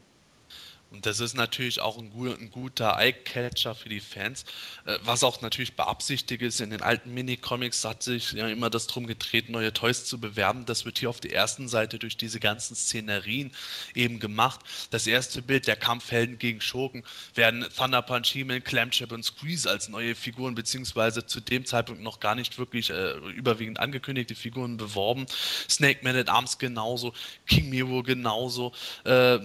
[0.90, 4.44] Und das ist natürlich auch ein, guter, ein guter Eye-Catcher für die Fans.
[4.86, 8.86] Äh, was auch natürlich beabsichtigt ist, in den alten Minicomics hat sich ja immer das
[8.86, 10.64] drum gedreht, neue Toys zu bewerben.
[10.64, 13.52] Das wird hier auf der ersten Seite durch diese ganzen Szenerien
[13.94, 14.60] eben gemacht.
[14.90, 17.04] Das erste Bild, der Kampfhelden gegen Schurken,
[17.34, 22.18] werden Thunder Punch, He-Man, Clamship und Squeeze als neue Figuren, beziehungsweise zu dem Zeitpunkt noch
[22.18, 25.26] gar nicht wirklich äh, überwiegend angekündigte Figuren beworben.
[25.68, 27.12] Snake Man at Arms genauso,
[27.46, 28.72] King Miro genauso.
[29.04, 29.38] Äh,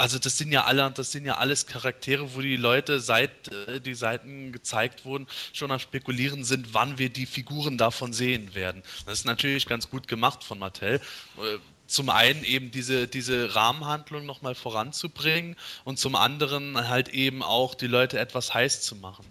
[0.00, 3.80] also das sind ja alle, das sind ja alles Charaktere, wo die Leute seit äh,
[3.80, 8.82] die Seiten gezeigt wurden, schon am spekulieren sind, wann wir die Figuren davon sehen werden.
[9.04, 10.94] Das ist natürlich ganz gut gemacht von Mattel.
[11.36, 15.54] Äh, zum einen eben diese, diese Rahmenhandlung nochmal voranzubringen
[15.84, 19.26] und zum anderen halt eben auch die Leute etwas heiß zu machen.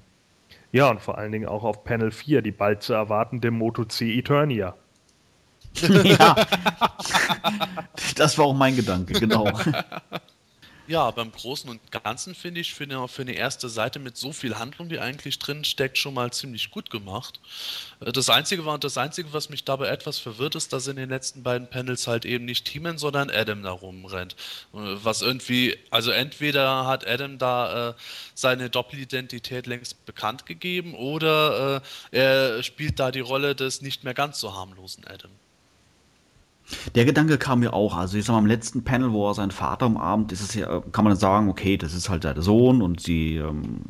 [0.71, 4.15] Ja, und vor allen Dingen auch auf Panel 4, die bald zu erwartende Moto C
[4.19, 4.75] Eternia.
[5.81, 6.35] ja,
[8.15, 9.51] das war auch mein Gedanke, genau.
[10.89, 14.33] Ja, beim Großen und Ganzen finde ich für eine, für eine erste Seite mit so
[14.33, 17.39] viel Handlung, die eigentlich drin steckt, schon mal ziemlich gut gemacht.
[17.99, 21.09] Äh, das Einzige war, das Einzige, was mich dabei etwas verwirrt, ist, dass in den
[21.09, 24.35] letzten beiden Panels halt eben nicht Teeman, sondern Adam da rumrennt.
[24.73, 27.93] Äh, was irgendwie, also entweder hat Adam da äh,
[28.33, 34.15] seine Doppelidentität längst bekannt gegeben oder äh, er spielt da die Rolle des nicht mehr
[34.15, 35.29] ganz so harmlosen Adam.
[36.95, 37.95] Der Gedanke kam mir auch.
[37.95, 40.81] Also, ich sag mal, im letzten Panel, wo er seinen Vater umarmt, ist es ja,
[40.91, 43.81] kann man sagen, okay, das ist halt der Sohn und sie ähm,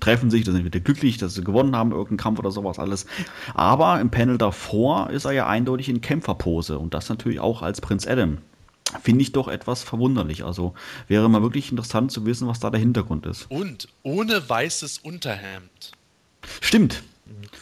[0.00, 3.06] treffen sich, da sind wieder glücklich, dass sie gewonnen haben, irgendeinen Kampf oder sowas alles.
[3.54, 7.80] Aber im Panel davor ist er ja eindeutig in Kämpferpose und das natürlich auch als
[7.80, 8.38] Prinz Adam.
[9.02, 10.44] Finde ich doch etwas verwunderlich.
[10.44, 10.74] Also
[11.08, 13.50] wäre mal wirklich interessant zu wissen, was da der Hintergrund ist.
[13.50, 15.92] Und ohne weißes Unterhemd.
[16.60, 17.02] Stimmt,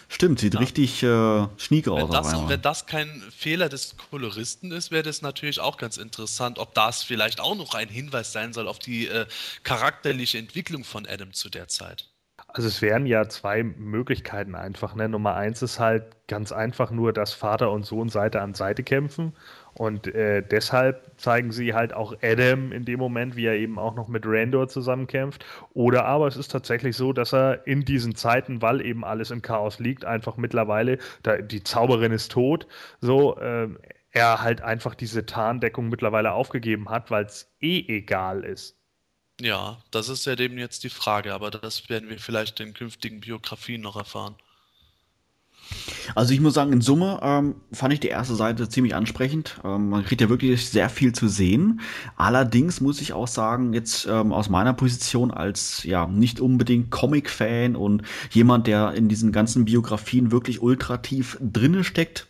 [0.08, 0.60] Stimmt, sieht ja.
[0.60, 2.02] richtig äh, schnieke aus.
[2.02, 6.58] Wenn das, wenn das kein Fehler des Koloristen ist, wäre das natürlich auch ganz interessant,
[6.58, 9.26] ob das vielleicht auch noch ein Hinweis sein soll auf die äh,
[9.62, 12.08] charakterliche Entwicklung von Adam zu der Zeit.
[12.48, 14.94] Also es wären ja zwei Möglichkeiten einfach.
[14.94, 15.08] Ne?
[15.08, 19.34] Nummer eins ist halt ganz einfach nur, dass Vater und Sohn Seite an Seite kämpfen
[19.78, 23.94] und äh, deshalb zeigen sie halt auch Adam in dem Moment, wie er eben auch
[23.94, 25.44] noch mit Randor zusammenkämpft.
[25.74, 29.42] Oder aber es ist tatsächlich so, dass er in diesen Zeiten, weil eben alles im
[29.42, 32.66] Chaos liegt, einfach mittlerweile, da, die Zauberin ist tot,
[33.00, 33.68] so, äh,
[34.12, 38.78] er halt einfach diese Tarndeckung mittlerweile aufgegeben hat, weil es eh egal ist.
[39.42, 43.20] Ja, das ist ja eben jetzt die Frage, aber das werden wir vielleicht in künftigen
[43.20, 44.36] Biografien noch erfahren.
[46.14, 49.60] Also ich muss sagen, in Summe ähm, fand ich die erste Seite ziemlich ansprechend.
[49.64, 51.80] Ähm, man kriegt ja wirklich sehr viel zu sehen.
[52.16, 57.76] Allerdings muss ich auch sagen, jetzt ähm, aus meiner Position als ja nicht unbedingt Comic-Fan
[57.76, 62.28] und jemand, der in diesen ganzen Biografien wirklich ultra tief drinne steckt,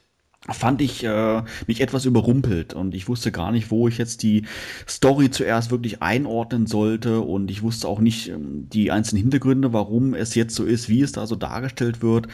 [0.48, 4.44] fand ich äh, mich etwas überrumpelt und ich wusste gar nicht, wo ich jetzt die
[4.88, 10.14] Story zuerst wirklich einordnen sollte und ich wusste auch nicht ähm, die einzelnen Hintergründe, warum
[10.14, 12.28] es jetzt so ist, wie es da so dargestellt wird.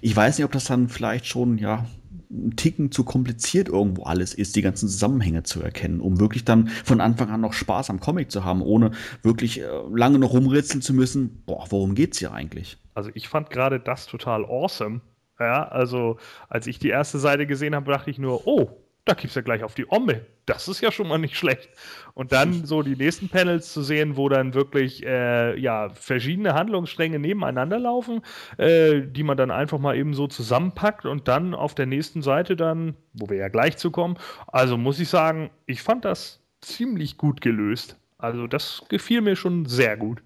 [0.00, 1.86] Ich weiß nicht, ob das dann vielleicht schon ja
[2.30, 6.68] ein Ticken zu kompliziert irgendwo alles ist, die ganzen Zusammenhänge zu erkennen, um wirklich dann
[6.68, 8.90] von Anfang an noch Spaß am Comic zu haben, ohne
[9.22, 11.42] wirklich äh, lange noch rumritzeln zu müssen.
[11.46, 12.78] Boah, worum geht's hier eigentlich?
[12.94, 15.00] Also ich fand gerade das total awesome,
[15.38, 16.18] ja, also
[16.48, 18.70] als ich die erste Seite gesehen habe, dachte ich nur, oh,
[19.06, 20.26] da gibt's ja gleich auf die Omme.
[20.46, 21.68] Das ist ja schon mal nicht schlecht.
[22.14, 27.18] Und dann so die nächsten Panels zu sehen, wo dann wirklich äh, ja, verschiedene Handlungsstränge
[27.18, 28.22] nebeneinander laufen,
[28.58, 32.56] äh, die man dann einfach mal eben so zusammenpackt und dann auf der nächsten Seite
[32.56, 34.18] dann, wo wir ja gleich zu kommen,
[34.48, 37.96] also muss ich sagen, ich fand das ziemlich gut gelöst.
[38.18, 40.20] Also das gefiel mir schon sehr gut.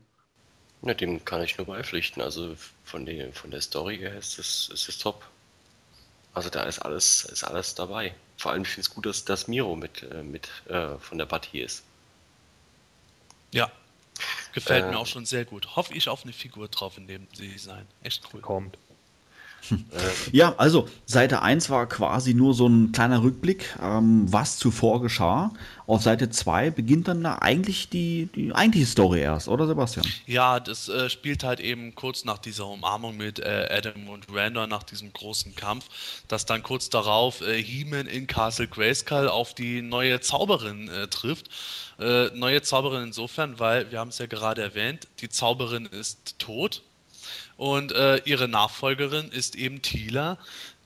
[0.83, 2.23] Ja, dem kann ich nur beipflichten.
[2.23, 5.27] Also von der, von der Story her ist es, ist es top.
[6.33, 8.15] Also da ist alles, ist alles dabei.
[8.37, 11.27] Vor allem finde ich es gut, dass, dass Miro mit, äh, mit äh, von der
[11.27, 11.83] Partie ist.
[13.53, 13.71] Ja,
[14.53, 15.77] gefällt äh, mir auch schon sehr gut.
[15.77, 17.87] Hoffe ich auf eine Figur drauf in dem Design.
[18.03, 18.41] Echt cool.
[18.41, 18.79] Kommt.
[20.33, 25.53] Ja, also Seite 1 war quasi nur so ein kleiner Rückblick, ähm, was zuvor geschah.
[25.87, 30.07] Auf Seite 2 beginnt dann da eigentlich die, die eigentliche Story erst, oder Sebastian?
[30.27, 34.67] Ja, das äh, spielt halt eben kurz nach dieser Umarmung mit äh, Adam und Randor,
[34.67, 35.87] nach diesem großen Kampf,
[36.29, 41.49] dass dann kurz darauf äh, He-Man in Castle Grayskull auf die neue Zauberin äh, trifft.
[41.99, 46.83] Äh, neue Zauberin insofern, weil, wir haben es ja gerade erwähnt, die Zauberin ist tot
[47.61, 50.39] und äh, ihre Nachfolgerin ist eben Tila,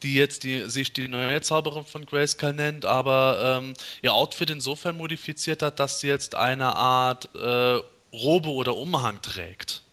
[0.02, 4.96] die jetzt die, sich die neue Zauberin von Grayskull nennt, aber ähm, ihr Outfit insofern
[4.96, 7.78] modifiziert hat, dass sie jetzt eine Art äh,
[8.12, 9.84] Robe oder Umhang trägt.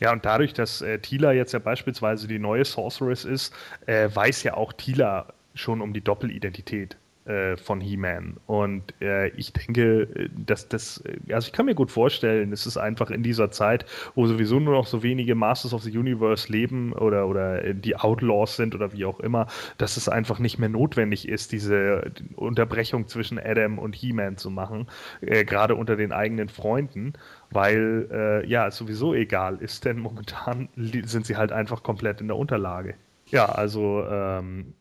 [0.00, 3.54] Ja, und dadurch, dass äh, Tila jetzt ja beispielsweise die neue Sorceress ist,
[3.86, 6.98] äh, weiß ja auch Tila schon um die Doppelidentität
[7.28, 8.36] äh, von He-Man.
[8.46, 13.10] Und äh, ich denke, dass das, also ich kann mir gut vorstellen, es ist einfach
[13.10, 13.84] in dieser Zeit,
[14.14, 18.56] wo sowieso nur noch so wenige Masters of the Universe leben oder, oder die Outlaws
[18.56, 19.46] sind oder wie auch immer,
[19.76, 24.86] dass es einfach nicht mehr notwendig ist, diese Unterbrechung zwischen Adam und He-Man zu machen,
[25.20, 27.12] äh, gerade unter den eigenen Freunden
[27.50, 32.28] weil äh, ja, es sowieso egal ist, denn momentan sind sie halt einfach komplett in
[32.28, 32.94] der Unterlage.
[33.30, 34.74] Ja, also ähm,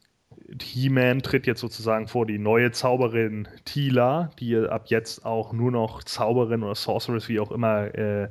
[0.62, 6.04] He-Man tritt jetzt sozusagen vor die neue Zauberin Tila, die ab jetzt auch nur noch
[6.04, 8.30] Zauberin oder Sorceress, wie auch immer, äh,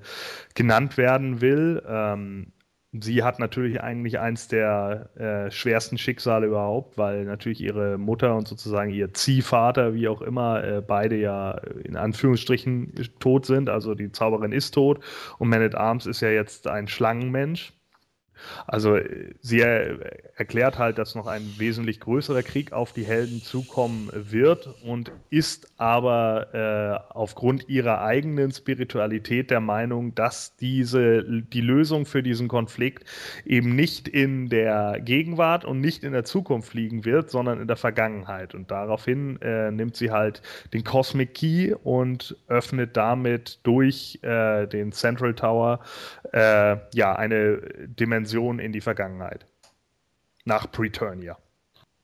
[0.54, 1.82] genannt werden will.
[1.86, 2.52] Ähm,
[2.92, 8.48] sie hat natürlich eigentlich eins der äh, schwersten Schicksale überhaupt, weil natürlich ihre Mutter und
[8.48, 11.52] sozusagen ihr Ziehvater, wie auch immer, äh, beide ja
[11.84, 13.68] in Anführungsstrichen tot sind.
[13.68, 15.00] Also die Zauberin ist tot
[15.38, 17.72] und Man at Arms ist ja jetzt ein Schlangenmensch.
[18.66, 18.98] Also
[19.40, 25.10] sie erklärt halt, dass noch ein wesentlich größerer Krieg auf die Helden zukommen wird und
[25.30, 32.48] ist aber äh, aufgrund ihrer eigenen Spiritualität der Meinung, dass diese die Lösung für diesen
[32.48, 33.04] Konflikt
[33.44, 37.76] eben nicht in der Gegenwart und nicht in der Zukunft liegen wird, sondern in der
[37.76, 38.54] Vergangenheit.
[38.54, 40.42] Und daraufhin äh, nimmt sie halt
[40.72, 45.80] den Cosmic Key und öffnet damit durch äh, den Central Tower
[46.32, 49.46] äh, ja eine Dimension Dimension in die Vergangenheit.
[50.44, 51.38] Nach Preturnia.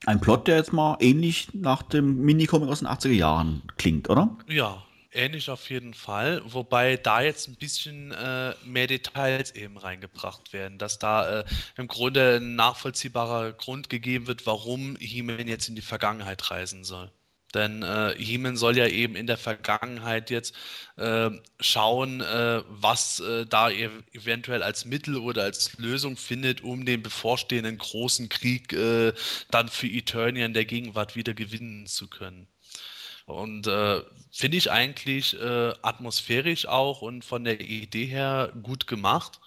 [0.07, 4.36] Ein Plot, der jetzt mal ähnlich nach dem Minicomic aus den 80er Jahren klingt, oder?
[4.49, 6.43] Ja, ähnlich auf jeden Fall.
[6.44, 11.44] Wobei da jetzt ein bisschen äh, mehr Details eben reingebracht werden, dass da äh,
[11.77, 17.12] im Grunde ein nachvollziehbarer Grund gegeben wird, warum He-Man jetzt in die Vergangenheit reisen soll.
[17.55, 20.55] Denn äh, Heeman soll ja eben in der Vergangenheit jetzt
[20.97, 21.31] äh,
[21.61, 27.03] schauen, äh, was äh, da ev eventuell als Mittel oder als Lösung findet, um den
[27.03, 29.12] bevorstehenden großen Krieg äh,
[29.51, 32.49] dann für Eternia in der Gegenwart wieder gewinnen zu können.
[33.27, 39.41] Und äh, finde ich eigentlich äh, atmosphärisch auch und von der Idee her gut gemacht.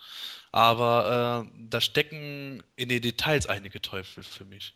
[0.52, 4.74] Aber da stecken in den Details einige Teufel für mich.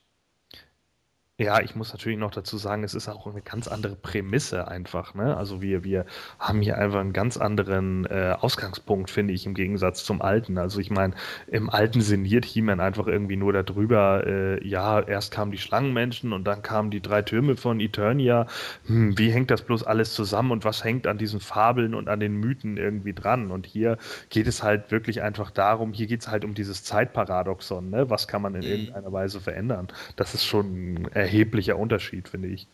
[1.39, 5.13] Ja, ich muss natürlich noch dazu sagen, es ist auch eine ganz andere Prämisse einfach.
[5.13, 5.37] Ne?
[5.37, 6.05] Also wir, wir
[6.37, 10.57] haben hier einfach einen ganz anderen äh, Ausgangspunkt, finde ich, im Gegensatz zum alten.
[10.57, 11.13] Also ich meine,
[11.47, 16.43] im alten sinniert He-Man einfach irgendwie nur darüber, äh, ja, erst kamen die Schlangenmenschen und
[16.43, 18.45] dann kamen die drei Türme von Eternia.
[18.87, 22.19] Hm, wie hängt das bloß alles zusammen und was hängt an diesen Fabeln und an
[22.19, 23.49] den Mythen irgendwie dran?
[23.51, 23.97] Und hier
[24.29, 27.89] geht es halt wirklich einfach darum, hier geht es halt um dieses Zeitparadoxon.
[27.89, 28.09] Ne?
[28.09, 28.67] Was kann man in mhm.
[28.67, 29.87] irgendeiner Weise verändern?
[30.17, 32.67] Das ist schon äh, erheblicher Unterschied, finde ich.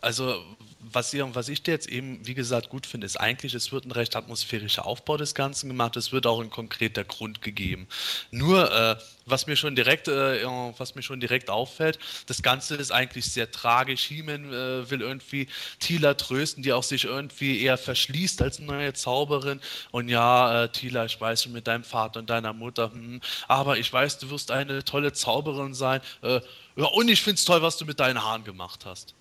[0.00, 0.42] Also,
[0.92, 3.92] was, ihr, was ich jetzt eben, wie gesagt, gut finde, ist eigentlich, es wird ein
[3.92, 7.86] recht atmosphärischer Aufbau des Ganzen gemacht, es wird auch ein konkreter Grund gegeben.
[8.30, 8.96] Nur, äh,
[9.26, 10.44] was mir schon direkt, äh,
[10.78, 14.04] was mir schon direkt auffällt, das Ganze ist eigentlich sehr tragisch.
[14.04, 15.48] He-Man äh, will irgendwie
[15.80, 19.60] Tila trösten, die auch sich irgendwie eher verschließt als neue Zauberin.
[19.90, 23.78] Und ja, äh, Tila, ich weiß schon mit deinem Vater und deiner Mutter, hm, aber
[23.78, 26.00] ich weiß, du wirst eine tolle Zauberin sein.
[26.22, 26.40] Äh,
[26.76, 29.14] ja, und ich finde es toll, was du mit deinen Haaren gemacht hast.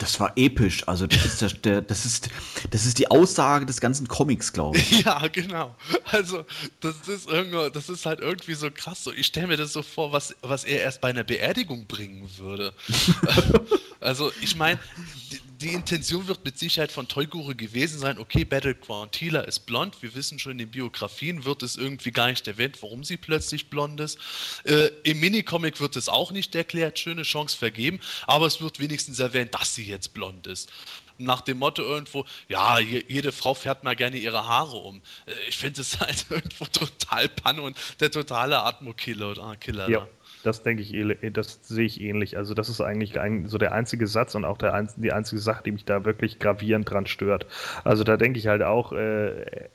[0.00, 0.88] Das war episch.
[0.88, 2.30] Also das ist, der, der, das ist,
[2.70, 5.04] das ist die Aussage des ganzen Comics, glaube ich.
[5.04, 5.76] Ja, genau.
[6.10, 6.44] Also
[6.80, 9.04] das ist irgendwie, das ist halt irgendwie so krass.
[9.04, 12.30] So, ich stelle mir das so vor, was, was er erst bei einer Beerdigung bringen
[12.38, 12.72] würde.
[14.00, 14.78] also ich meine,
[15.60, 20.14] die Intention wird mit Sicherheit von Toygure gewesen sein, okay, Battleground Tila ist blond, wir
[20.14, 24.00] wissen schon in den Biografien wird es irgendwie gar nicht erwähnt, warum sie plötzlich blond
[24.00, 24.18] ist.
[24.64, 29.18] Äh, Im Minicomic wird es auch nicht erklärt, schöne Chance vergeben, aber es wird wenigstens
[29.18, 30.70] erwähnt, dass sie jetzt blond ist
[31.20, 35.02] nach dem Motto irgendwo, ja, jede Frau fährt mal gerne ihre Haare um.
[35.26, 39.56] Äh, ich finde es halt irgendwo total Panne und der totale Atmo-Killer.
[39.60, 40.08] Killer, ja.
[40.42, 40.94] Das denke ich,
[41.32, 42.36] das sehe ich ähnlich.
[42.36, 45.72] Also das ist eigentlich so der einzige Satz und auch der, die einzige Sache, die
[45.72, 47.46] mich da wirklich gravierend dran stört.
[47.84, 49.68] Also da denke ich halt auch, äh, äh,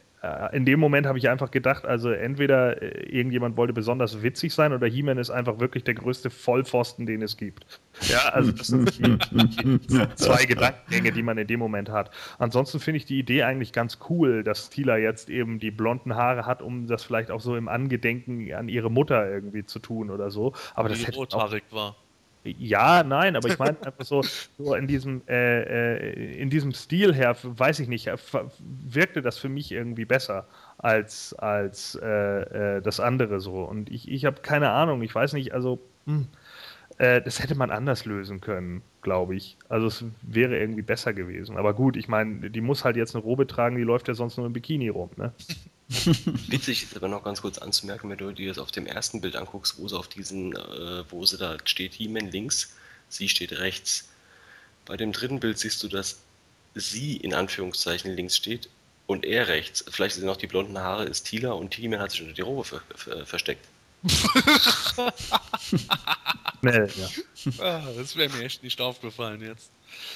[0.53, 4.73] in dem Moment habe ich einfach gedacht, also entweder äh, irgendjemand wollte besonders witzig sein
[4.73, 7.65] oder He-Man ist einfach wirklich der größte Vollpfosten, den es gibt.
[8.09, 8.89] Ja, also das sind
[10.17, 12.11] zwei Gedankengänge, die man in dem Moment hat.
[12.39, 16.45] Ansonsten finde ich die Idee eigentlich ganz cool, dass Tila jetzt eben die blonden Haare
[16.45, 20.31] hat, um das vielleicht auch so im Angedenken an ihre Mutter irgendwie zu tun oder
[20.31, 20.53] so.
[20.73, 21.95] Aber die das hätte auch, war.
[22.45, 24.21] Ja, nein, aber ich meine einfach so,
[24.57, 28.09] so in diesem äh, äh, in diesem Stil her, weiß ich nicht,
[28.59, 30.47] wirkte das für mich irgendwie besser
[30.77, 33.63] als als äh, äh, das andere so.
[33.63, 36.27] Und ich, ich habe keine Ahnung, ich weiß nicht, also hm,
[36.97, 39.57] äh, das hätte man anders lösen können, glaube ich.
[39.67, 41.57] Also es wäre irgendwie besser gewesen.
[41.57, 44.37] Aber gut, ich meine, die muss halt jetzt eine Robe tragen, die läuft ja sonst
[44.37, 45.33] nur im Bikini rum, ne?
[46.47, 49.35] Witzig ist aber noch ganz kurz anzumerken, wenn du dir das auf dem ersten Bild
[49.35, 52.75] anguckst, wo sie auf diesen, äh, wo sie da steht, He-Man links,
[53.07, 54.09] sie steht rechts.
[54.85, 56.21] Bei dem dritten Bild siehst du, dass
[56.73, 58.69] sie in Anführungszeichen links steht
[59.05, 59.85] und er rechts.
[59.89, 62.63] Vielleicht sind noch die blonden Haare, ist Tila und He-Man hat sich unter die Robe
[62.63, 63.67] ver ver versteckt.
[66.59, 67.09] Schnell, ja.
[67.59, 69.71] Ah, das wäre mir echt nicht aufgefallen jetzt.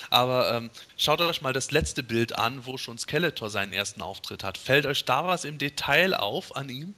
[0.09, 4.43] Aber ähm, schaut euch mal das letzte Bild an, wo schon Skeletor seinen ersten Auftritt
[4.43, 4.57] hat.
[4.57, 6.93] Fällt euch da was im Detail auf an ihm?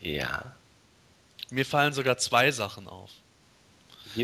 [0.00, 0.54] Ja.
[1.50, 3.10] Mir fallen sogar zwei Sachen auf.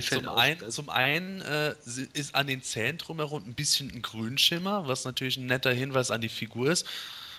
[0.01, 1.74] Zum, auf, ein, zum, einen äh,
[2.12, 6.20] ist an den Zähnen drumherum ein bisschen ein Grünschimmer, was natürlich ein netter Hinweis an
[6.20, 6.86] die Figur ist.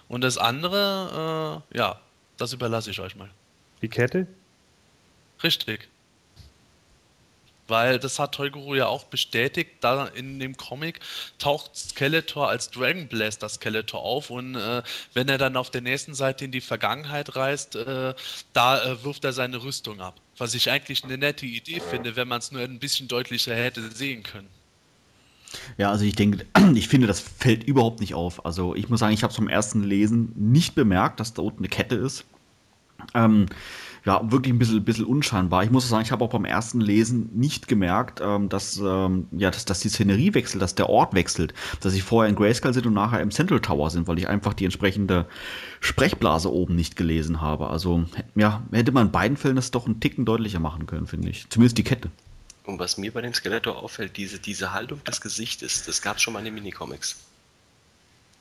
[0.07, 1.99] Und das andere, äh, ja,
[2.37, 3.29] das überlasse ich euch mal.
[3.81, 4.27] Die Kette?
[5.43, 5.89] Richtig.
[7.67, 10.99] Weil das hat Toyguru ja auch bestätigt, da in dem Comic
[11.37, 14.83] taucht Skeletor als Dragon Blaster Skeletor auf und äh,
[15.13, 18.13] wenn er dann auf der nächsten Seite in die Vergangenheit reist, äh,
[18.53, 20.15] da äh, wirft er seine Rüstung ab.
[20.37, 23.91] Was ich eigentlich eine nette Idee finde, wenn man es nur ein bisschen deutlicher hätte
[23.91, 24.47] sehen können.
[25.77, 26.45] Ja, also ich denke,
[26.75, 28.45] ich finde, das fällt überhaupt nicht auf.
[28.45, 31.59] Also ich muss sagen, ich habe es vom ersten Lesen nicht bemerkt, dass da unten
[31.59, 32.25] eine Kette ist.
[33.13, 33.47] Ähm,
[34.07, 35.65] ja, wirklich ein bisschen, bisschen unscheinbar.
[35.65, 39.51] Ich muss sagen, ich habe auch beim ersten Lesen nicht gemerkt, ähm, dass, ähm, ja,
[39.51, 42.87] dass, dass die Szenerie wechselt, dass der Ort wechselt, dass sie vorher in Grayskull sind
[42.87, 45.25] und nachher im Central Tower sind, weil ich einfach die entsprechende
[45.81, 47.69] Sprechblase oben nicht gelesen habe.
[47.69, 51.27] Also, ja, hätte man in beiden Fällen das doch einen Ticken deutlicher machen können, finde
[51.27, 51.49] ich.
[51.49, 52.09] Zumindest die Kette.
[52.63, 56.21] Und was mir bei dem Skeletor auffällt, diese, diese Haltung des Gesichtes, das gab es
[56.21, 57.17] schon mal in den Minicomics.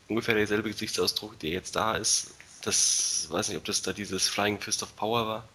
[0.07, 2.35] Ungefähr derselbe Gesichtsausdruck, der jetzt da ist.
[2.63, 5.49] Das weiß nicht, ob das da dieses Flying Fist of Power war.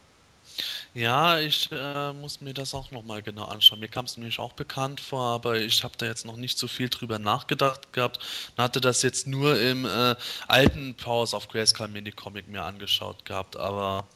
[0.93, 3.79] Ja, ich äh, muss mir das auch nochmal genau anschauen.
[3.79, 6.67] Mir kam es nämlich auch bekannt vor, aber ich habe da jetzt noch nicht so
[6.67, 8.19] viel drüber nachgedacht gehabt.
[8.55, 10.15] Und hatte das jetzt nur im äh,
[10.47, 14.07] alten Powers of Grayskull Mini-Comic mir angeschaut gehabt, aber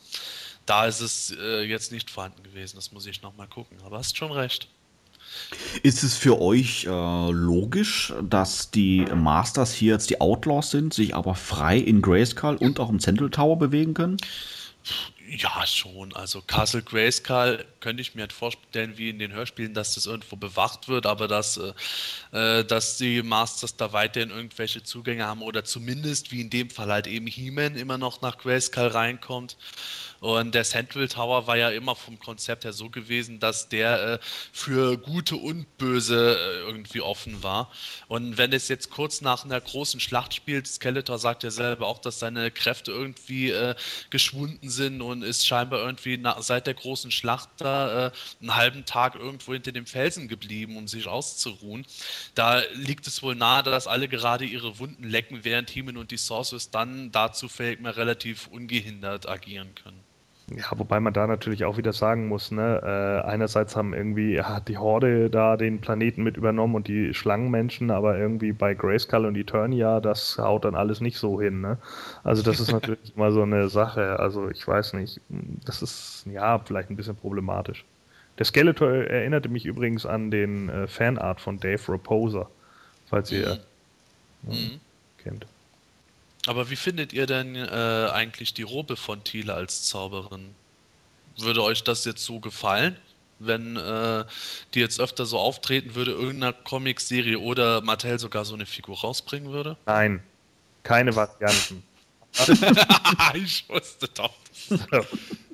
[0.66, 2.76] da ist es äh, jetzt nicht vorhanden gewesen.
[2.76, 3.78] Das muss ich nochmal gucken.
[3.86, 4.68] Aber hast schon recht.
[5.84, 11.14] Ist es für euch äh, logisch, dass die Masters hier jetzt die Outlaws sind, sich
[11.14, 14.18] aber frei in Grayskull und auch im Central Tower bewegen können?
[15.28, 16.14] Ja, schon.
[16.14, 20.38] Also Castle Grayskull könnte ich mir halt vorstellen, wie in den Hörspielen, dass das irgendwo
[20.38, 21.74] bewacht wird, aber dass, äh,
[22.32, 26.92] äh, dass die Masters da weiterhin irgendwelche Zugänge haben oder zumindest, wie in dem Fall
[26.92, 29.56] halt eben He-Man immer noch nach Grayskull reinkommt.
[30.20, 34.20] Und der Central Tower war ja immer vom Konzept her so gewesen, dass der äh,
[34.52, 37.72] für Gute und Böse äh, irgendwie offen war.
[38.08, 42.00] Und wenn es jetzt kurz nach einer großen Schlacht spielt, Skeletor sagt ja selber auch,
[42.00, 43.76] dass seine Kräfte irgendwie äh,
[44.10, 48.12] geschwunden sind und ist scheinbar irgendwie nach, seit der großen Schlacht da äh,
[48.42, 51.86] einen halben Tag irgendwo hinter dem Felsen geblieben, um sich auszuruhen.
[52.36, 56.18] Da liegt es wohl nahe, dass alle gerade ihre Wunden lecken, während Heeman und die
[56.18, 60.05] Sorcerers dann dazu fähig mehr relativ ungehindert agieren können.
[60.52, 64.68] Ja, wobei man da natürlich auch wieder sagen muss, ne, äh, einerseits haben irgendwie, hat
[64.68, 69.36] die Horde da den Planeten mit übernommen und die Schlangenmenschen, aber irgendwie bei Grayskull und
[69.38, 71.80] Eternia, das haut dann alles nicht so hin, ne?
[72.24, 76.60] Also das ist natürlich immer so eine Sache, also ich weiß nicht, das ist, ja,
[76.60, 77.84] vielleicht ein bisschen problematisch.
[78.38, 82.52] Der Skeletor erinnerte mich übrigens an den äh, Fanart von Dave Raposa,
[83.08, 83.60] falls ihr
[84.42, 84.52] Mhm.
[84.52, 84.82] äh, Mhm.
[85.18, 85.48] kennt.
[86.48, 90.54] Aber wie findet ihr denn äh, eigentlich die Robe von Thiele als Zauberin?
[91.38, 92.98] Würde euch das jetzt so gefallen,
[93.40, 94.26] wenn äh,
[94.74, 99.52] die jetzt öfter so auftreten würde, irgendeiner Comicserie oder Mattel sogar so eine Figur rausbringen
[99.52, 99.76] würde?
[99.86, 100.24] Nein,
[100.84, 101.84] keine Varianten.
[103.34, 104.34] ich wusste doch.
[104.70, 104.78] So.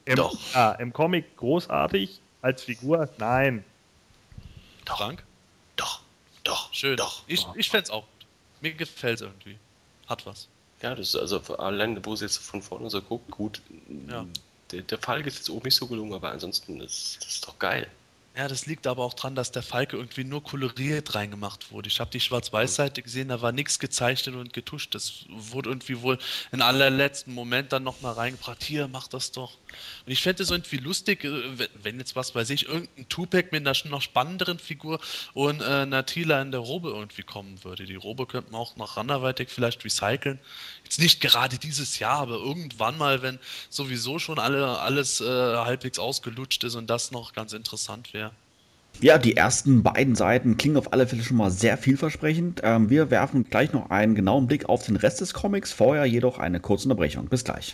[0.05, 0.35] Im, Doch.
[0.53, 3.63] Ah, Im Comic großartig, als Figur, nein.
[4.85, 5.23] Frank?
[5.75, 6.01] Doch,
[6.43, 6.97] doch, Schön.
[6.97, 7.23] doch.
[7.27, 8.27] Ich, ich fände es auch gut.
[8.61, 9.57] Mir gefällt es irgendwie.
[10.07, 10.47] Hat was.
[10.81, 13.61] Ja, das ist also allein, wo sie jetzt von vorne so guckt, gut.
[14.09, 14.25] Ja.
[14.71, 17.59] Der, der Falk ist jetzt oben nicht so gelungen, aber ansonsten ist das ist doch
[17.59, 17.87] geil.
[18.33, 21.89] Ja, das liegt aber auch dran, dass der Falke irgendwie nur koloriert reingemacht wurde.
[21.89, 24.95] Ich habe die Schwarz-Weiß-Seite gesehen, da war nichts gezeichnet und getuscht.
[24.95, 26.17] Das wurde irgendwie wohl
[26.53, 28.63] in allerletzten Moment dann nochmal reingebracht.
[28.63, 29.55] Hier, mach das doch.
[30.05, 33.67] Und ich fände es irgendwie lustig, äh, wenn- jetzt was weiß ich, irgendein Tupac mit
[33.67, 35.01] einer noch spannenderen Figur
[35.33, 37.83] und äh, einer Tila in der Robe irgendwie kommen würde.
[37.83, 40.39] Die Robe könnte man auch noch anderweitig vielleicht recyceln.
[40.91, 43.39] Jetzt nicht gerade dieses Jahr, aber irgendwann mal, wenn
[43.69, 48.31] sowieso schon alle, alles äh, halbwegs ausgelutscht ist und das noch ganz interessant wäre.
[48.99, 52.59] Ja, die ersten beiden Seiten klingen auf alle Fälle schon mal sehr vielversprechend.
[52.65, 56.39] Ähm, wir werfen gleich noch einen genauen Blick auf den Rest des Comics, vorher jedoch
[56.39, 57.29] eine kurze Unterbrechung.
[57.29, 57.73] Bis gleich.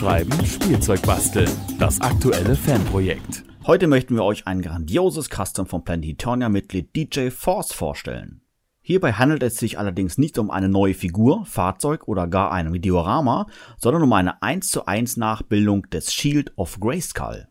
[0.00, 1.50] Schreiben, Spielzeug basteln.
[1.78, 3.44] Das aktuelle Fanprojekt.
[3.66, 8.40] Heute möchten wir euch ein grandioses Custom von Planet Eternia-Mitglied DJ Force vorstellen.
[8.80, 13.46] Hierbei handelt es sich allerdings nicht um eine neue Figur, Fahrzeug oder gar ein Videorama,
[13.76, 17.48] sondern um eine 1 zu 1 Nachbildung des Shield of Grayskull.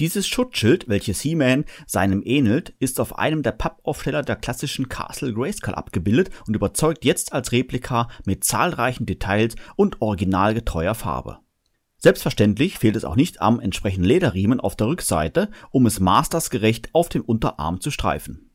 [0.00, 5.76] Dieses Schutzschild, welches He-Man seinem ähnelt, ist auf einem der Pappaufsteller der klassischen Castle Grayskull
[5.76, 11.38] abgebildet und überzeugt jetzt als Replika mit zahlreichen Details und originalgetreuer Farbe.
[12.00, 17.08] Selbstverständlich fehlt es auch nicht am entsprechenden Lederriemen auf der Rückseite, um es mastersgerecht auf
[17.08, 18.50] dem Unterarm zu streifen.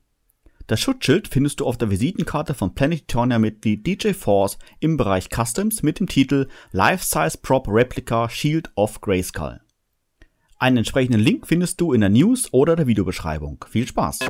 [0.66, 5.28] Das Schutzschild findest du auf der Visitenkarte von Planet Eternia Mitglied DJ Force im Bereich
[5.28, 9.60] Customs mit dem Titel Life-Size Prop Replica Shield of Grayskull.
[10.58, 13.62] Einen entsprechenden Link findest du in der News oder der Videobeschreibung.
[13.68, 14.20] Viel Spaß!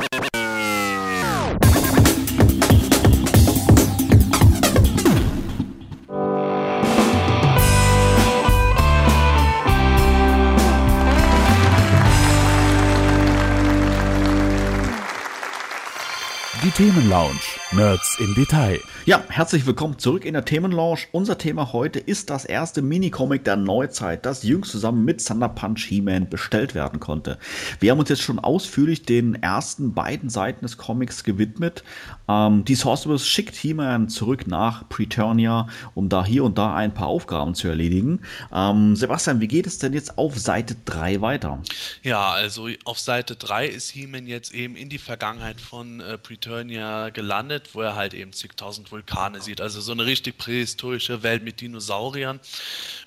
[16.65, 17.41] Die Themenlounge.
[17.73, 18.81] Nerds im Detail.
[19.05, 21.01] Ja, herzlich willkommen zurück in der Themenlounge.
[21.13, 25.85] Unser Thema heute ist das erste Minicomic der Neuzeit, das jüngst zusammen mit Thunder Punch
[25.85, 27.37] He-Man bestellt werden konnte.
[27.81, 31.85] Wir haben uns jetzt schon ausführlich den ersten beiden Seiten des Comics gewidmet.
[32.29, 37.09] Ähm, die Sorceress schickt He-Man zurück nach Preternia, um da hier und da ein paar
[37.09, 38.21] Aufgaben zu erledigen.
[38.51, 41.61] Ähm, Sebastian, wie geht es denn jetzt auf Seite 3 weiter?
[42.03, 46.54] Ja, also auf Seite 3 ist He-Man jetzt eben in die Vergangenheit von äh, Preternia
[46.63, 49.61] gelandet, wo er halt eben zigtausend Vulkane sieht.
[49.61, 52.41] Also so eine richtig prähistorische Welt mit Dinosauriern.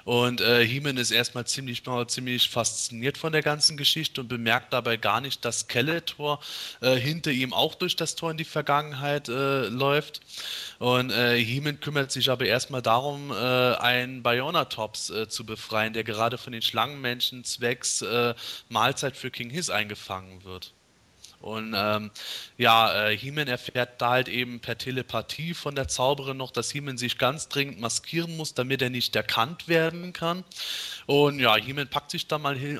[0.03, 4.97] Und äh, He-Man ist erstmal ziemlich, ziemlich fasziniert von der ganzen Geschichte und bemerkt dabei
[4.97, 6.39] gar nicht, dass Skeletor
[6.81, 10.21] äh, hinter ihm auch durch das Tor in die Vergangenheit äh, läuft.
[10.79, 16.03] Und äh, He-Man kümmert sich aber erstmal darum, äh, einen Bionatops äh, zu befreien, der
[16.03, 18.33] gerade von den Schlangenmenschen zwecks äh,
[18.69, 20.73] Mahlzeit für King Hiss eingefangen wird.
[21.39, 22.09] Und ähm,
[22.57, 26.97] ja, äh, He-Man erfährt da halt eben per Telepathie von der Zauberin noch, dass He-Man
[26.97, 30.43] sich ganz dringend maskieren muss, damit er nicht erkannt werden kann.
[31.05, 32.79] Und ja, He-Man packt sich da mal hin,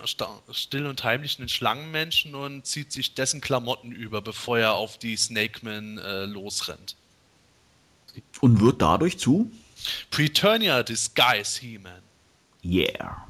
[0.52, 5.16] still und heimlich einen Schlangenmenschen und zieht sich dessen Klamotten über, bevor er auf die
[5.16, 6.96] Snakeman äh, losrennt.
[8.42, 9.52] Und wird dadurch zu?
[10.10, 12.02] Preturnia Disguise He-Man.
[12.66, 13.28] Yeah.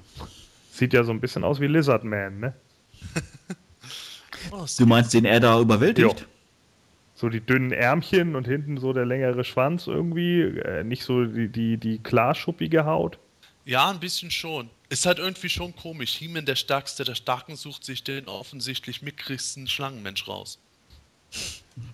[0.72, 2.54] Sieht ja so ein bisschen aus wie Lizard Man, ne?
[4.52, 6.20] oh, du meinst, den er da überwältigt?
[6.20, 6.26] Jo.
[7.16, 10.42] So die dünnen Ärmchen und hinten so der längere Schwanz irgendwie.
[10.42, 13.18] Äh, nicht so die, die, die klarschuppige Haut.
[13.66, 14.70] Ja, ein bisschen schon.
[14.90, 16.16] Ist halt irgendwie schon komisch.
[16.16, 20.60] He-Man, der Stärkste der Starken, sucht sich den offensichtlich mickrigsten Schlangenmensch raus.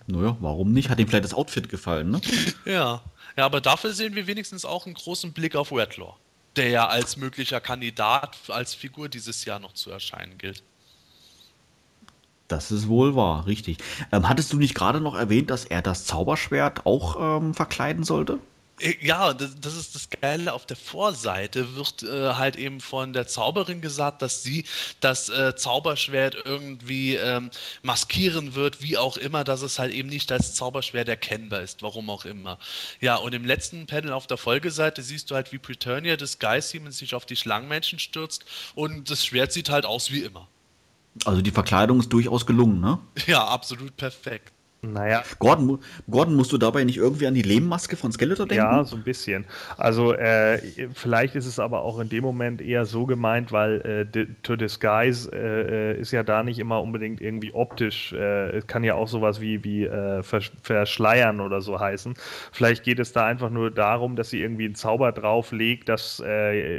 [0.06, 0.90] Naja, warum nicht?
[0.90, 2.20] Hat ihm vielleicht das Outfit gefallen, ne?
[2.66, 3.02] ja.
[3.36, 6.14] Ja, aber dafür sehen wir wenigstens auch einen großen Blick auf Redlaw
[6.56, 10.62] der ja als möglicher Kandidat, als Figur dieses Jahr noch zu erscheinen gilt.
[12.48, 13.78] Das ist wohl wahr, richtig.
[14.12, 18.38] Ähm, hattest du nicht gerade noch erwähnt, dass er das Zauberschwert auch ähm, verkleiden sollte?
[18.80, 20.52] Äh, ja, das, das, ist das Geile.
[20.52, 24.64] Auf der Vorseite wird äh, halt eben von der Zauberin gesagt, dass sie
[25.00, 27.50] das äh, Zauberschwert irgendwie ähm,
[27.82, 32.10] maskieren wird, wie auch immer, dass es halt eben nicht als Zauberschwert erkennbar ist, warum
[32.10, 32.58] auch immer.
[33.00, 36.74] Ja, und im letzten Panel auf der Folgeseite siehst du halt, wie Preturnia des Geist
[36.90, 38.44] sich auf die Schlangenmenschen stürzt
[38.74, 40.48] und das Schwert sieht halt aus wie immer.
[41.24, 42.98] Also die Verkleidung ist durchaus gelungen, ne?
[43.26, 44.53] Ja, absolut perfekt.
[44.92, 45.22] Naja.
[45.38, 45.78] Gordon,
[46.10, 48.64] Gordon, musst du dabei nicht irgendwie an die Lehmmaske von Skeletor denken?
[48.64, 49.44] Ja, so ein bisschen.
[49.76, 50.58] Also äh,
[50.94, 55.30] vielleicht ist es aber auch in dem Moment eher so gemeint, weil äh, To Disguise
[55.32, 58.12] äh, äh, ist ja da nicht immer unbedingt irgendwie optisch.
[58.12, 62.14] Äh, es kann ja auch sowas wie, wie äh, vers verschleiern oder so heißen.
[62.52, 66.22] Vielleicht geht es da einfach nur darum, dass sie irgendwie einen Zauber drauflegt, dass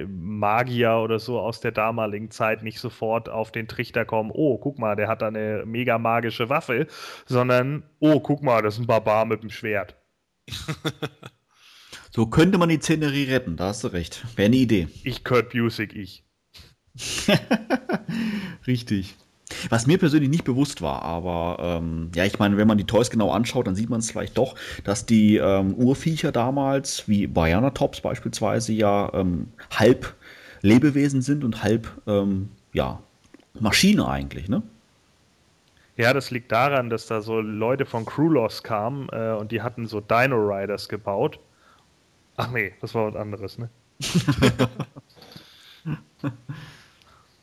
[0.07, 4.79] Magier oder so aus der damaligen Zeit nicht sofort auf den Trichter kommen, oh, guck
[4.79, 6.87] mal, der hat da eine mega magische Waffe,
[7.25, 9.95] sondern oh, guck mal, das ist ein Barbar mit dem Schwert.
[12.11, 14.25] so könnte man die Szenerie retten, da hast du recht.
[14.35, 14.87] Wäre eine Idee.
[15.03, 16.23] Ich Kurt Busick, ich.
[18.67, 19.15] Richtig.
[19.69, 23.09] Was mir persönlich nicht bewusst war, aber ähm, ja, ich meine, wenn man die Toys
[23.09, 27.69] genau anschaut, dann sieht man es vielleicht doch, dass die ähm, Urviecher damals, wie Bayana
[27.71, 30.15] Tops beispielsweise, ja ähm, halb
[30.61, 33.03] Lebewesen sind und halb ähm, ja,
[33.59, 34.63] Maschine eigentlich, ne?
[35.97, 39.87] Ja, das liegt daran, dass da so Leute von Crewloss kamen äh, und die hatten
[39.87, 41.39] so Dino Riders gebaut.
[42.35, 43.69] Ach nee, das war was anderes, ne?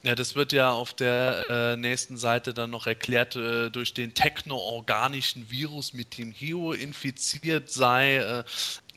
[0.04, 4.14] Ja, das wird ja auf der äh, nächsten Seite dann noch erklärt, äh, durch den
[4.14, 8.16] technoorganischen Virus, mit dem Hio infiziert sei.
[8.16, 8.44] Äh,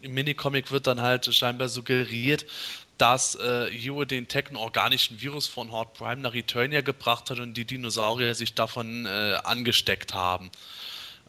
[0.02, 2.48] Im Minicomic wird dann halt scheinbar suggeriert,
[2.98, 7.66] dass äh, Hero den techno-organischen Virus von Horde Prime nach Eternia gebracht hat und die
[7.66, 10.50] Dinosaurier sich davon äh, angesteckt haben.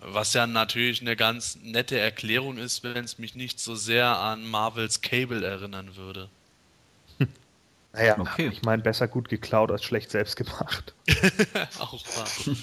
[0.00, 4.46] Was ja natürlich eine ganz nette Erklärung ist, wenn es mich nicht so sehr an
[4.46, 6.28] Marvels Cable erinnern würde.
[7.96, 8.48] Naja, okay.
[8.52, 10.92] ich meine, besser gut geklaut als schlecht selbst gemacht.
[11.78, 12.56] Auch wahr.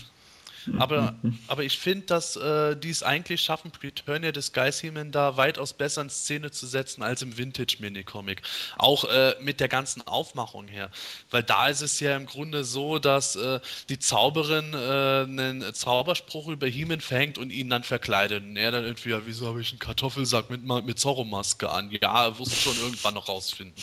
[0.77, 1.15] Aber,
[1.47, 6.01] aber ich finde, dass äh, die es eigentlich schaffen, Preturnia des Geisthemen da weitaus besser
[6.01, 8.41] in Szene zu setzen als im Vintage-Minicomic.
[8.77, 10.89] Auch äh, mit der ganzen Aufmachung her.
[11.29, 13.59] Weil da ist es ja im Grunde so, dass äh,
[13.89, 18.43] die Zauberin äh, einen Zauberspruch über Heeman verhängt und ihn dann verkleidet.
[18.43, 21.91] Und er dann irgendwie, ja, wieso habe ich einen Kartoffelsack mit, mit Zorro-Maske an?
[21.91, 23.75] Ja, er wusste schon irgendwann noch rausfinden.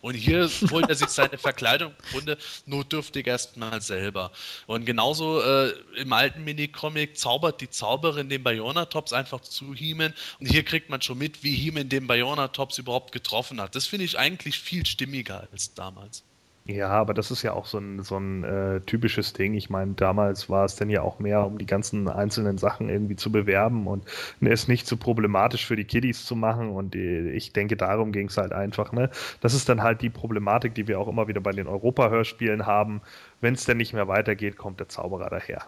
[0.00, 4.32] Und hier holt er sich seine Verkleidung im Grunde notdürftig erstmal selber.
[4.66, 10.14] Und genauso äh, im Alter alten Minicomic zaubert die Zauberin den Bayona-Tops einfach zu He-Man
[10.40, 13.74] und hier kriegt man schon mit, wie He-Man den Bayona-Tops überhaupt getroffen hat.
[13.74, 16.24] Das finde ich eigentlich viel stimmiger als damals.
[16.66, 19.52] Ja, aber das ist ja auch so ein, so ein äh, typisches Ding.
[19.52, 23.16] Ich meine, damals war es dann ja auch mehr, um die ganzen einzelnen Sachen irgendwie
[23.16, 24.04] zu bewerben und
[24.40, 26.70] es nicht so problematisch für die Kiddies zu machen.
[26.70, 28.92] Und die, ich denke, darum ging es halt einfach.
[28.92, 29.10] Ne?
[29.42, 33.02] Das ist dann halt die Problematik, die wir auch immer wieder bei den Europa-Hörspielen haben.
[33.42, 35.66] Wenn es denn nicht mehr weitergeht, kommt der Zauberer daher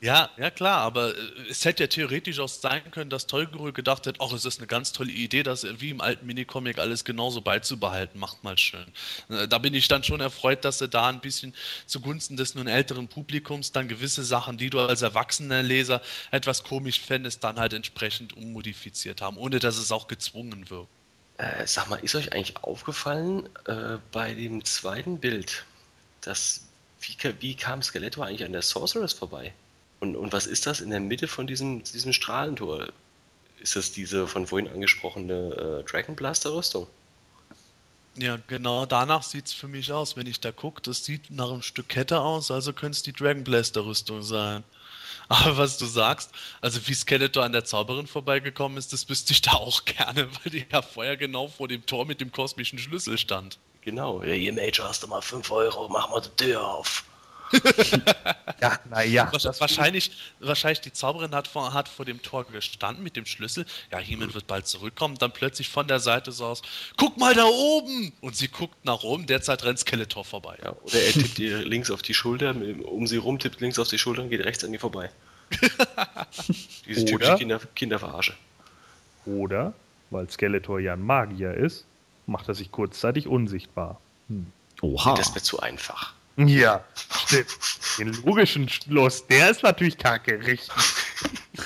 [0.00, 4.06] ja, ja klar, aber äh, es hätte ja theoretisch auch sein können, dass Tolgerö gedacht
[4.06, 7.40] hat, ach, es ist eine ganz tolle Idee, das wie im alten Minicomic alles genauso
[7.40, 8.86] beizubehalten, macht mal schön.
[9.28, 11.54] Äh, da bin ich dann schon erfreut, dass sie da ein bisschen
[11.86, 17.00] zugunsten des nun älteren Publikums dann gewisse Sachen, die du als erwachsener Leser etwas komisch
[17.00, 20.88] fändest, dann halt entsprechend ummodifiziert haben, ohne dass es auch gezwungen wird.
[21.36, 25.64] Äh, sag mal, ist euch eigentlich aufgefallen äh, bei dem zweiten Bild,
[26.20, 26.63] dass
[27.06, 29.52] wie, wie kam Skeletor eigentlich an der Sorceress vorbei?
[30.00, 32.88] Und, und was ist das in der Mitte von diesem, diesem Strahlentor?
[33.60, 36.86] Ist das diese von vorhin angesprochene äh, Dragon Blaster Rüstung?
[38.16, 40.82] Ja, genau danach sieht es für mich aus, wenn ich da gucke.
[40.82, 44.62] Das sieht nach einem Stück Kette aus, also könnte es die Dragon Blaster Rüstung sein.
[45.28, 49.40] Aber was du sagst, also wie Skeletor an der Zauberin vorbeigekommen ist, das wüsste ich
[49.40, 53.16] da auch gerne, weil die ja vorher genau vor dem Tor mit dem kosmischen Schlüssel
[53.18, 53.58] stand.
[53.84, 57.04] Genau, ja, hier Major hast du mal 5 Euro, mach mal die Tür auf.
[58.60, 59.30] Ja, naja.
[59.58, 63.66] wahrscheinlich, wahrscheinlich die Zauberin hat vor, hat vor dem Tor gestanden mit dem Schlüssel.
[63.92, 65.16] Ja, Heeman wird bald zurückkommen.
[65.18, 66.62] Dann plötzlich von der Seite so aus:
[66.96, 68.12] Guck mal da oben!
[68.22, 69.26] Und sie guckt nach oben.
[69.26, 70.56] Derzeit rennt Skeletor vorbei.
[70.62, 72.54] Ja, oder er tippt ihr links auf die Schulter,
[72.84, 75.10] um sie rum, tippt links auf die Schulter und geht rechts an ihr vorbei.
[76.86, 77.10] Diese Oder?
[77.10, 78.34] typische Kinder, Kinderverarsche.
[79.26, 79.74] Oder,
[80.08, 81.84] weil Skeletor ja ein Magier ist,
[82.26, 84.00] macht er sich kurzzeitig unsichtbar.
[84.82, 85.14] Oha.
[85.14, 86.12] Das wird zu einfach.
[86.36, 86.82] Ja,
[87.26, 87.46] stimmt.
[87.98, 90.70] Den logischen Schluss, der ist natürlich kacke, richtig.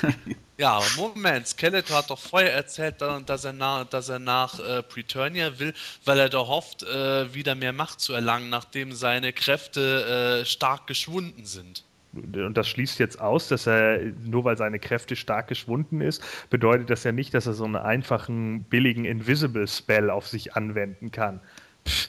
[0.58, 4.58] Ja, aber Moment, Skeletor hat doch vorher erzählt, da- dass er nach, dass er nach
[4.58, 5.72] äh, Preturnia will,
[6.04, 10.88] weil er doch hofft, äh, wieder mehr Macht zu erlangen, nachdem seine Kräfte äh, stark
[10.88, 11.84] geschwunden sind.
[12.12, 16.90] Und das schließt jetzt aus, dass er, nur weil seine Kräfte stark geschwunden ist, bedeutet
[16.90, 21.40] das ja nicht, dass er so einen einfachen, billigen Invisible-Spell auf sich anwenden kann.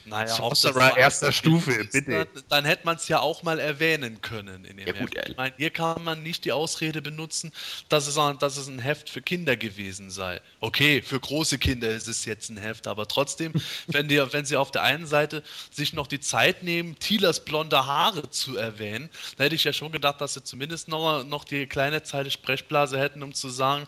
[0.04, 2.26] Naja, Sorcerer erster Stufe, bitte.
[2.34, 5.26] Dann, dann hätte man es ja auch mal erwähnen können in dem Ja, gut, Heft.
[5.28, 7.52] äh, Ich meine, hier kann man nicht die Ausrede benutzen,
[7.88, 10.40] dass es, ein- dass es ein Heft für Kinder gewesen sei.
[10.60, 13.52] Okay, für große Kinder ist es jetzt ein Heft, aber trotzdem,
[13.86, 17.86] wenn, die, wenn sie auf der einen Seite sich noch die Zeit nehmen, Tilas blonde
[17.86, 21.66] Haare zu erwähnen, dann hätte ich ja schon gedacht, dass sie zumindest noch, noch die
[21.66, 23.86] kleine Zeile Sprechblase hätten, um zu sagen,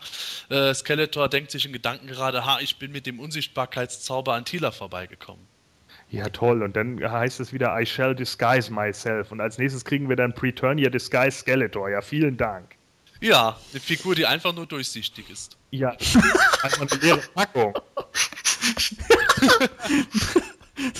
[0.49, 4.71] äh, Skeletor denkt sich in Gedanken gerade, ha, ich bin mit dem Unsichtbarkeitszauber an Tila
[4.71, 5.47] vorbeigekommen.
[6.13, 6.61] Ja, toll.
[6.61, 9.31] Und dann heißt es wieder, I shall disguise myself.
[9.31, 11.89] Und als nächstes kriegen wir dann Preturnia Disguise Skeletor.
[11.89, 12.75] Ja, vielen Dank.
[13.19, 15.57] Ja, eine Figur, die einfach nur durchsichtig ist.
[15.71, 15.89] Ja,
[16.61, 17.73] einfach eine leere Packung.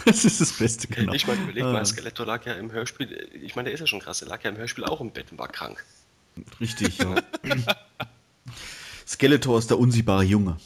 [0.06, 1.14] Das ist das Beste, genau.
[1.14, 1.72] Ich meine, überleg Ah.
[1.74, 4.44] mal, Skeletor lag ja im Hörspiel, ich meine, der ist ja schon krass, der lag
[4.44, 5.84] ja im Hörspiel auch im Bett und war krank.
[6.62, 7.16] Richtig, ja.
[9.08, 10.58] Skeletor ist der unsichtbare Junge.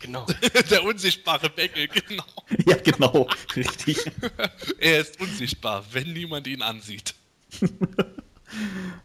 [0.00, 0.26] Genau.
[0.70, 2.24] Der unsichtbare Beckel, genau.
[2.66, 3.98] Ja, genau, richtig.
[4.78, 7.14] Er ist unsichtbar, wenn niemand ihn ansieht.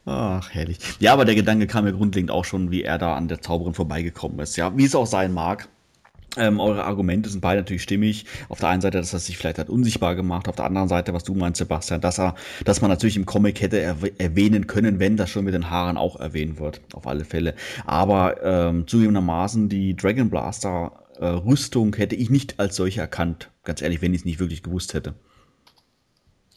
[0.05, 0.77] Ach, herrlich.
[0.99, 3.73] Ja, aber der Gedanke kam mir grundlegend auch schon, wie er da an der Zauberin
[3.73, 4.55] vorbeigekommen ist.
[4.55, 5.67] Ja, wie es auch sein mag.
[6.35, 8.25] Ähm, eure Argumente sind beide natürlich stimmig.
[8.49, 11.13] Auf der einen Seite, dass er sich vielleicht hat unsichtbar gemacht, auf der anderen Seite,
[11.13, 12.33] was du meinst, Sebastian, dass er,
[12.65, 15.95] dass man natürlich im Comic hätte erw- erwähnen können, wenn das schon mit den Haaren
[15.95, 17.53] auch erwähnt wird, auf alle Fälle.
[17.85, 23.51] Aber ähm, zugegebenermaßen die Dragon Blaster äh, Rüstung hätte ich nicht als solche erkannt.
[23.63, 25.13] Ganz ehrlich, wenn ich es nicht wirklich gewusst hätte.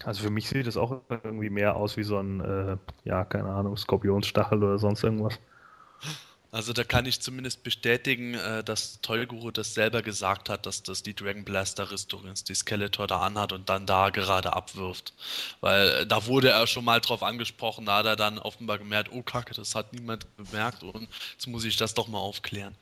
[0.05, 3.48] Also für mich sieht es auch irgendwie mehr aus wie so ein, äh, ja, keine
[3.48, 5.39] Ahnung, Skorpionsstachel oder sonst irgendwas.
[6.57, 11.03] Also da kann ich zumindest bestätigen, äh, dass Toyguru das selber gesagt hat, dass das
[11.03, 15.12] die Dragon Blaster Rüstung die Skeletor da anhat und dann da gerade abwirft.
[15.61, 19.11] Weil äh, da wurde er schon mal drauf angesprochen, da hat er dann offenbar gemerkt,
[19.12, 22.74] oh Kacke, das hat niemand bemerkt und jetzt muss ich das doch mal aufklären.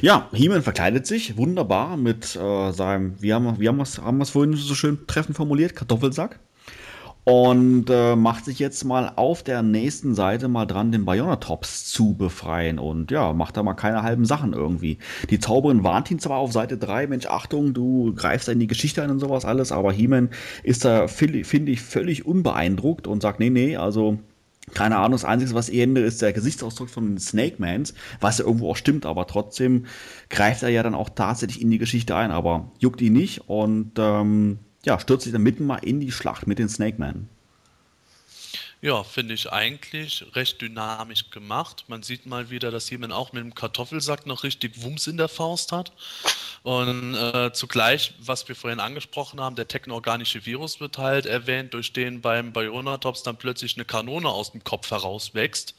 [0.00, 4.30] Ja, He-Man verkleidet sich wunderbar mit äh, seinem, wie haben wir wie haben wir's- es
[4.30, 6.40] vorhin so schön treffend formuliert, Kartoffelsack.
[7.24, 12.14] Und äh, macht sich jetzt mal auf der nächsten Seite mal dran, den Bayonatops zu
[12.14, 12.80] befreien.
[12.80, 14.98] Und ja, macht da mal keine halben Sachen irgendwie.
[15.30, 19.02] Die Zauberin warnt ihn zwar auf Seite 3, Mensch, Achtung, du greifst in die Geschichte
[19.02, 20.30] ein und sowas alles, aber He-Man
[20.64, 24.18] ist da, finde find ich, völlig unbeeindruckt und sagt, nee, nee, also
[24.74, 28.38] keine Ahnung, das Einzige, was ihr ändert, ist der Gesichtsausdruck von den Snake Mans, was
[28.38, 29.86] ja irgendwo auch stimmt, aber trotzdem
[30.30, 33.92] greift er ja dann auch tatsächlich in die Geschichte ein, aber juckt ihn nicht und
[33.98, 37.28] ähm, ja, stürzt sich dann mitten mal in die Schlacht mit den Snake Man.
[38.84, 41.84] Ja, finde ich eigentlich recht dynamisch gemacht.
[41.86, 45.28] Man sieht mal wieder, dass jemand auch mit dem Kartoffelsack noch richtig Wumms in der
[45.28, 45.92] Faust hat.
[46.64, 51.92] Und äh, zugleich, was wir vorhin angesprochen haben, der technoorganische Virus wird halt erwähnt, durch
[51.92, 55.76] den beim Bionatops dann plötzlich eine Kanone aus dem Kopf herauswächst.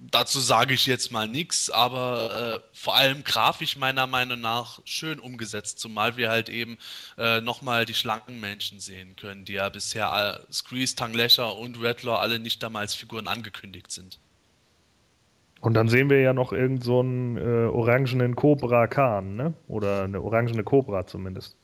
[0.00, 5.18] Dazu sage ich jetzt mal nichts, aber äh, vor allem grafisch meiner Meinung nach schön
[5.18, 6.78] umgesetzt, zumal wir halt eben
[7.16, 12.20] äh, nochmal die schlanken Menschen sehen können, die ja bisher äh, Screeze, Tanglecher und Rattler
[12.20, 14.20] alle nicht damals Figuren angekündigt sind.
[15.60, 19.54] Und dann sehen wir ja noch irgend so äh, orangenen Cobra Khan, ne?
[19.66, 21.56] Oder eine orangene Cobra zumindest.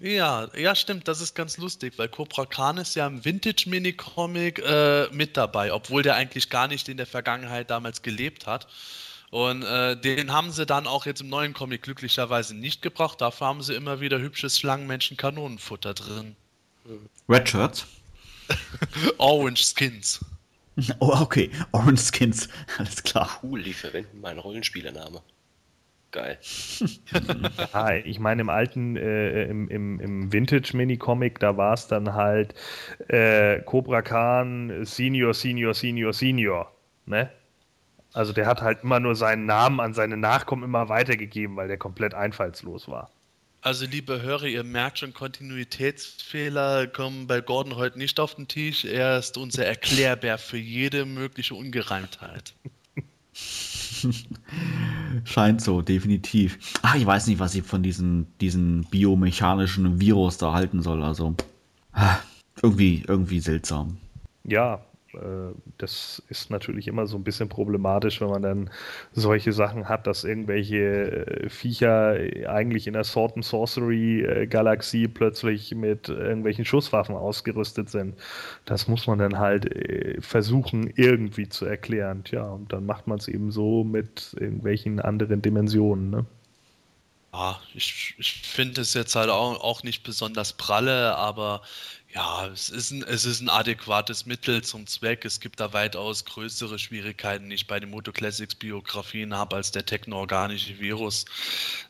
[0.00, 5.08] Ja, ja, stimmt, das ist ganz lustig, weil Cobra Khan ist ja im Vintage-Mini-Comic äh,
[5.10, 8.68] mit dabei, obwohl der eigentlich gar nicht in der Vergangenheit damals gelebt hat.
[9.30, 13.20] Und äh, den haben sie dann auch jetzt im neuen Comic glücklicherweise nicht gebracht.
[13.20, 16.36] Dafür haben sie immer wieder hübsches Schlangenmenschen-Kanonenfutter drin.
[17.28, 17.86] Red Shirts.
[19.18, 20.20] Orange Skins.
[21.00, 21.50] Oh, okay.
[21.72, 22.48] Orange Skins.
[22.78, 23.40] Alles klar.
[23.42, 25.20] Cool, die verwenden meinen Rollenspielername.
[26.10, 26.38] Geil.
[27.74, 32.54] ja, ich meine, im alten, äh, im, im, im Vintage-Mini-Comic, da war es dann halt
[33.08, 36.72] äh, Cobra Khan Senior, Senior, Senior, Senior.
[37.04, 37.30] Ne?
[38.14, 41.76] Also der hat halt immer nur seinen Namen an seine Nachkommen immer weitergegeben, weil der
[41.76, 43.10] komplett einfallslos war.
[43.60, 48.84] Also liebe Hörer, ihr merkt schon, Kontinuitätsfehler kommen bei Gordon heute nicht auf den Tisch.
[48.84, 52.54] Er ist unser Erklärbär für jede mögliche Ungereimtheit.
[55.24, 56.58] Scheint so, definitiv.
[56.82, 61.02] Ach, ich weiß nicht, was ich von diesem diesen biomechanischen Virus da halten soll.
[61.02, 61.34] Also
[61.92, 62.18] ah,
[62.62, 63.98] irgendwie, irgendwie seltsam.
[64.44, 64.80] Ja,
[65.78, 68.70] das ist natürlich immer so ein bisschen problematisch, wenn man dann
[69.12, 72.16] solche Sachen hat, dass irgendwelche äh, Viecher
[72.48, 78.14] eigentlich in der Sword and Sorcery äh, Galaxie plötzlich mit irgendwelchen Schusswaffen ausgerüstet sind.
[78.64, 79.68] Das muss man dann halt
[80.20, 82.24] versuchen irgendwie zu erklären.
[82.24, 86.10] Tja, und dann macht man es eben so mit irgendwelchen anderen Dimensionen.
[86.10, 86.26] Ne?
[87.32, 91.62] Ja, ich, ich finde es jetzt halt auch, auch nicht besonders pralle, aber
[92.14, 95.24] ja, es ist, ein, es ist ein adäquates Mittel zum Zweck.
[95.24, 99.72] Es gibt da weitaus größere Schwierigkeiten, die ich bei den Moto Classics Biografien habe, als
[99.72, 101.26] der technoorganische Virus.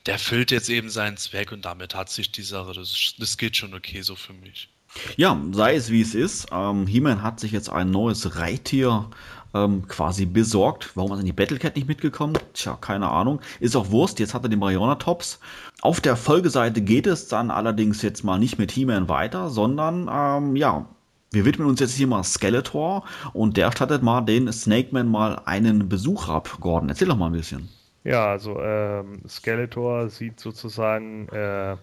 [0.06, 3.56] Der füllt jetzt eben seinen Zweck und damit hat sich die Sache, das, das geht
[3.56, 4.68] schon okay so für mich.
[5.16, 6.46] Ja, sei es wie es ist.
[6.50, 9.10] Ähm, He-Man hat sich jetzt ein neues Reittier
[9.54, 10.90] ähm, quasi besorgt.
[10.94, 12.38] Warum ist denn die Battlecat nicht mitgekommen?
[12.54, 13.40] Tja, keine Ahnung.
[13.60, 15.40] Ist auch Wurst, jetzt hat er den Mariona-Tops.
[15.80, 20.56] Auf der Folgeseite geht es dann allerdings jetzt mal nicht mit He-Man weiter, sondern ähm,
[20.56, 20.86] ja,
[21.30, 25.42] wir widmen uns jetzt hier mal Skeletor und der stattet mal den Snake Man mal
[25.44, 26.56] einen Besuch ab.
[26.60, 27.68] Gordon, erzähl doch mal ein bisschen.
[28.04, 31.76] Ja, also ähm, Skeletor sieht sozusagen äh,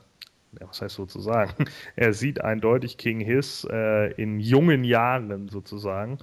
[0.61, 1.65] was heißt sozusagen?
[1.95, 6.17] Er sieht eindeutig King Hiss äh, in jungen Jahren sozusagen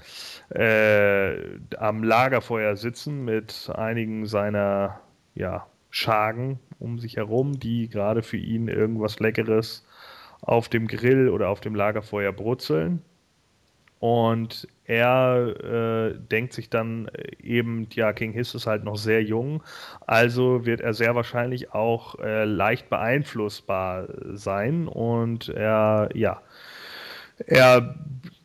[0.50, 1.36] äh,
[1.76, 5.00] am Lagerfeuer sitzen mit einigen seiner
[5.34, 9.86] ja, Schagen um sich herum, die gerade für ihn irgendwas Leckeres
[10.40, 13.02] auf dem Grill oder auf dem Lagerfeuer brutzeln.
[14.02, 17.08] Und er äh, denkt sich dann
[17.40, 19.62] eben, ja, King Hiss ist halt noch sehr jung,
[20.08, 24.88] also wird er sehr wahrscheinlich auch äh, leicht beeinflussbar sein.
[24.88, 26.42] Und er, ja,
[27.46, 27.94] er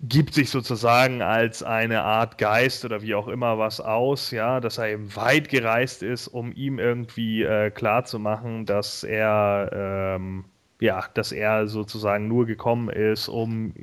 [0.03, 4.77] gibt sich sozusagen als eine Art Geist oder wie auch immer was aus, ja, dass
[4.77, 10.45] er eben weit gereist ist, um ihm irgendwie äh, klarzumachen, dass er, ähm,
[10.79, 13.73] ja, dass er sozusagen nur gekommen ist, um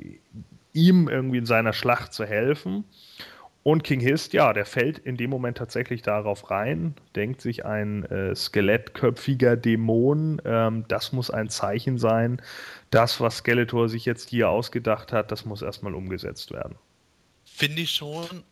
[0.75, 2.85] ihm irgendwie in seiner Schlacht zu helfen.
[3.63, 8.03] Und King Hist, ja, der fällt in dem Moment tatsächlich darauf rein, denkt sich ein
[8.05, 12.43] äh, skelettköpfiger Dämon, ähm, das muss ein Zeichen sein.
[12.91, 16.75] Das, was Skeletor sich jetzt hier ausgedacht hat, das muss erstmal umgesetzt werden.
[17.43, 18.43] Finde ich schon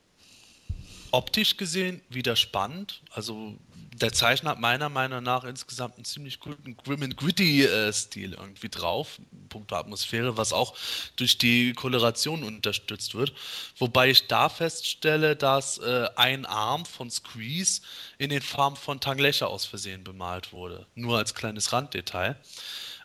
[1.12, 3.04] optisch gesehen wieder spannend.
[3.12, 3.54] Also
[3.96, 8.70] der Zeichner hat meiner Meinung nach insgesamt einen ziemlich guten Grim and Gritty äh, irgendwie
[8.70, 10.76] drauf, Punkto Atmosphäre, was auch
[11.16, 13.34] durch die Koloration unterstützt wird.
[13.78, 17.82] Wobei ich da feststelle, dass äh, ein Arm von Squeeze
[18.18, 20.88] in den Farben von Tanglecher aus Versehen bemalt wurde.
[20.96, 22.36] Nur als kleines Randdetail.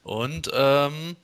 [0.03, 1.17] Und ähm,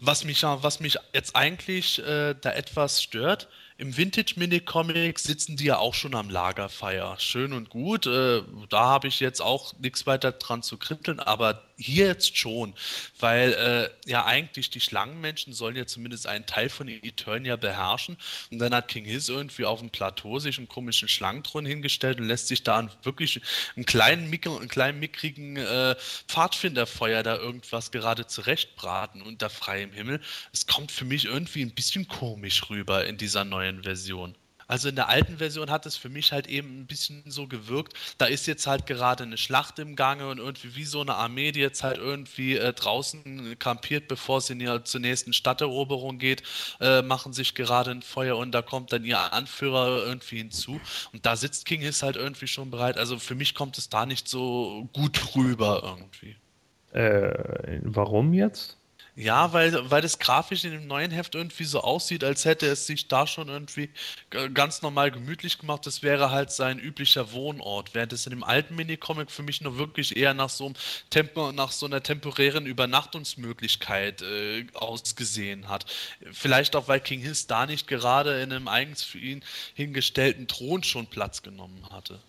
[0.00, 3.48] was mich, was mich jetzt eigentlich äh, da etwas stört,
[3.78, 7.14] im Vintage-Mini-Comic sitzen die ja auch schon am Lagerfeuer.
[7.20, 8.06] Schön und gut.
[8.06, 12.74] Äh, da habe ich jetzt auch nichts weiter dran zu kritteln, aber hier jetzt schon,
[13.20, 18.16] weil äh, ja eigentlich die Schlangenmenschen sollen ja zumindest einen Teil von Eternia beherrschen
[18.50, 22.26] und dann hat King Hiss irgendwie auf dem Plateau sich einen komischen Schlangenthron hingestellt und
[22.26, 23.40] lässt sich da wirklich
[23.76, 25.96] einen kleinen, einen kleinen mickrigen äh,
[26.26, 30.20] Pfadfinderfeuer da irgendwas gerade zurechtbraten unter freiem Himmel.
[30.52, 34.34] Es kommt für mich irgendwie ein bisschen komisch rüber in dieser neuen Version.
[34.68, 37.94] Also in der alten Version hat es für mich halt eben ein bisschen so gewirkt,
[38.18, 41.52] da ist jetzt halt gerade eine Schlacht im Gange und irgendwie wie so eine Armee,
[41.52, 46.42] die jetzt halt irgendwie äh, draußen kampiert, bevor sie in zur nächsten Stadteroberung geht,
[46.80, 50.80] äh, machen sich gerade ein Feuer und da kommt dann ihr Anführer irgendwie hinzu
[51.12, 52.98] und da sitzt King Hiss halt irgendwie schon bereit.
[52.98, 56.36] Also für mich kommt es da nicht so gut rüber irgendwie.
[56.92, 58.77] Äh, warum jetzt?
[59.20, 62.86] Ja, weil, weil das grafisch in dem neuen Heft irgendwie so aussieht, als hätte es
[62.86, 63.90] sich da schon irgendwie
[64.54, 65.84] ganz normal gemütlich gemacht.
[65.86, 69.76] Das wäre halt sein üblicher Wohnort, während es in dem alten Minicomic für mich nur
[69.76, 70.76] wirklich eher nach so, einem
[71.10, 75.86] Tempo, nach so einer temporären Übernachtungsmöglichkeit äh, ausgesehen hat.
[76.30, 79.42] Vielleicht auch, weil King Hiss da nicht gerade in einem eigens für ihn
[79.74, 82.20] hingestellten Thron schon Platz genommen hatte.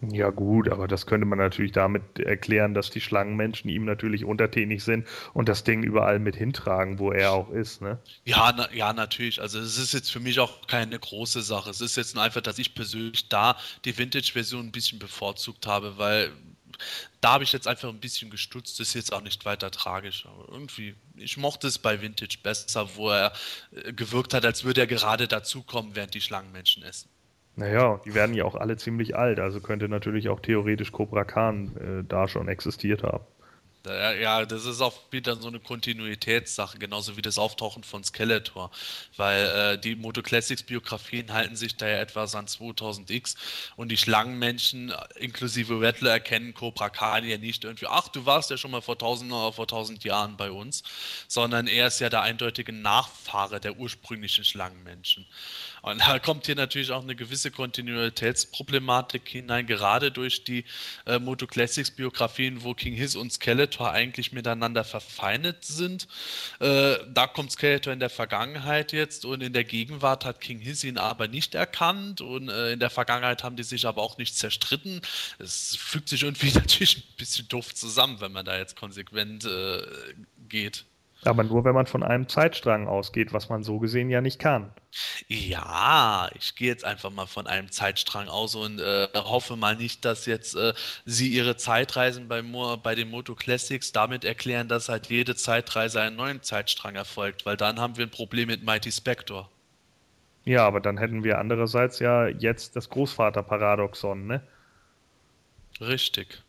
[0.00, 4.84] Ja gut, aber das könnte man natürlich damit erklären, dass die Schlangenmenschen ihm natürlich untertänig
[4.84, 7.98] sind und das Ding überall mit hintragen, wo er auch ist, ne?
[8.24, 9.40] Ja, na, ja, natürlich.
[9.40, 11.70] Also es ist jetzt für mich auch keine große Sache.
[11.70, 16.30] Es ist jetzt einfach, dass ich persönlich da die Vintage-Version ein bisschen bevorzugt habe, weil
[17.20, 18.78] da habe ich jetzt einfach ein bisschen gestutzt.
[18.78, 20.26] Das ist jetzt auch nicht weiter tragisch.
[20.26, 23.32] Aber irgendwie, ich mochte es bei Vintage besser, wo er
[23.72, 27.08] äh, gewirkt hat, als würde er gerade dazukommen, während die Schlangenmenschen essen.
[27.58, 31.76] Naja, die werden ja auch alle ziemlich alt, also könnte natürlich auch theoretisch Cobra Khan
[31.76, 33.24] äh, da schon existiert haben.
[33.86, 38.70] Ja, das ist auch wieder so eine Kontinuitätssache, genauso wie das Auftauchen von Skeletor,
[39.16, 43.36] weil äh, die Moto Classics Biografien halten sich da ja etwas an 2000X
[43.76, 48.50] und die Schlangenmenschen äh, inklusive Rattler erkennen Cobra Khan ja nicht irgendwie, ach, du warst
[48.50, 50.82] ja schon mal vor 1000 oder vor 1000 Jahren bei uns,
[51.28, 55.24] sondern er ist ja der eindeutige Nachfahre der ursprünglichen Schlangenmenschen.
[55.88, 60.64] Und da kommt hier natürlich auch eine gewisse Kontinuitätsproblematik hinein, gerade durch die
[61.06, 66.06] äh, Moto Classics Biografien, wo King Hiss und Skeletor eigentlich miteinander verfeindet sind.
[66.60, 70.84] Äh, da kommt Skeletor in der Vergangenheit jetzt und in der Gegenwart hat King Hiss
[70.84, 74.36] ihn aber nicht erkannt und äh, in der Vergangenheit haben die sich aber auch nicht
[74.36, 75.00] zerstritten.
[75.38, 79.80] Es fügt sich irgendwie natürlich ein bisschen doof zusammen, wenn man da jetzt konsequent äh,
[80.48, 80.84] geht.
[81.24, 84.70] Aber nur, wenn man von einem Zeitstrang ausgeht, was man so gesehen ja nicht kann.
[85.26, 90.04] Ja, ich gehe jetzt einfach mal von einem Zeitstrang aus und äh, hoffe mal nicht,
[90.04, 90.74] dass jetzt äh,
[91.04, 92.42] sie ihre Zeitreisen bei,
[92.82, 97.56] bei den Moto Classics damit erklären, dass halt jede Zeitreise einen neuen Zeitstrang erfolgt, weil
[97.56, 99.50] dann haben wir ein Problem mit Mighty Spector.
[100.44, 104.42] Ja, aber dann hätten wir andererseits ja jetzt das Großvaterparadoxon, ne?
[105.80, 106.42] Richtig.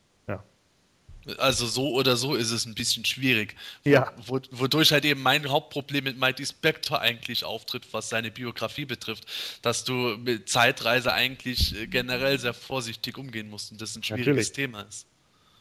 [1.37, 3.55] Also so oder so ist es ein bisschen schwierig.
[3.83, 4.13] Ja.
[4.25, 9.25] Wo, wodurch halt eben mein Hauptproblem mit Mighty Spector eigentlich auftritt, was seine Biografie betrifft,
[9.61, 14.49] dass du mit Zeitreise eigentlich äh, generell sehr vorsichtig umgehen musst und das ein schwieriges
[14.49, 14.51] Natürlich.
[14.51, 15.05] Thema ist.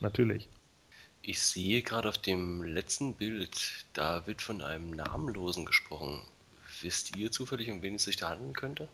[0.00, 0.48] Natürlich.
[1.22, 6.22] Ich sehe gerade auf dem letzten Bild, da wird von einem Namenlosen gesprochen.
[6.80, 8.88] Wisst ihr zufällig, um wen es sich da handeln könnte?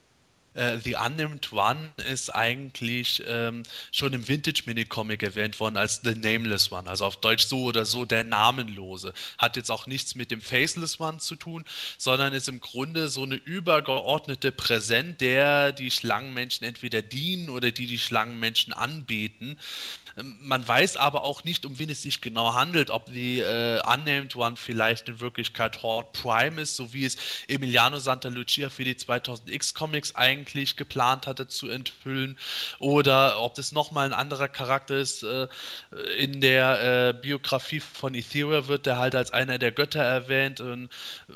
[0.54, 6.70] Äh, The Unnamed One ist eigentlich ähm, schon im Vintage-Mini-Comic erwähnt worden als The Nameless
[6.70, 9.12] One, also auf Deutsch so oder so der Namenlose.
[9.38, 11.64] Hat jetzt auch nichts mit dem Faceless One zu tun,
[11.98, 17.86] sondern ist im Grunde so eine übergeordnete Präsent, der die Schlangenmenschen entweder dienen oder die
[17.86, 19.58] die Schlangenmenschen anbeten.
[20.16, 23.80] Ähm, Man weiß aber auch nicht, um wen es sich genau handelt, ob die äh,
[23.86, 27.16] Unnamed One vielleicht in Wirklichkeit Horde Prime ist, so wie es
[27.48, 32.38] Emiliano Santa Lucia für die 2000X Comics eigentlich geplant hatte zu enthüllen,
[32.78, 35.22] oder ob das nochmal ein anderer Charakter ist.
[35.22, 35.48] Äh,
[36.18, 40.60] in der äh, Biografie von Etheria wird er halt als einer der Götter erwähnt.
[40.60, 40.88] Und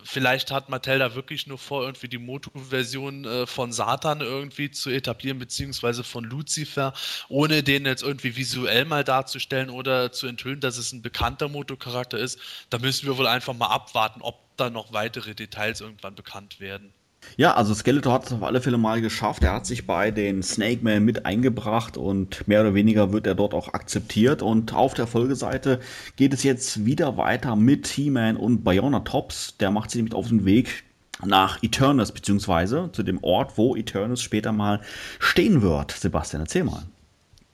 [0.05, 4.91] vielleicht hat Mattel da wirklich nur vor, irgendwie die Moto-Version äh, von Satan irgendwie zu
[4.91, 6.93] etablieren, beziehungsweise von Lucifer,
[7.29, 12.19] ohne den jetzt irgendwie visuell mal darzustellen oder zu enthüllen, dass es ein bekannter Moto-Charakter
[12.19, 12.39] ist.
[12.71, 16.93] Da müssen wir wohl einfach mal abwarten, ob da noch weitere Details irgendwann bekannt werden.
[17.37, 19.45] Ja, also Skeletor hat es auf alle Fälle mal geschafft.
[19.45, 23.35] Er hat sich bei den Snake Man mit eingebracht und mehr oder weniger wird er
[23.35, 24.43] dort auch akzeptiert.
[24.43, 25.81] Und auf der Folgeseite
[26.17, 29.57] geht es jetzt wieder weiter mit He-Man und Bayona Tops.
[29.59, 30.85] Der macht sich nämlich auf den Weg
[31.25, 34.81] nach Eternus, beziehungsweise zu dem Ort, wo Eternus später mal
[35.19, 35.93] stehen wird.
[35.93, 36.85] Sebastian, erzähl mal.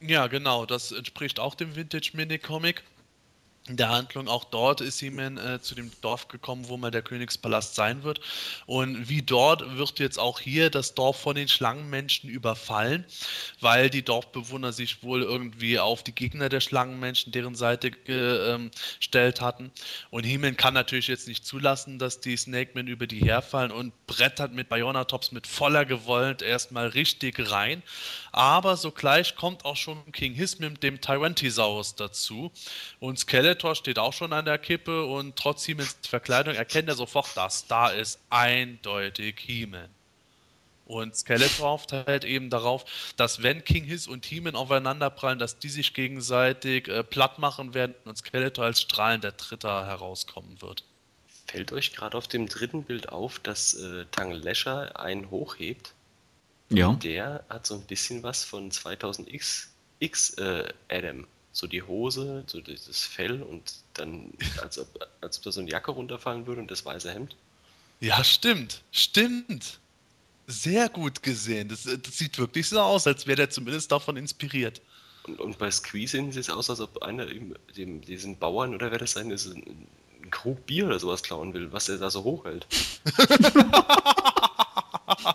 [0.00, 2.82] Ja, genau, das entspricht auch dem Vintage-Mini-Comic.
[3.66, 7.00] In der Handlung auch dort ist He-Man äh, zu dem Dorf gekommen, wo mal der
[7.00, 8.20] Königspalast sein wird.
[8.66, 13.06] Und wie dort wird jetzt auch hier das Dorf von den Schlangenmenschen überfallen,
[13.60, 19.72] weil die Dorfbewohner sich wohl irgendwie auf die Gegner der Schlangenmenschen deren Seite gestellt hatten.
[20.10, 24.52] Und He-Man kann natürlich jetzt nicht zulassen, dass die Snake-Men über die herfallen und brettert
[24.52, 27.82] mit Bayonatops mit voller Gewalt erstmal richtig rein.
[28.34, 32.50] Aber sogleich kommt auch schon King Hiss mit dem Tyrannosaurus dazu.
[32.98, 37.28] Und Skeletor steht auch schon an der Kippe und trotz He-Mans Verkleidung erkennt er sofort,
[37.36, 39.88] dass da ist eindeutig He-Man.
[40.84, 42.84] Und Skeletor hofft halt eben darauf,
[43.16, 47.94] dass wenn King Hiss und He-Man aufeinanderprallen, dass die sich gegenseitig äh, platt machen werden
[48.04, 50.82] und Skeletor als strahlender Dritter herauskommen wird.
[51.46, 55.94] Fällt euch gerade auf dem dritten Bild auf, dass äh, Tang Lescher einen hochhebt?
[56.70, 56.94] Ja.
[56.94, 59.68] Der hat so ein bisschen was von 2000X
[60.00, 61.26] X, äh, Adam.
[61.52, 64.32] So die Hose, so dieses Fell und dann,
[64.62, 64.88] als ob,
[65.20, 67.36] als ob da so eine Jacke runterfallen würde und das weiße Hemd.
[68.00, 69.78] Ja, stimmt, stimmt.
[70.46, 71.68] Sehr gut gesehen.
[71.68, 74.82] Das, äh, das sieht wirklich so aus, als wäre der zumindest davon inspiriert.
[75.26, 78.90] Und, und bei Squeeze sieht es aus, als ob einer ihm, dem, diesen Bauern oder
[78.90, 82.10] wer das sein ist, einen, einen Krug Bier oder sowas klauen will, was er da
[82.10, 82.66] so hochhält.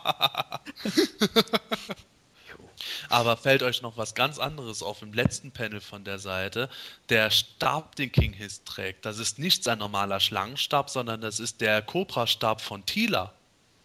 [3.09, 6.69] Aber fällt euch noch was ganz anderes auf im letzten Panel von der Seite?
[7.09, 11.61] Der Stab, den King Hiss trägt, das ist nicht sein normaler Schlangenstab, sondern das ist
[11.61, 13.33] der Cobra-Stab von Tila.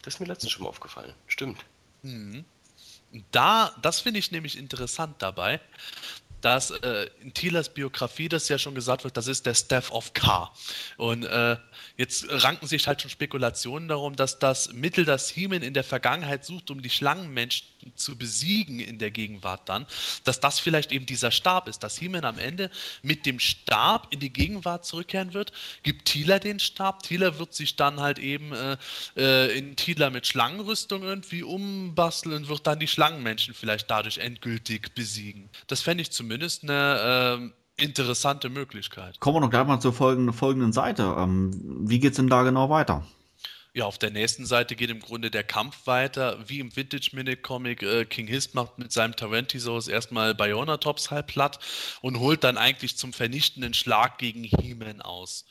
[0.03, 1.15] Das ist mir letztens schon mal aufgefallen.
[1.27, 1.65] Stimmt.
[2.03, 2.45] Mhm.
[3.31, 5.61] Da, das finde ich nämlich interessant dabei,
[6.41, 10.13] dass äh, in Thielers Biografie das ja schon gesagt wird, das ist der Staff of
[10.13, 10.53] K.
[10.99, 11.57] Und äh,
[11.97, 16.45] jetzt ranken sich halt schon Spekulationen darum, dass das Mittel, das Heeman in der Vergangenheit
[16.45, 19.87] sucht, um die Schlangenmenschen zu besiegen in der Gegenwart dann,
[20.25, 22.71] dass das vielleicht eben dieser Stab ist, dass Heeman am Ende
[23.03, 25.53] mit dem Stab in die Gegenwart zurückkehren wird,
[25.83, 28.77] gibt Thieler den Stab, Thieler wird sich dann halt eben äh,
[29.17, 34.95] äh, in Thieler mit Schlangenrüstung irgendwie umbasteln und wird dann die Schlangenmenschen vielleicht dadurch endgültig
[34.95, 35.51] besiegen.
[35.67, 39.21] Das fände ich zumindest eine äh, interessante Möglichkeit.
[39.21, 41.15] Kommen wir noch gleich mal zur folgenden, folgenden Seite.
[41.19, 41.51] Ähm,
[41.89, 43.07] wie geht es denn da genau weiter?
[43.77, 47.83] Ja, auf der nächsten Seite geht im Grunde der Kampf weiter, wie im Vintage-Minute-Comic.
[47.83, 51.59] Äh, King Hist macht mit seinem Tarantisos erstmal Bionatops halb platt
[52.01, 55.45] und holt dann eigentlich zum vernichtenden Schlag gegen He-Man aus.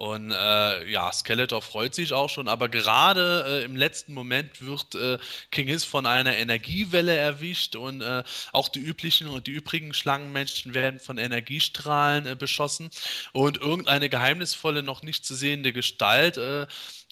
[0.00, 4.94] Und äh, ja, Skeletor freut sich auch schon, aber gerade äh, im letzten Moment wird
[4.94, 5.18] äh,
[5.50, 8.22] King Hiss von einer Energiewelle erwischt und äh,
[8.52, 12.88] auch die üblichen und die übrigen Schlangenmenschen werden von Energiestrahlen äh, beschossen
[13.34, 16.66] und irgendeine geheimnisvolle, noch nicht zu sehende Gestalt äh,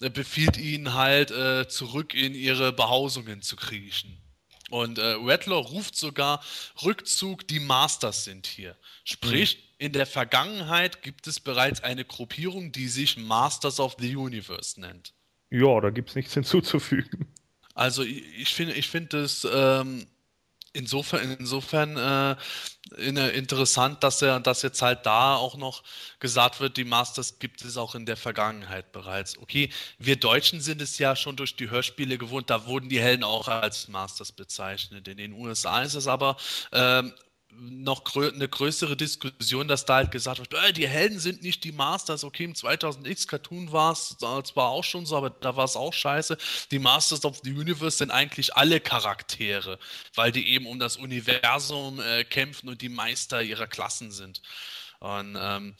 [0.09, 1.29] befiehlt ihnen halt
[1.69, 4.17] zurück in ihre Behausungen zu kriechen.
[4.69, 6.43] Und äh, Rattler ruft sogar
[6.83, 8.75] Rückzug, die Masters sind hier.
[9.03, 9.85] Sprich, mhm.
[9.85, 15.13] in der Vergangenheit gibt es bereits eine Gruppierung, die sich Masters of the Universe nennt.
[15.49, 17.27] Ja, da gibt es nichts hinzuzufügen.
[17.73, 20.05] Also ich, ich finde ich find es ähm,
[20.73, 22.35] insofern, insofern äh,
[22.97, 25.83] interessant, dass er, dass jetzt halt da auch noch
[26.19, 29.37] gesagt wird, die Masters gibt es auch in der Vergangenheit bereits.
[29.37, 33.23] Okay, wir Deutschen sind es ja schon durch die Hörspiele gewohnt, da wurden die Helden
[33.23, 35.07] auch als Masters bezeichnet.
[35.07, 36.37] In den USA ist es aber
[36.71, 37.13] ähm,
[37.51, 41.63] noch grö eine größere Diskussion, dass da halt gesagt wird, äh, die Helden sind nicht
[41.63, 42.23] die Masters.
[42.23, 45.93] Okay, im 2000X Cartoon war es zwar auch schon so, aber da war es auch
[45.93, 46.37] scheiße.
[46.71, 49.79] Die Masters of the Universe sind eigentlich alle Charaktere,
[50.15, 54.41] weil die eben um das Universum äh, kämpfen und die Meister ihrer Klassen sind.
[54.99, 55.75] Und ähm,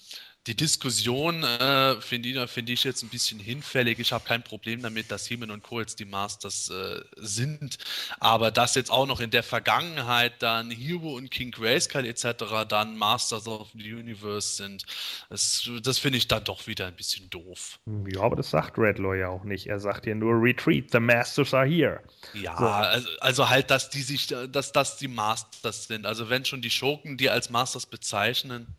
[0.47, 3.99] die Diskussion äh, finde ich, find ich jetzt ein bisschen hinfällig.
[3.99, 5.79] Ich habe kein Problem damit, dass Heeman und Co.
[5.79, 7.77] jetzt die Masters äh, sind.
[8.19, 12.65] Aber dass jetzt auch noch in der Vergangenheit dann Hero und King Grayskull etc.
[12.67, 14.85] dann Masters of the Universe sind,
[15.29, 17.79] das, das finde ich dann doch wieder ein bisschen doof.
[18.07, 19.67] Ja, aber das sagt Redlaw ja auch nicht.
[19.67, 22.01] Er sagt ja nur Retreat, the Masters are here.
[22.33, 22.65] Ja, so.
[22.65, 26.05] also, also, halt, dass die sich, dass das die Masters sind.
[26.05, 28.75] Also wenn schon die Schurken die als Masters bezeichnen,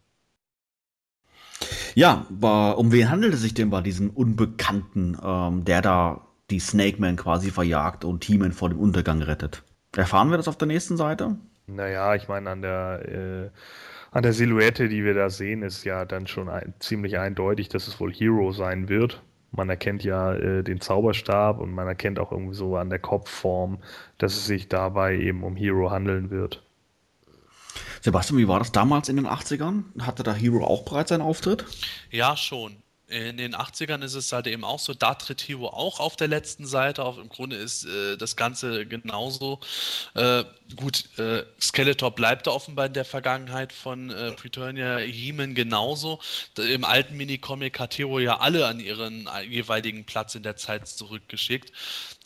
[1.94, 7.00] ja, um wen handelt es sich denn bei diesem Unbekannten, ähm, der da die Snake
[7.00, 9.62] Man quasi verjagt und Teamen vor dem Untergang rettet?
[9.96, 11.36] Erfahren wir das auf der nächsten Seite?
[11.66, 13.50] Naja, ich meine, an der, äh,
[14.10, 17.86] an der Silhouette, die wir da sehen, ist ja dann schon ein, ziemlich eindeutig, dass
[17.86, 19.22] es wohl Hero sein wird.
[19.52, 23.78] Man erkennt ja äh, den Zauberstab und man erkennt auch irgendwie so an der Kopfform,
[24.18, 26.62] dass es sich dabei eben um Hero handeln wird.
[28.02, 29.84] Sebastian, wie war das damals in den 80ern?
[30.00, 31.64] Hatte da Hero auch bereits einen Auftritt?
[32.10, 32.82] Ja, schon.
[33.10, 36.28] In den 80ern ist es halt eben auch so, da tritt Hero auch auf der
[36.28, 37.18] letzten Seite auf.
[37.18, 39.58] Im Grunde ist äh, das Ganze genauso.
[40.14, 40.44] Äh,
[40.76, 46.20] gut, äh, Skeletor bleibt da offenbar in der Vergangenheit von äh, Preturnia Heeman genauso.
[46.56, 50.86] Im alten Minicomic hat Hero ja alle an ihren äh, jeweiligen Platz in der Zeit
[50.86, 51.72] zurückgeschickt.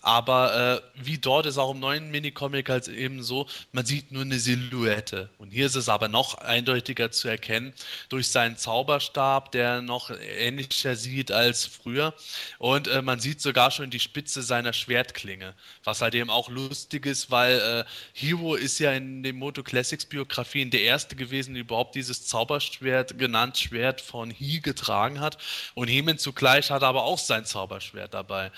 [0.05, 4.21] Aber äh, wie dort ist auch im neuen Minicomic halt eben so, man sieht nur
[4.21, 5.31] eine Silhouette.
[5.39, 7.73] Und hier ist es aber noch eindeutiger zu erkennen
[8.11, 12.13] durch seinen Zauberstab, der noch ähnlicher sieht als früher.
[12.59, 15.55] Und äh, man sieht sogar schon die Spitze seiner Schwertklinge.
[15.85, 20.05] Was halt eben auch lustig ist, weil äh, Hero ist ja in den Moto Classics
[20.05, 25.39] Biografien der erste gewesen, der überhaupt dieses Zauberschwert, genannt Schwert von He getragen hat.
[25.73, 28.53] Und Hemen zugleich hat aber auch sein Zauberschwert dabei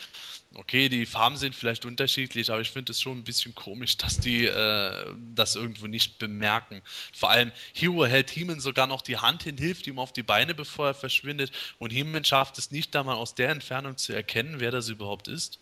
[0.57, 4.19] okay, die Farben sind vielleicht unterschiedlich, aber ich finde es schon ein bisschen komisch, dass
[4.19, 6.83] die äh, das irgendwo nicht bemerken.
[7.13, 10.55] Vor allem Hero hält Heeman sogar noch die Hand hin, hilft ihm auf die Beine,
[10.55, 14.57] bevor er verschwindet und Heeman schafft es nicht, da mal aus der Entfernung zu erkennen,
[14.59, 15.59] wer das überhaupt ist.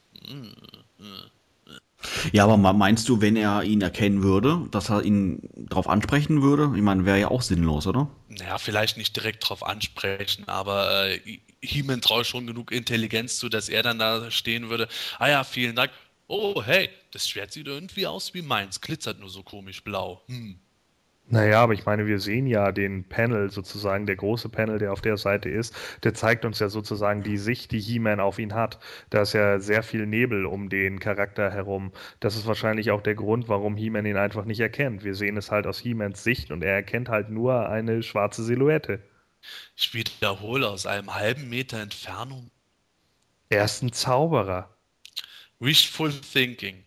[2.33, 6.73] Ja, aber meinst du, wenn er ihn erkennen würde, dass er ihn darauf ansprechen würde?
[6.77, 8.09] Ich meine, wäre ja auch sinnlos, oder?
[8.29, 13.69] Naja, vielleicht nicht direkt darauf ansprechen, aber äh, He-Man traue schon genug Intelligenz zu, dass
[13.69, 14.89] er dann da stehen würde.
[15.19, 15.91] Ah ja, vielen Dank.
[16.27, 20.23] Oh, hey, das Schwert sieht irgendwie aus wie meins, glitzert nur so komisch blau.
[20.27, 20.59] Hm.
[21.27, 25.01] Naja, aber ich meine, wir sehen ja den Panel sozusagen, der große Panel, der auf
[25.01, 28.79] der Seite ist, der zeigt uns ja sozusagen die Sicht, die He-Man auf ihn hat.
[29.09, 31.93] Da ist ja sehr viel Nebel um den Charakter herum.
[32.21, 35.03] Das ist wahrscheinlich auch der Grund, warum He-Man ihn einfach nicht erkennt.
[35.03, 39.03] Wir sehen es halt aus He-Mans Sicht und er erkennt halt nur eine schwarze Silhouette.
[39.77, 42.51] Ich wiederhole aus einem halben Meter Entfernung.
[43.49, 44.77] Er ist ein Zauberer.
[45.59, 46.85] Wishful thinking.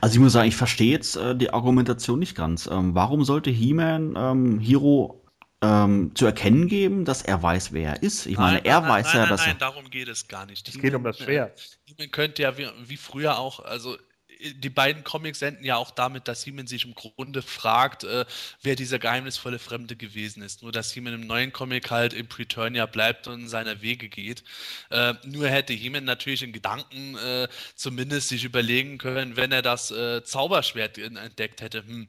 [0.00, 2.66] Also ich muss sagen, ich verstehe jetzt äh, die Argumentation nicht ganz.
[2.66, 5.22] Ähm, warum sollte He-Man ähm, Hero
[5.62, 8.26] ähm, zu erkennen geben, dass er weiß, wer er ist?
[8.26, 9.58] Ich meine, Nein, er nein, weiß nein, ja, nein, dass nein, er...
[9.58, 10.68] darum geht es gar nicht.
[10.68, 11.78] Es geht um das Schwert.
[11.98, 13.96] Man könnte ja wie, wie früher auch, also
[14.40, 18.24] die beiden Comics enden ja auch damit, dass Simon sich im Grunde fragt, äh,
[18.62, 20.62] wer dieser geheimnisvolle Fremde gewesen ist.
[20.62, 24.44] Nur, dass Simon im neuen Comic halt im Preturnia bleibt und seiner Wege geht.
[24.90, 29.90] Äh, nur hätte Heman natürlich in Gedanken äh, zumindest sich überlegen können, wenn er das
[29.90, 32.08] äh, Zauberschwert entdeckt hätte, hm,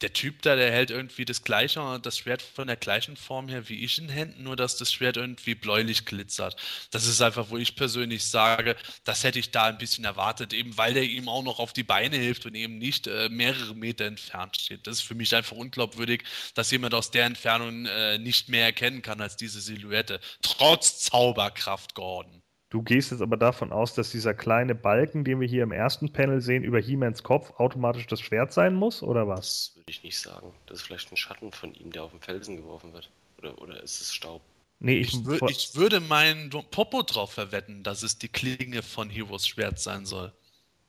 [0.00, 3.68] der Typ da, der hält irgendwie das gleiche, das Schwert von der gleichen Form her
[3.68, 6.56] wie ich in Händen, nur dass das Schwert irgendwie bläulich glitzert.
[6.90, 10.76] Das ist einfach, wo ich persönlich sage, das hätte ich da ein bisschen erwartet, eben
[10.78, 14.06] weil der ihm auch noch auf die Beine hilft und eben nicht äh, mehrere Meter
[14.06, 14.86] entfernt steht.
[14.86, 16.24] Das ist für mich einfach unglaubwürdig,
[16.54, 21.94] dass jemand aus der Entfernung äh, nicht mehr erkennen kann als diese Silhouette, trotz Zauberkraft
[21.94, 22.42] Gordon.
[22.70, 26.12] Du gehst jetzt aber davon aus, dass dieser kleine Balken, den wir hier im ersten
[26.12, 29.68] Panel sehen, über He-Mans Kopf automatisch das Schwert sein muss, oder was?
[29.68, 30.52] Das würde ich nicht sagen.
[30.66, 33.10] Das ist vielleicht ein Schatten von ihm, der auf den Felsen geworfen wird.
[33.38, 34.42] Oder, oder ist es Staub?
[34.80, 39.48] Nee, Ich, wür ich würde meinen Popo drauf verwetten, dass es die Klinge von Heroes
[39.48, 40.32] Schwert sein soll.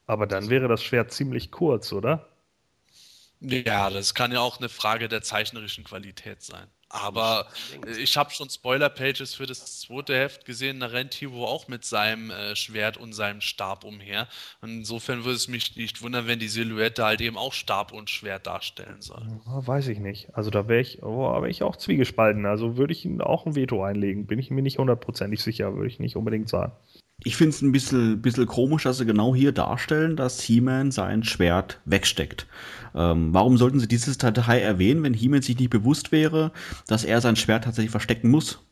[0.10, 2.28] Aber dann wäre das Schwert ziemlich kurz, oder?
[3.42, 6.68] Ja, das kann ja auch eine Frage der zeichnerischen Qualität sein.
[6.90, 7.46] Aber
[8.00, 12.32] ich habe schon Spoiler-Pages für das zweite Heft gesehen, da rennt Hiro auch mit seinem
[12.32, 14.28] äh, Schwert und seinem Stab umher.
[14.62, 18.10] Und insofern würde es mich nicht wundern, wenn die Silhouette halt eben auch Stab und
[18.10, 19.22] Schwert darstellen soll.
[19.46, 20.34] Weiß ich nicht.
[20.34, 22.48] Also da wäre ich, oh, wär ich auch zwiegespalten.
[22.48, 24.26] Also würde ich ihm auch ein Veto einlegen.
[24.26, 26.72] Bin ich mir nicht hundertprozentig sicher, würde ich nicht unbedingt sagen.
[27.24, 31.24] Ich finde es ein bisschen, bisschen komisch, dass sie genau hier darstellen, dass He-Man sein
[31.24, 32.48] Schwert wegsteckt.
[32.96, 36.52] Ähm, warum sollten sie dieses Detail erwähnen, wenn He-Man sich nicht bewusst wäre,
[36.88, 38.66] dass er sein Schwert tatsächlich verstecken muss?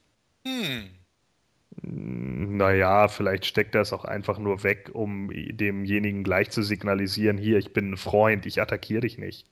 [0.45, 0.85] Hm.
[1.81, 7.57] Naja, vielleicht steckt er es auch einfach nur weg, um demjenigen gleich zu signalisieren, hier,
[7.57, 9.45] ich bin ein Freund, ich attackiere dich nicht.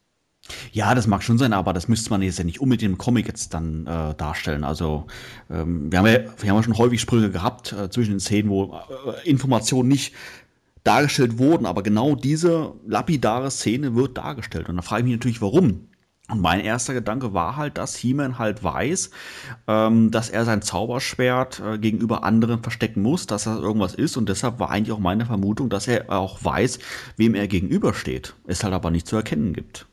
[0.71, 3.27] Ja, das mag schon sein, aber das müsste man jetzt ja nicht unbedingt im Comic
[3.27, 4.63] jetzt dann äh, darstellen.
[4.63, 5.07] Also
[5.49, 8.49] ähm, wir, haben ja, wir haben ja schon häufig Sprünge gehabt äh, zwischen den Szenen,
[8.49, 10.13] wo äh, Informationen nicht
[10.83, 14.69] dargestellt wurden, aber genau diese lapidare Szene wird dargestellt.
[14.69, 15.87] Und da frage ich mich natürlich, warum.
[16.27, 19.11] Und mein erster Gedanke war halt, dass He-Man halt weiß,
[19.67, 24.17] ähm, dass er sein Zauberschwert äh, gegenüber anderen verstecken muss, dass er irgendwas ist.
[24.17, 26.79] Und deshalb war eigentlich auch meine Vermutung, dass er auch weiß,
[27.17, 28.35] wem er gegenübersteht.
[28.47, 29.85] Es halt aber nicht zu erkennen gibt.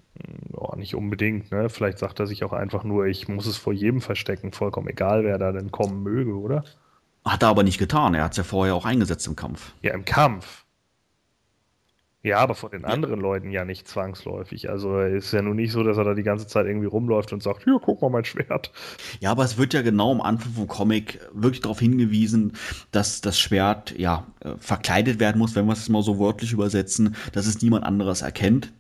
[0.53, 1.69] Ja, nicht unbedingt, ne?
[1.69, 5.25] Vielleicht sagt er sich auch einfach nur, ich muss es vor jedem verstecken, vollkommen egal,
[5.25, 6.65] wer da denn kommen möge, oder?
[7.25, 8.15] Hat er aber nicht getan.
[8.15, 9.73] Er hat es ja vorher auch eingesetzt im Kampf.
[9.83, 10.65] Ja, im Kampf.
[12.25, 14.71] Ja, aber vor den anderen Leuten ja nicht zwangsläufig.
[14.71, 17.33] Also es ist ja nun nicht so, dass er da die ganze Zeit irgendwie rumläuft
[17.33, 18.71] und sagt, hier, guck mal mein Schwert.
[19.19, 22.53] Ja, aber es wird ja genau am Anfang vom Comic wirklich darauf hingewiesen,
[22.93, 27.17] dass das Schwert ja äh, verkleidet werden muss, wenn wir es mal so wörtlich übersetzen,
[27.33, 28.73] dass es niemand anderes erkennt.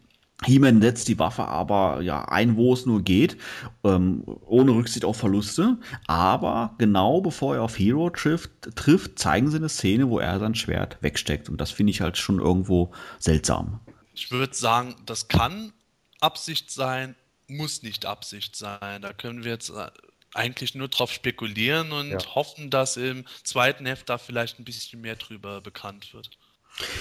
[0.44, 3.36] He-Man setzt die Waffe aber ja ein, wo es nur geht,
[3.85, 5.78] ähm, ohne Rücksicht auf Verluste.
[6.06, 10.55] Aber genau bevor er auf Hero trifft, trifft, zeigen sie eine Szene, wo er sein
[10.55, 11.48] Schwert wegsteckt.
[11.48, 13.81] Und das finde ich halt schon irgendwo seltsam.
[14.14, 15.73] Ich würde sagen, das kann
[16.20, 17.14] Absicht sein,
[17.48, 19.02] muss nicht Absicht sein.
[19.02, 19.90] Da können wir jetzt äh,
[20.35, 22.35] eigentlich nur drauf spekulieren und Ja.
[22.35, 26.31] hoffen, dass im zweiten Heft da vielleicht ein bisschen mehr drüber bekannt wird.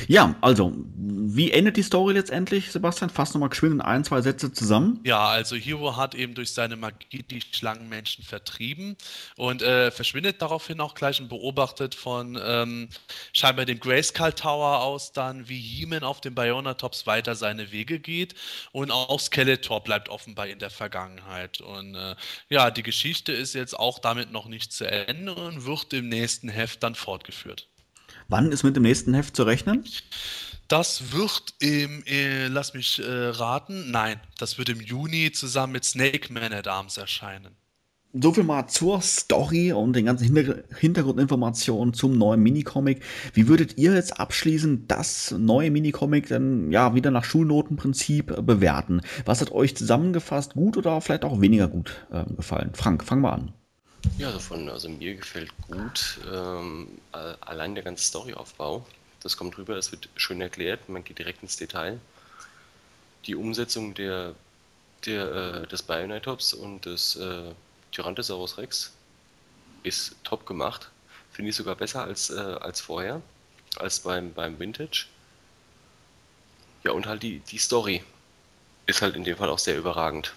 [0.08, 3.10] Ja, also, wie endet die Story letztendlich, Sebastian?
[3.10, 4.99] Fass nochmal geschwind in ein, zwei Sätze zusammen.
[5.03, 8.98] Ja, also Hero hat eben durch seine Magie die Schlangenmenschen vertrieben
[9.38, 12.90] und äh, verschwindet daraufhin auch gleich und beobachtet von ähm,
[13.34, 18.36] scheinbar dem Grayskull Tower aus dann, wie He-Man auf den Bionatops weiter seine Wege geht
[18.72, 21.62] und auch Skeletor bleibt offenbar in der Vergangenheit.
[21.62, 22.16] Und äh,
[22.49, 26.49] ja, die Geschichte ist jetzt auch damit noch nicht zu Ende und wird im nächsten
[26.49, 27.70] Heft dann fortgeführt.
[28.32, 29.84] Wann ist mit dem nächsten Heft zu rechnen?
[30.70, 35.84] Das wird im, äh, lass mich äh, raten, nein, das wird im Juni zusammen mit
[35.84, 37.58] Snake Man at Arms erscheinen.
[38.14, 43.02] So viel mal zur Story und den ganzen Hinter Hintergrundinformationen zum neuen Minicomic.
[43.34, 49.02] Wie würdet ihr jetzt abschließend das neue Minicomic dann ja wieder nach Schulnotenprinzip äh, bewerten?
[49.26, 52.72] Was hat euch zusammengefasst gut oder vielleicht auch weniger gut äh, gefallen?
[52.76, 53.53] Frank, fang mal an.
[54.18, 58.86] Ja, davon, also mir gefällt gut ähm, allein der ganze Storyaufbau.
[59.22, 61.99] Das kommt rüber, es wird schön erklärt, man geht direkt ins Detail.
[63.26, 64.36] Die Umsetzung der
[65.06, 67.56] Der, äh, das Bionitops und das äh,
[67.91, 68.94] Tyrannosaurus Rex
[69.84, 70.91] ist top gemacht.
[71.32, 73.22] Finde ich sogar besser als, äh, als vorher,
[73.78, 75.07] als beim, beim Vintage.
[76.84, 78.03] Ja, und halt die, die Story
[78.88, 80.36] ist halt in dem Fall auch sehr überragend.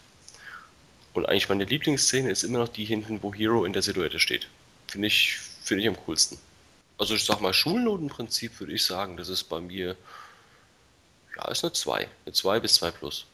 [1.15, 4.49] Und eigentlich meine Lieblingsszene ist immer noch die hinten, wo Hero in der Silhouette steht.
[4.89, 6.39] Finde ich, finde ich am coolsten.
[6.99, 9.97] Also ich sag mal, Schulnotenprinzip würde ich sagen, das ist bei mir,
[11.37, 12.09] ja, ist eine 2.
[12.27, 13.27] Eine 2 bis 2 plus.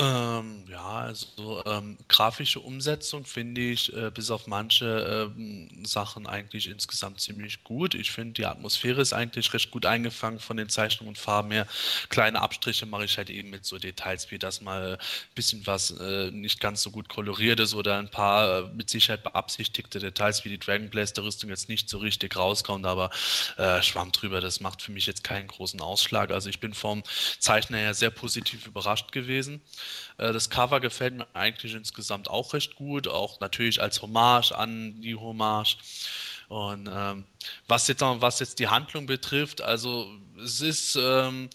[0.00, 6.68] Ähm, ja, also ähm, grafische Umsetzung finde ich äh, bis auf manche ähm, Sachen eigentlich
[6.68, 7.96] insgesamt ziemlich gut.
[7.96, 11.66] Ich finde, die Atmosphäre ist eigentlich recht gut eingefangen von den Zeichnungen und Farben her.
[12.10, 15.90] Kleine Abstriche mache ich halt eben mit so Details, wie das mal ein bisschen was
[15.90, 20.44] äh, nicht ganz so gut koloriert ist oder ein paar äh, mit Sicherheit beabsichtigte Details,
[20.44, 23.10] wie die Dragon Blaster Rüstung jetzt nicht so richtig rauskommt, aber
[23.56, 26.30] äh, Schwamm drüber, das macht für mich jetzt keinen großen Ausschlag.
[26.30, 27.02] Also ich bin vom
[27.40, 29.60] Zeichner her sehr positiv überrascht gewesen.
[30.18, 35.00] Äh, das Cover gefällt mir eigentlich insgesamt auch recht gut, auch natürlich als Hommage an
[35.00, 35.76] die Hommage.
[36.48, 37.24] Und ähm,
[37.66, 40.08] was, jetzt, was jetzt die Handlung betrifft, also
[40.42, 41.50] es ist ähm,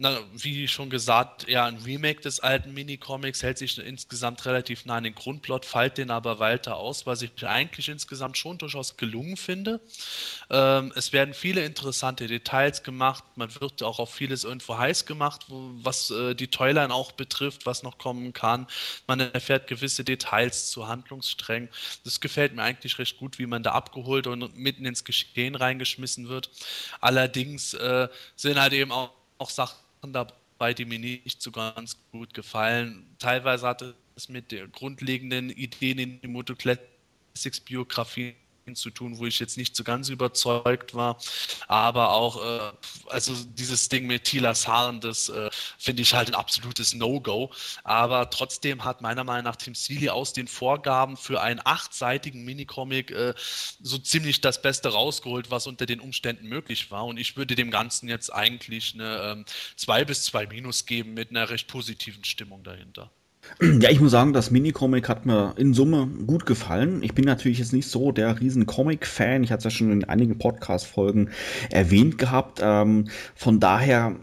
[0.00, 4.94] na, wie schon gesagt, ja, ein Remake des alten Minicomics hält sich insgesamt relativ nah
[4.98, 9.36] an den Grundplot, fällt den aber weiter aus, was ich eigentlich insgesamt schon durchaus gelungen
[9.36, 9.80] finde.
[10.50, 15.46] Ähm, es werden viele interessante Details gemacht, man wird auch auf vieles irgendwo heiß gemacht,
[15.48, 18.68] wo, was äh, die Toyline auch betrifft, was noch kommen kann.
[19.08, 21.70] Man erfährt gewisse Details zu Handlungssträngen.
[22.04, 26.28] Das gefällt mir eigentlich recht gut, wie man da abgeholt und mitten ins Geschehen reingeschmissen
[26.28, 26.50] wird.
[27.00, 32.34] Allerdings äh, sind halt eben auch, auch Sachen dabei, die mir nicht so ganz gut
[32.34, 33.06] gefallen.
[33.18, 38.34] Teilweise hatte es mit der grundlegenden Ideen in die Moto Classics Biografie
[38.76, 41.18] zu tun, wo ich jetzt nicht so ganz überzeugt war.
[41.66, 42.72] Aber auch, äh,
[43.08, 47.50] also dieses Ding mit Tilas Haaren, das äh, finde ich halt ein absolutes No-Go.
[47.84, 53.10] Aber trotzdem hat meiner Meinung nach Tim Seeley aus den Vorgaben für einen achtseitigen Minicomic
[53.10, 53.34] äh,
[53.80, 57.06] so ziemlich das Beste rausgeholt, was unter den Umständen möglich war.
[57.06, 59.44] Und ich würde dem Ganzen jetzt eigentlich eine
[59.76, 63.10] 2 ähm, bis 2 Minus geben mit einer recht positiven Stimmung dahinter.
[63.80, 67.02] Ja, ich muss sagen, das Minicomic hat mir in Summe gut gefallen.
[67.02, 69.42] Ich bin natürlich jetzt nicht so der riesen Comic-Fan.
[69.42, 71.30] Ich hatte es ja schon in einigen Podcast-Folgen
[71.70, 72.60] erwähnt gehabt.
[72.62, 74.16] Ähm, von daher,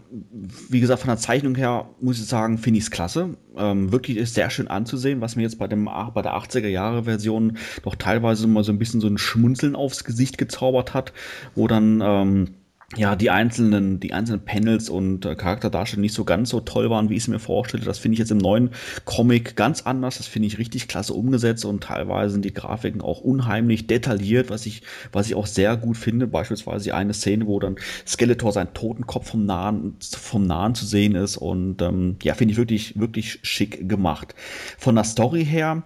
[0.68, 3.36] wie gesagt, von der Zeichnung her muss ich sagen, finde ich es klasse.
[3.56, 7.94] Ähm, wirklich ist sehr schön anzusehen, was mir jetzt bei, dem, bei der 80er-Jahre-Version doch
[7.94, 11.12] teilweise mal so ein bisschen so ein Schmunzeln aufs Gesicht gezaubert hat,
[11.54, 12.00] wo dann...
[12.02, 12.48] Ähm,
[12.94, 17.10] ja, die einzelnen, die einzelnen Panels und äh, Charakterdarstellungen nicht so ganz so toll waren,
[17.10, 17.84] wie ich es mir vorstelle.
[17.84, 18.70] Das finde ich jetzt im neuen
[19.04, 20.18] Comic ganz anders.
[20.18, 24.66] Das finde ich richtig klasse umgesetzt und teilweise sind die Grafiken auch unheimlich detailliert, was
[24.66, 26.28] ich, was ich auch sehr gut finde.
[26.28, 27.74] Beispielsweise eine Szene, wo dann
[28.06, 32.58] Skeletor sein Totenkopf vom Nahen, vom Nahen zu sehen ist und ähm, ja, finde ich
[32.58, 34.36] wirklich, wirklich schick gemacht.
[34.78, 35.82] Von der Story her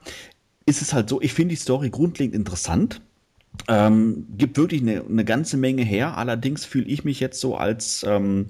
[0.66, 3.00] ist es halt so, ich finde die Story grundlegend interessant
[3.68, 6.16] ähm, gibt wirklich eine, eine, ganze Menge her.
[6.16, 8.46] Allerdings fühle ich mich jetzt so als ähm,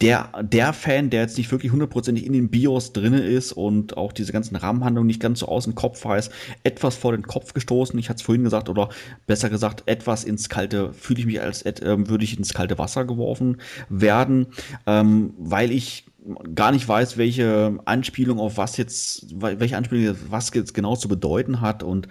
[0.00, 4.12] der, der Fan, der jetzt nicht wirklich hundertprozentig in den Bios drin ist und auch
[4.12, 6.30] diese ganzen Rahmenhandlungen nicht ganz so aus dem Kopf weiß,
[6.64, 7.98] etwas vor den Kopf gestoßen.
[7.98, 8.88] Ich hatte es vorhin gesagt, oder
[9.26, 13.04] besser gesagt, etwas ins kalte, fühle ich mich als äh, würde ich ins kalte Wasser
[13.04, 13.58] geworfen
[13.88, 14.48] werden,
[14.86, 16.06] ähm, weil ich
[16.54, 21.60] gar nicht weiß, welche Anspielung auf was jetzt, welche Anspielung was jetzt genau zu bedeuten
[21.60, 22.08] hat und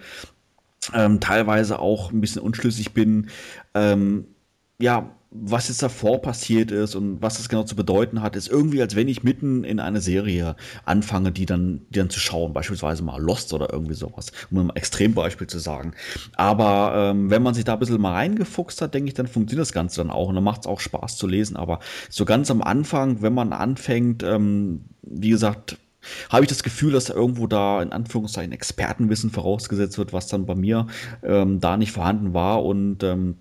[0.94, 3.30] ähm, teilweise auch ein bisschen unschlüssig bin,
[3.74, 4.26] ähm,
[4.78, 8.82] ja, was jetzt davor passiert ist und was das genau zu bedeuten hat, ist irgendwie,
[8.82, 13.04] als wenn ich mitten in eine Serie anfange, die dann, die dann zu schauen, beispielsweise
[13.04, 15.92] mal Lost oder irgendwie sowas, um ein Extrembeispiel zu sagen.
[16.34, 19.62] Aber ähm, wenn man sich da ein bisschen mal reingefuchst hat, denke ich, dann funktioniert
[19.62, 21.56] das Ganze dann auch und dann macht es auch Spaß zu lesen.
[21.56, 21.78] Aber
[22.08, 25.78] so ganz am Anfang, wenn man anfängt, ähm, wie gesagt,
[26.28, 30.46] habe ich das Gefühl, dass da irgendwo da in Anführungszeichen Expertenwissen vorausgesetzt wird, was dann
[30.46, 30.86] bei mir
[31.22, 33.36] ähm, da nicht vorhanden war und ähm,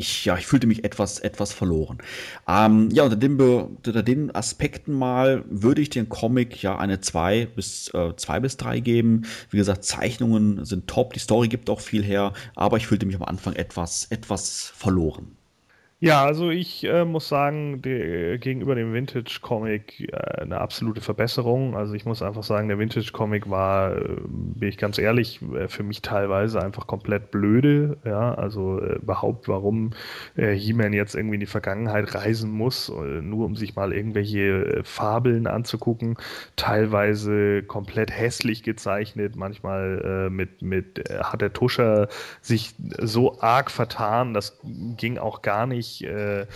[0.00, 1.98] ich, ja, ich fühlte mich etwas, etwas verloren.
[2.46, 7.46] Ähm, ja, unter den, unter den Aspekten mal würde ich den Comic ja eine 2
[7.46, 9.22] bis, äh, 2 bis 3 geben.
[9.50, 13.16] Wie gesagt, Zeichnungen sind top, die Story gibt auch viel her, aber ich fühlte mich
[13.16, 15.37] am Anfang etwas, etwas verloren.
[16.00, 21.76] Ja, also ich äh, muss sagen, die, gegenüber dem Vintage-Comic äh, eine absolute Verbesserung.
[21.76, 25.82] Also ich muss einfach sagen, der Vintage-Comic war, äh, bin ich ganz ehrlich, äh, für
[25.82, 27.96] mich teilweise einfach komplett blöde.
[28.04, 29.90] Ja, also äh, überhaupt, warum
[30.36, 35.48] äh, He-Man jetzt irgendwie in die Vergangenheit reisen muss, nur um sich mal irgendwelche Fabeln
[35.48, 36.16] anzugucken.
[36.54, 39.34] Teilweise komplett hässlich gezeichnet.
[39.34, 42.08] Manchmal mit, mit hat der Tuscher
[42.40, 44.60] sich so arg vertan, das
[44.96, 46.46] ging auch gar nicht nicht äh,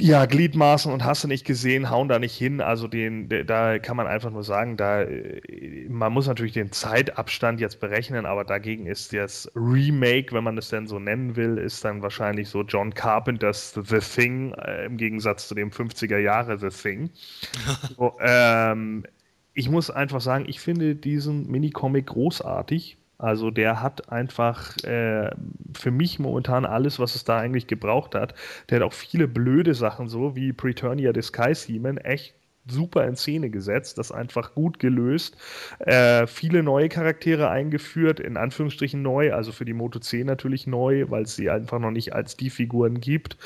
[0.00, 2.62] ja, Gliedmaßen und hast du nicht gesehen, hauen da nicht hin.
[2.62, 7.60] Also den, da kann man einfach nur sagen, da äh, man muss natürlich den Zeitabstand
[7.60, 11.84] jetzt berechnen, aber dagegen ist das Remake, wenn man es denn so nennen will, ist
[11.84, 16.68] dann wahrscheinlich so John Carpenters The Thing äh, im Gegensatz zu dem 50er Jahre The
[16.68, 17.10] Thing.
[17.96, 19.04] so, ähm,
[19.52, 22.96] ich muss einfach sagen, ich finde diesen Minicomic großartig.
[23.18, 25.30] Also der hat einfach äh,
[25.74, 28.34] für mich momentan alles, was es da eigentlich gebraucht hat.
[28.68, 32.34] Der hat auch viele blöde Sachen, so wie Preturnia Disguise Demon, echt
[32.68, 35.36] super in Szene gesetzt, das einfach gut gelöst.
[35.78, 41.06] Äh, viele neue Charaktere eingeführt, in Anführungsstrichen neu, also für die Moto C natürlich neu,
[41.08, 43.36] weil es sie einfach noch nicht als die Figuren gibt.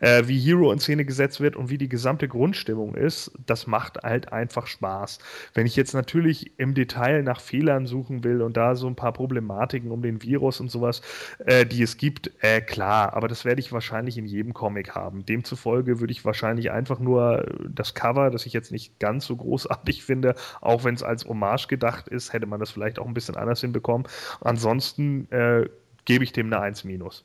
[0.00, 3.98] Äh, wie Hero in Szene gesetzt wird und wie die gesamte Grundstimmung ist, das macht
[4.02, 5.18] halt einfach Spaß.
[5.54, 9.12] Wenn ich jetzt natürlich im Detail nach Fehlern suchen will und da so ein paar
[9.12, 11.02] Problematiken um den Virus und sowas,
[11.44, 15.26] äh, die es gibt, äh, klar, aber das werde ich wahrscheinlich in jedem Comic haben.
[15.26, 20.04] Demzufolge würde ich wahrscheinlich einfach nur das Cover, das ich jetzt nicht ganz so großartig
[20.04, 23.36] finde, auch wenn es als Hommage gedacht ist, hätte man das vielleicht auch ein bisschen
[23.36, 24.06] anders hinbekommen.
[24.40, 25.68] Ansonsten äh,
[26.04, 27.24] gebe ich dem eine 1 minus.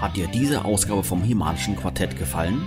[0.00, 2.66] Hat dir diese Ausgabe vom Himalischen Quartett gefallen?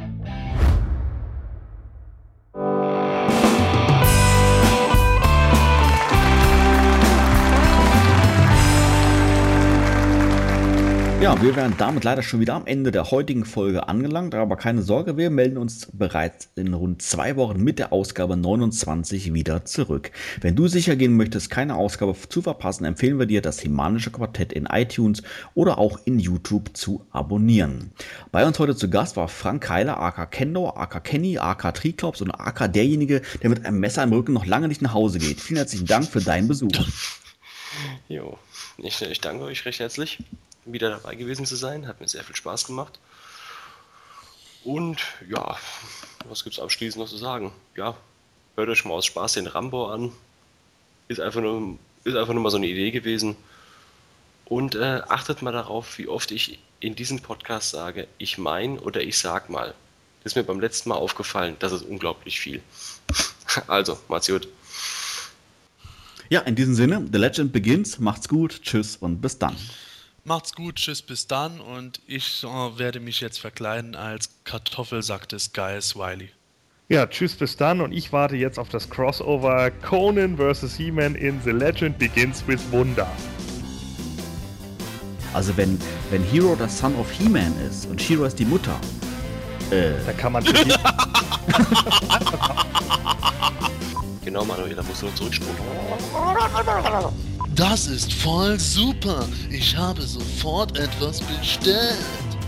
[11.21, 14.81] Ja, wir wären damit leider schon wieder am Ende der heutigen Folge angelangt, aber keine
[14.81, 20.09] Sorge, wir melden uns bereits in rund zwei Wochen mit der Ausgabe 29 wieder zurück.
[20.41, 24.51] Wenn du sicher gehen möchtest, keine Ausgabe zu verpassen, empfehlen wir dir, das Himanische Quartett
[24.51, 25.21] in iTunes
[25.53, 27.91] oder auch in YouTube zu abonnieren.
[28.31, 32.31] Bei uns heute zu Gast war Frank Keiler, aka Kendo, aka Kenny, aka Triklops und
[32.31, 35.39] aka derjenige, der mit einem Messer im Rücken noch lange nicht nach Hause geht.
[35.39, 36.71] Vielen herzlichen Dank für deinen Besuch.
[38.09, 38.39] Jo,
[38.79, 40.17] ich, ich danke euch recht herzlich
[40.65, 41.87] wieder dabei gewesen zu sein.
[41.87, 42.99] Hat mir sehr viel Spaß gemacht.
[44.63, 45.57] Und ja,
[46.25, 47.51] was gibt es abschließend noch zu sagen?
[47.75, 47.95] Ja,
[48.55, 50.11] hört euch mal aus Spaß den Rambo an.
[51.07, 53.35] Ist einfach nur, ist einfach nur mal so eine Idee gewesen.
[54.45, 59.01] Und äh, achtet mal darauf, wie oft ich in diesem Podcast sage, ich mein oder
[59.01, 59.73] ich sag mal.
[60.23, 62.61] Das ist mir beim letzten Mal aufgefallen, das ist unglaublich viel.
[63.67, 64.47] also, macht's gut.
[66.29, 67.99] Ja, in diesem Sinne, The Legend begins.
[67.99, 69.55] Macht's gut, tschüss und bis dann.
[70.23, 71.59] Macht's gut, tschüss, bis dann.
[71.59, 76.29] Und ich äh, werde mich jetzt verkleiden als Kartoffelsack des Guys Wiley.
[76.89, 77.81] Ja, tschüss, bis dann.
[77.81, 80.75] Und ich warte jetzt auf das Crossover Conan vs.
[80.75, 83.09] He-Man in The Legend Begins with Wunder.
[85.33, 85.79] Also wenn,
[86.09, 88.79] wenn Hero das Son of He-Man ist und Shiro ist die Mutter,
[89.71, 89.93] äh.
[90.05, 90.43] da kann man
[94.23, 95.57] Genau, Manuel, da musst du noch zurückspulen.
[97.55, 99.25] Das ist voll super.
[99.49, 101.97] Ich habe sofort etwas bestellt.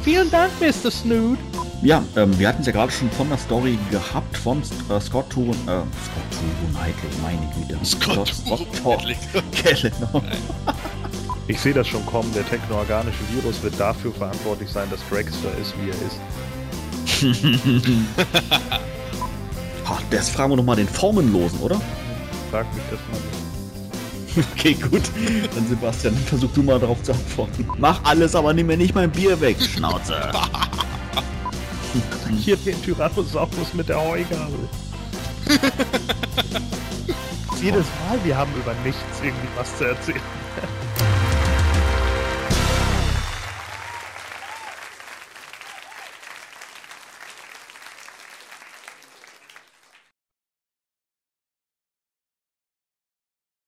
[0.02, 0.90] Vielen Dank, Mr.
[0.90, 1.38] Snood.
[1.82, 5.30] Ja, ähm, wir hatten es ja gerade schon von der Story gehabt von äh, Scott
[5.30, 7.86] Turon, äh, Scott Turon Heikel, meine Güte.
[7.86, 9.16] Scott, Scott Turon
[9.64, 10.24] genau.
[11.48, 12.32] Ich sehe das schon kommen.
[12.34, 16.20] Der technoorganische Virus wird dafür verantwortlich sein, dass Dragster ist, wie er ist.
[19.86, 21.82] Ach, das fragen wir nochmal den Formenlosen, oder?
[22.50, 23.43] Frag mich das mal nicht.
[24.56, 25.04] Okay, gut.
[25.56, 27.68] Dann Sebastian, versuch du mal darauf zu antworten.
[27.78, 30.16] Mach alles, aber nimm mir nicht mein Bier weg, Schnauze.
[32.40, 34.68] Hier den Tyrannosaurus mit der Heugabel.
[37.62, 40.22] Jedes Mal, wir haben über nichts irgendwie was zu erzählen.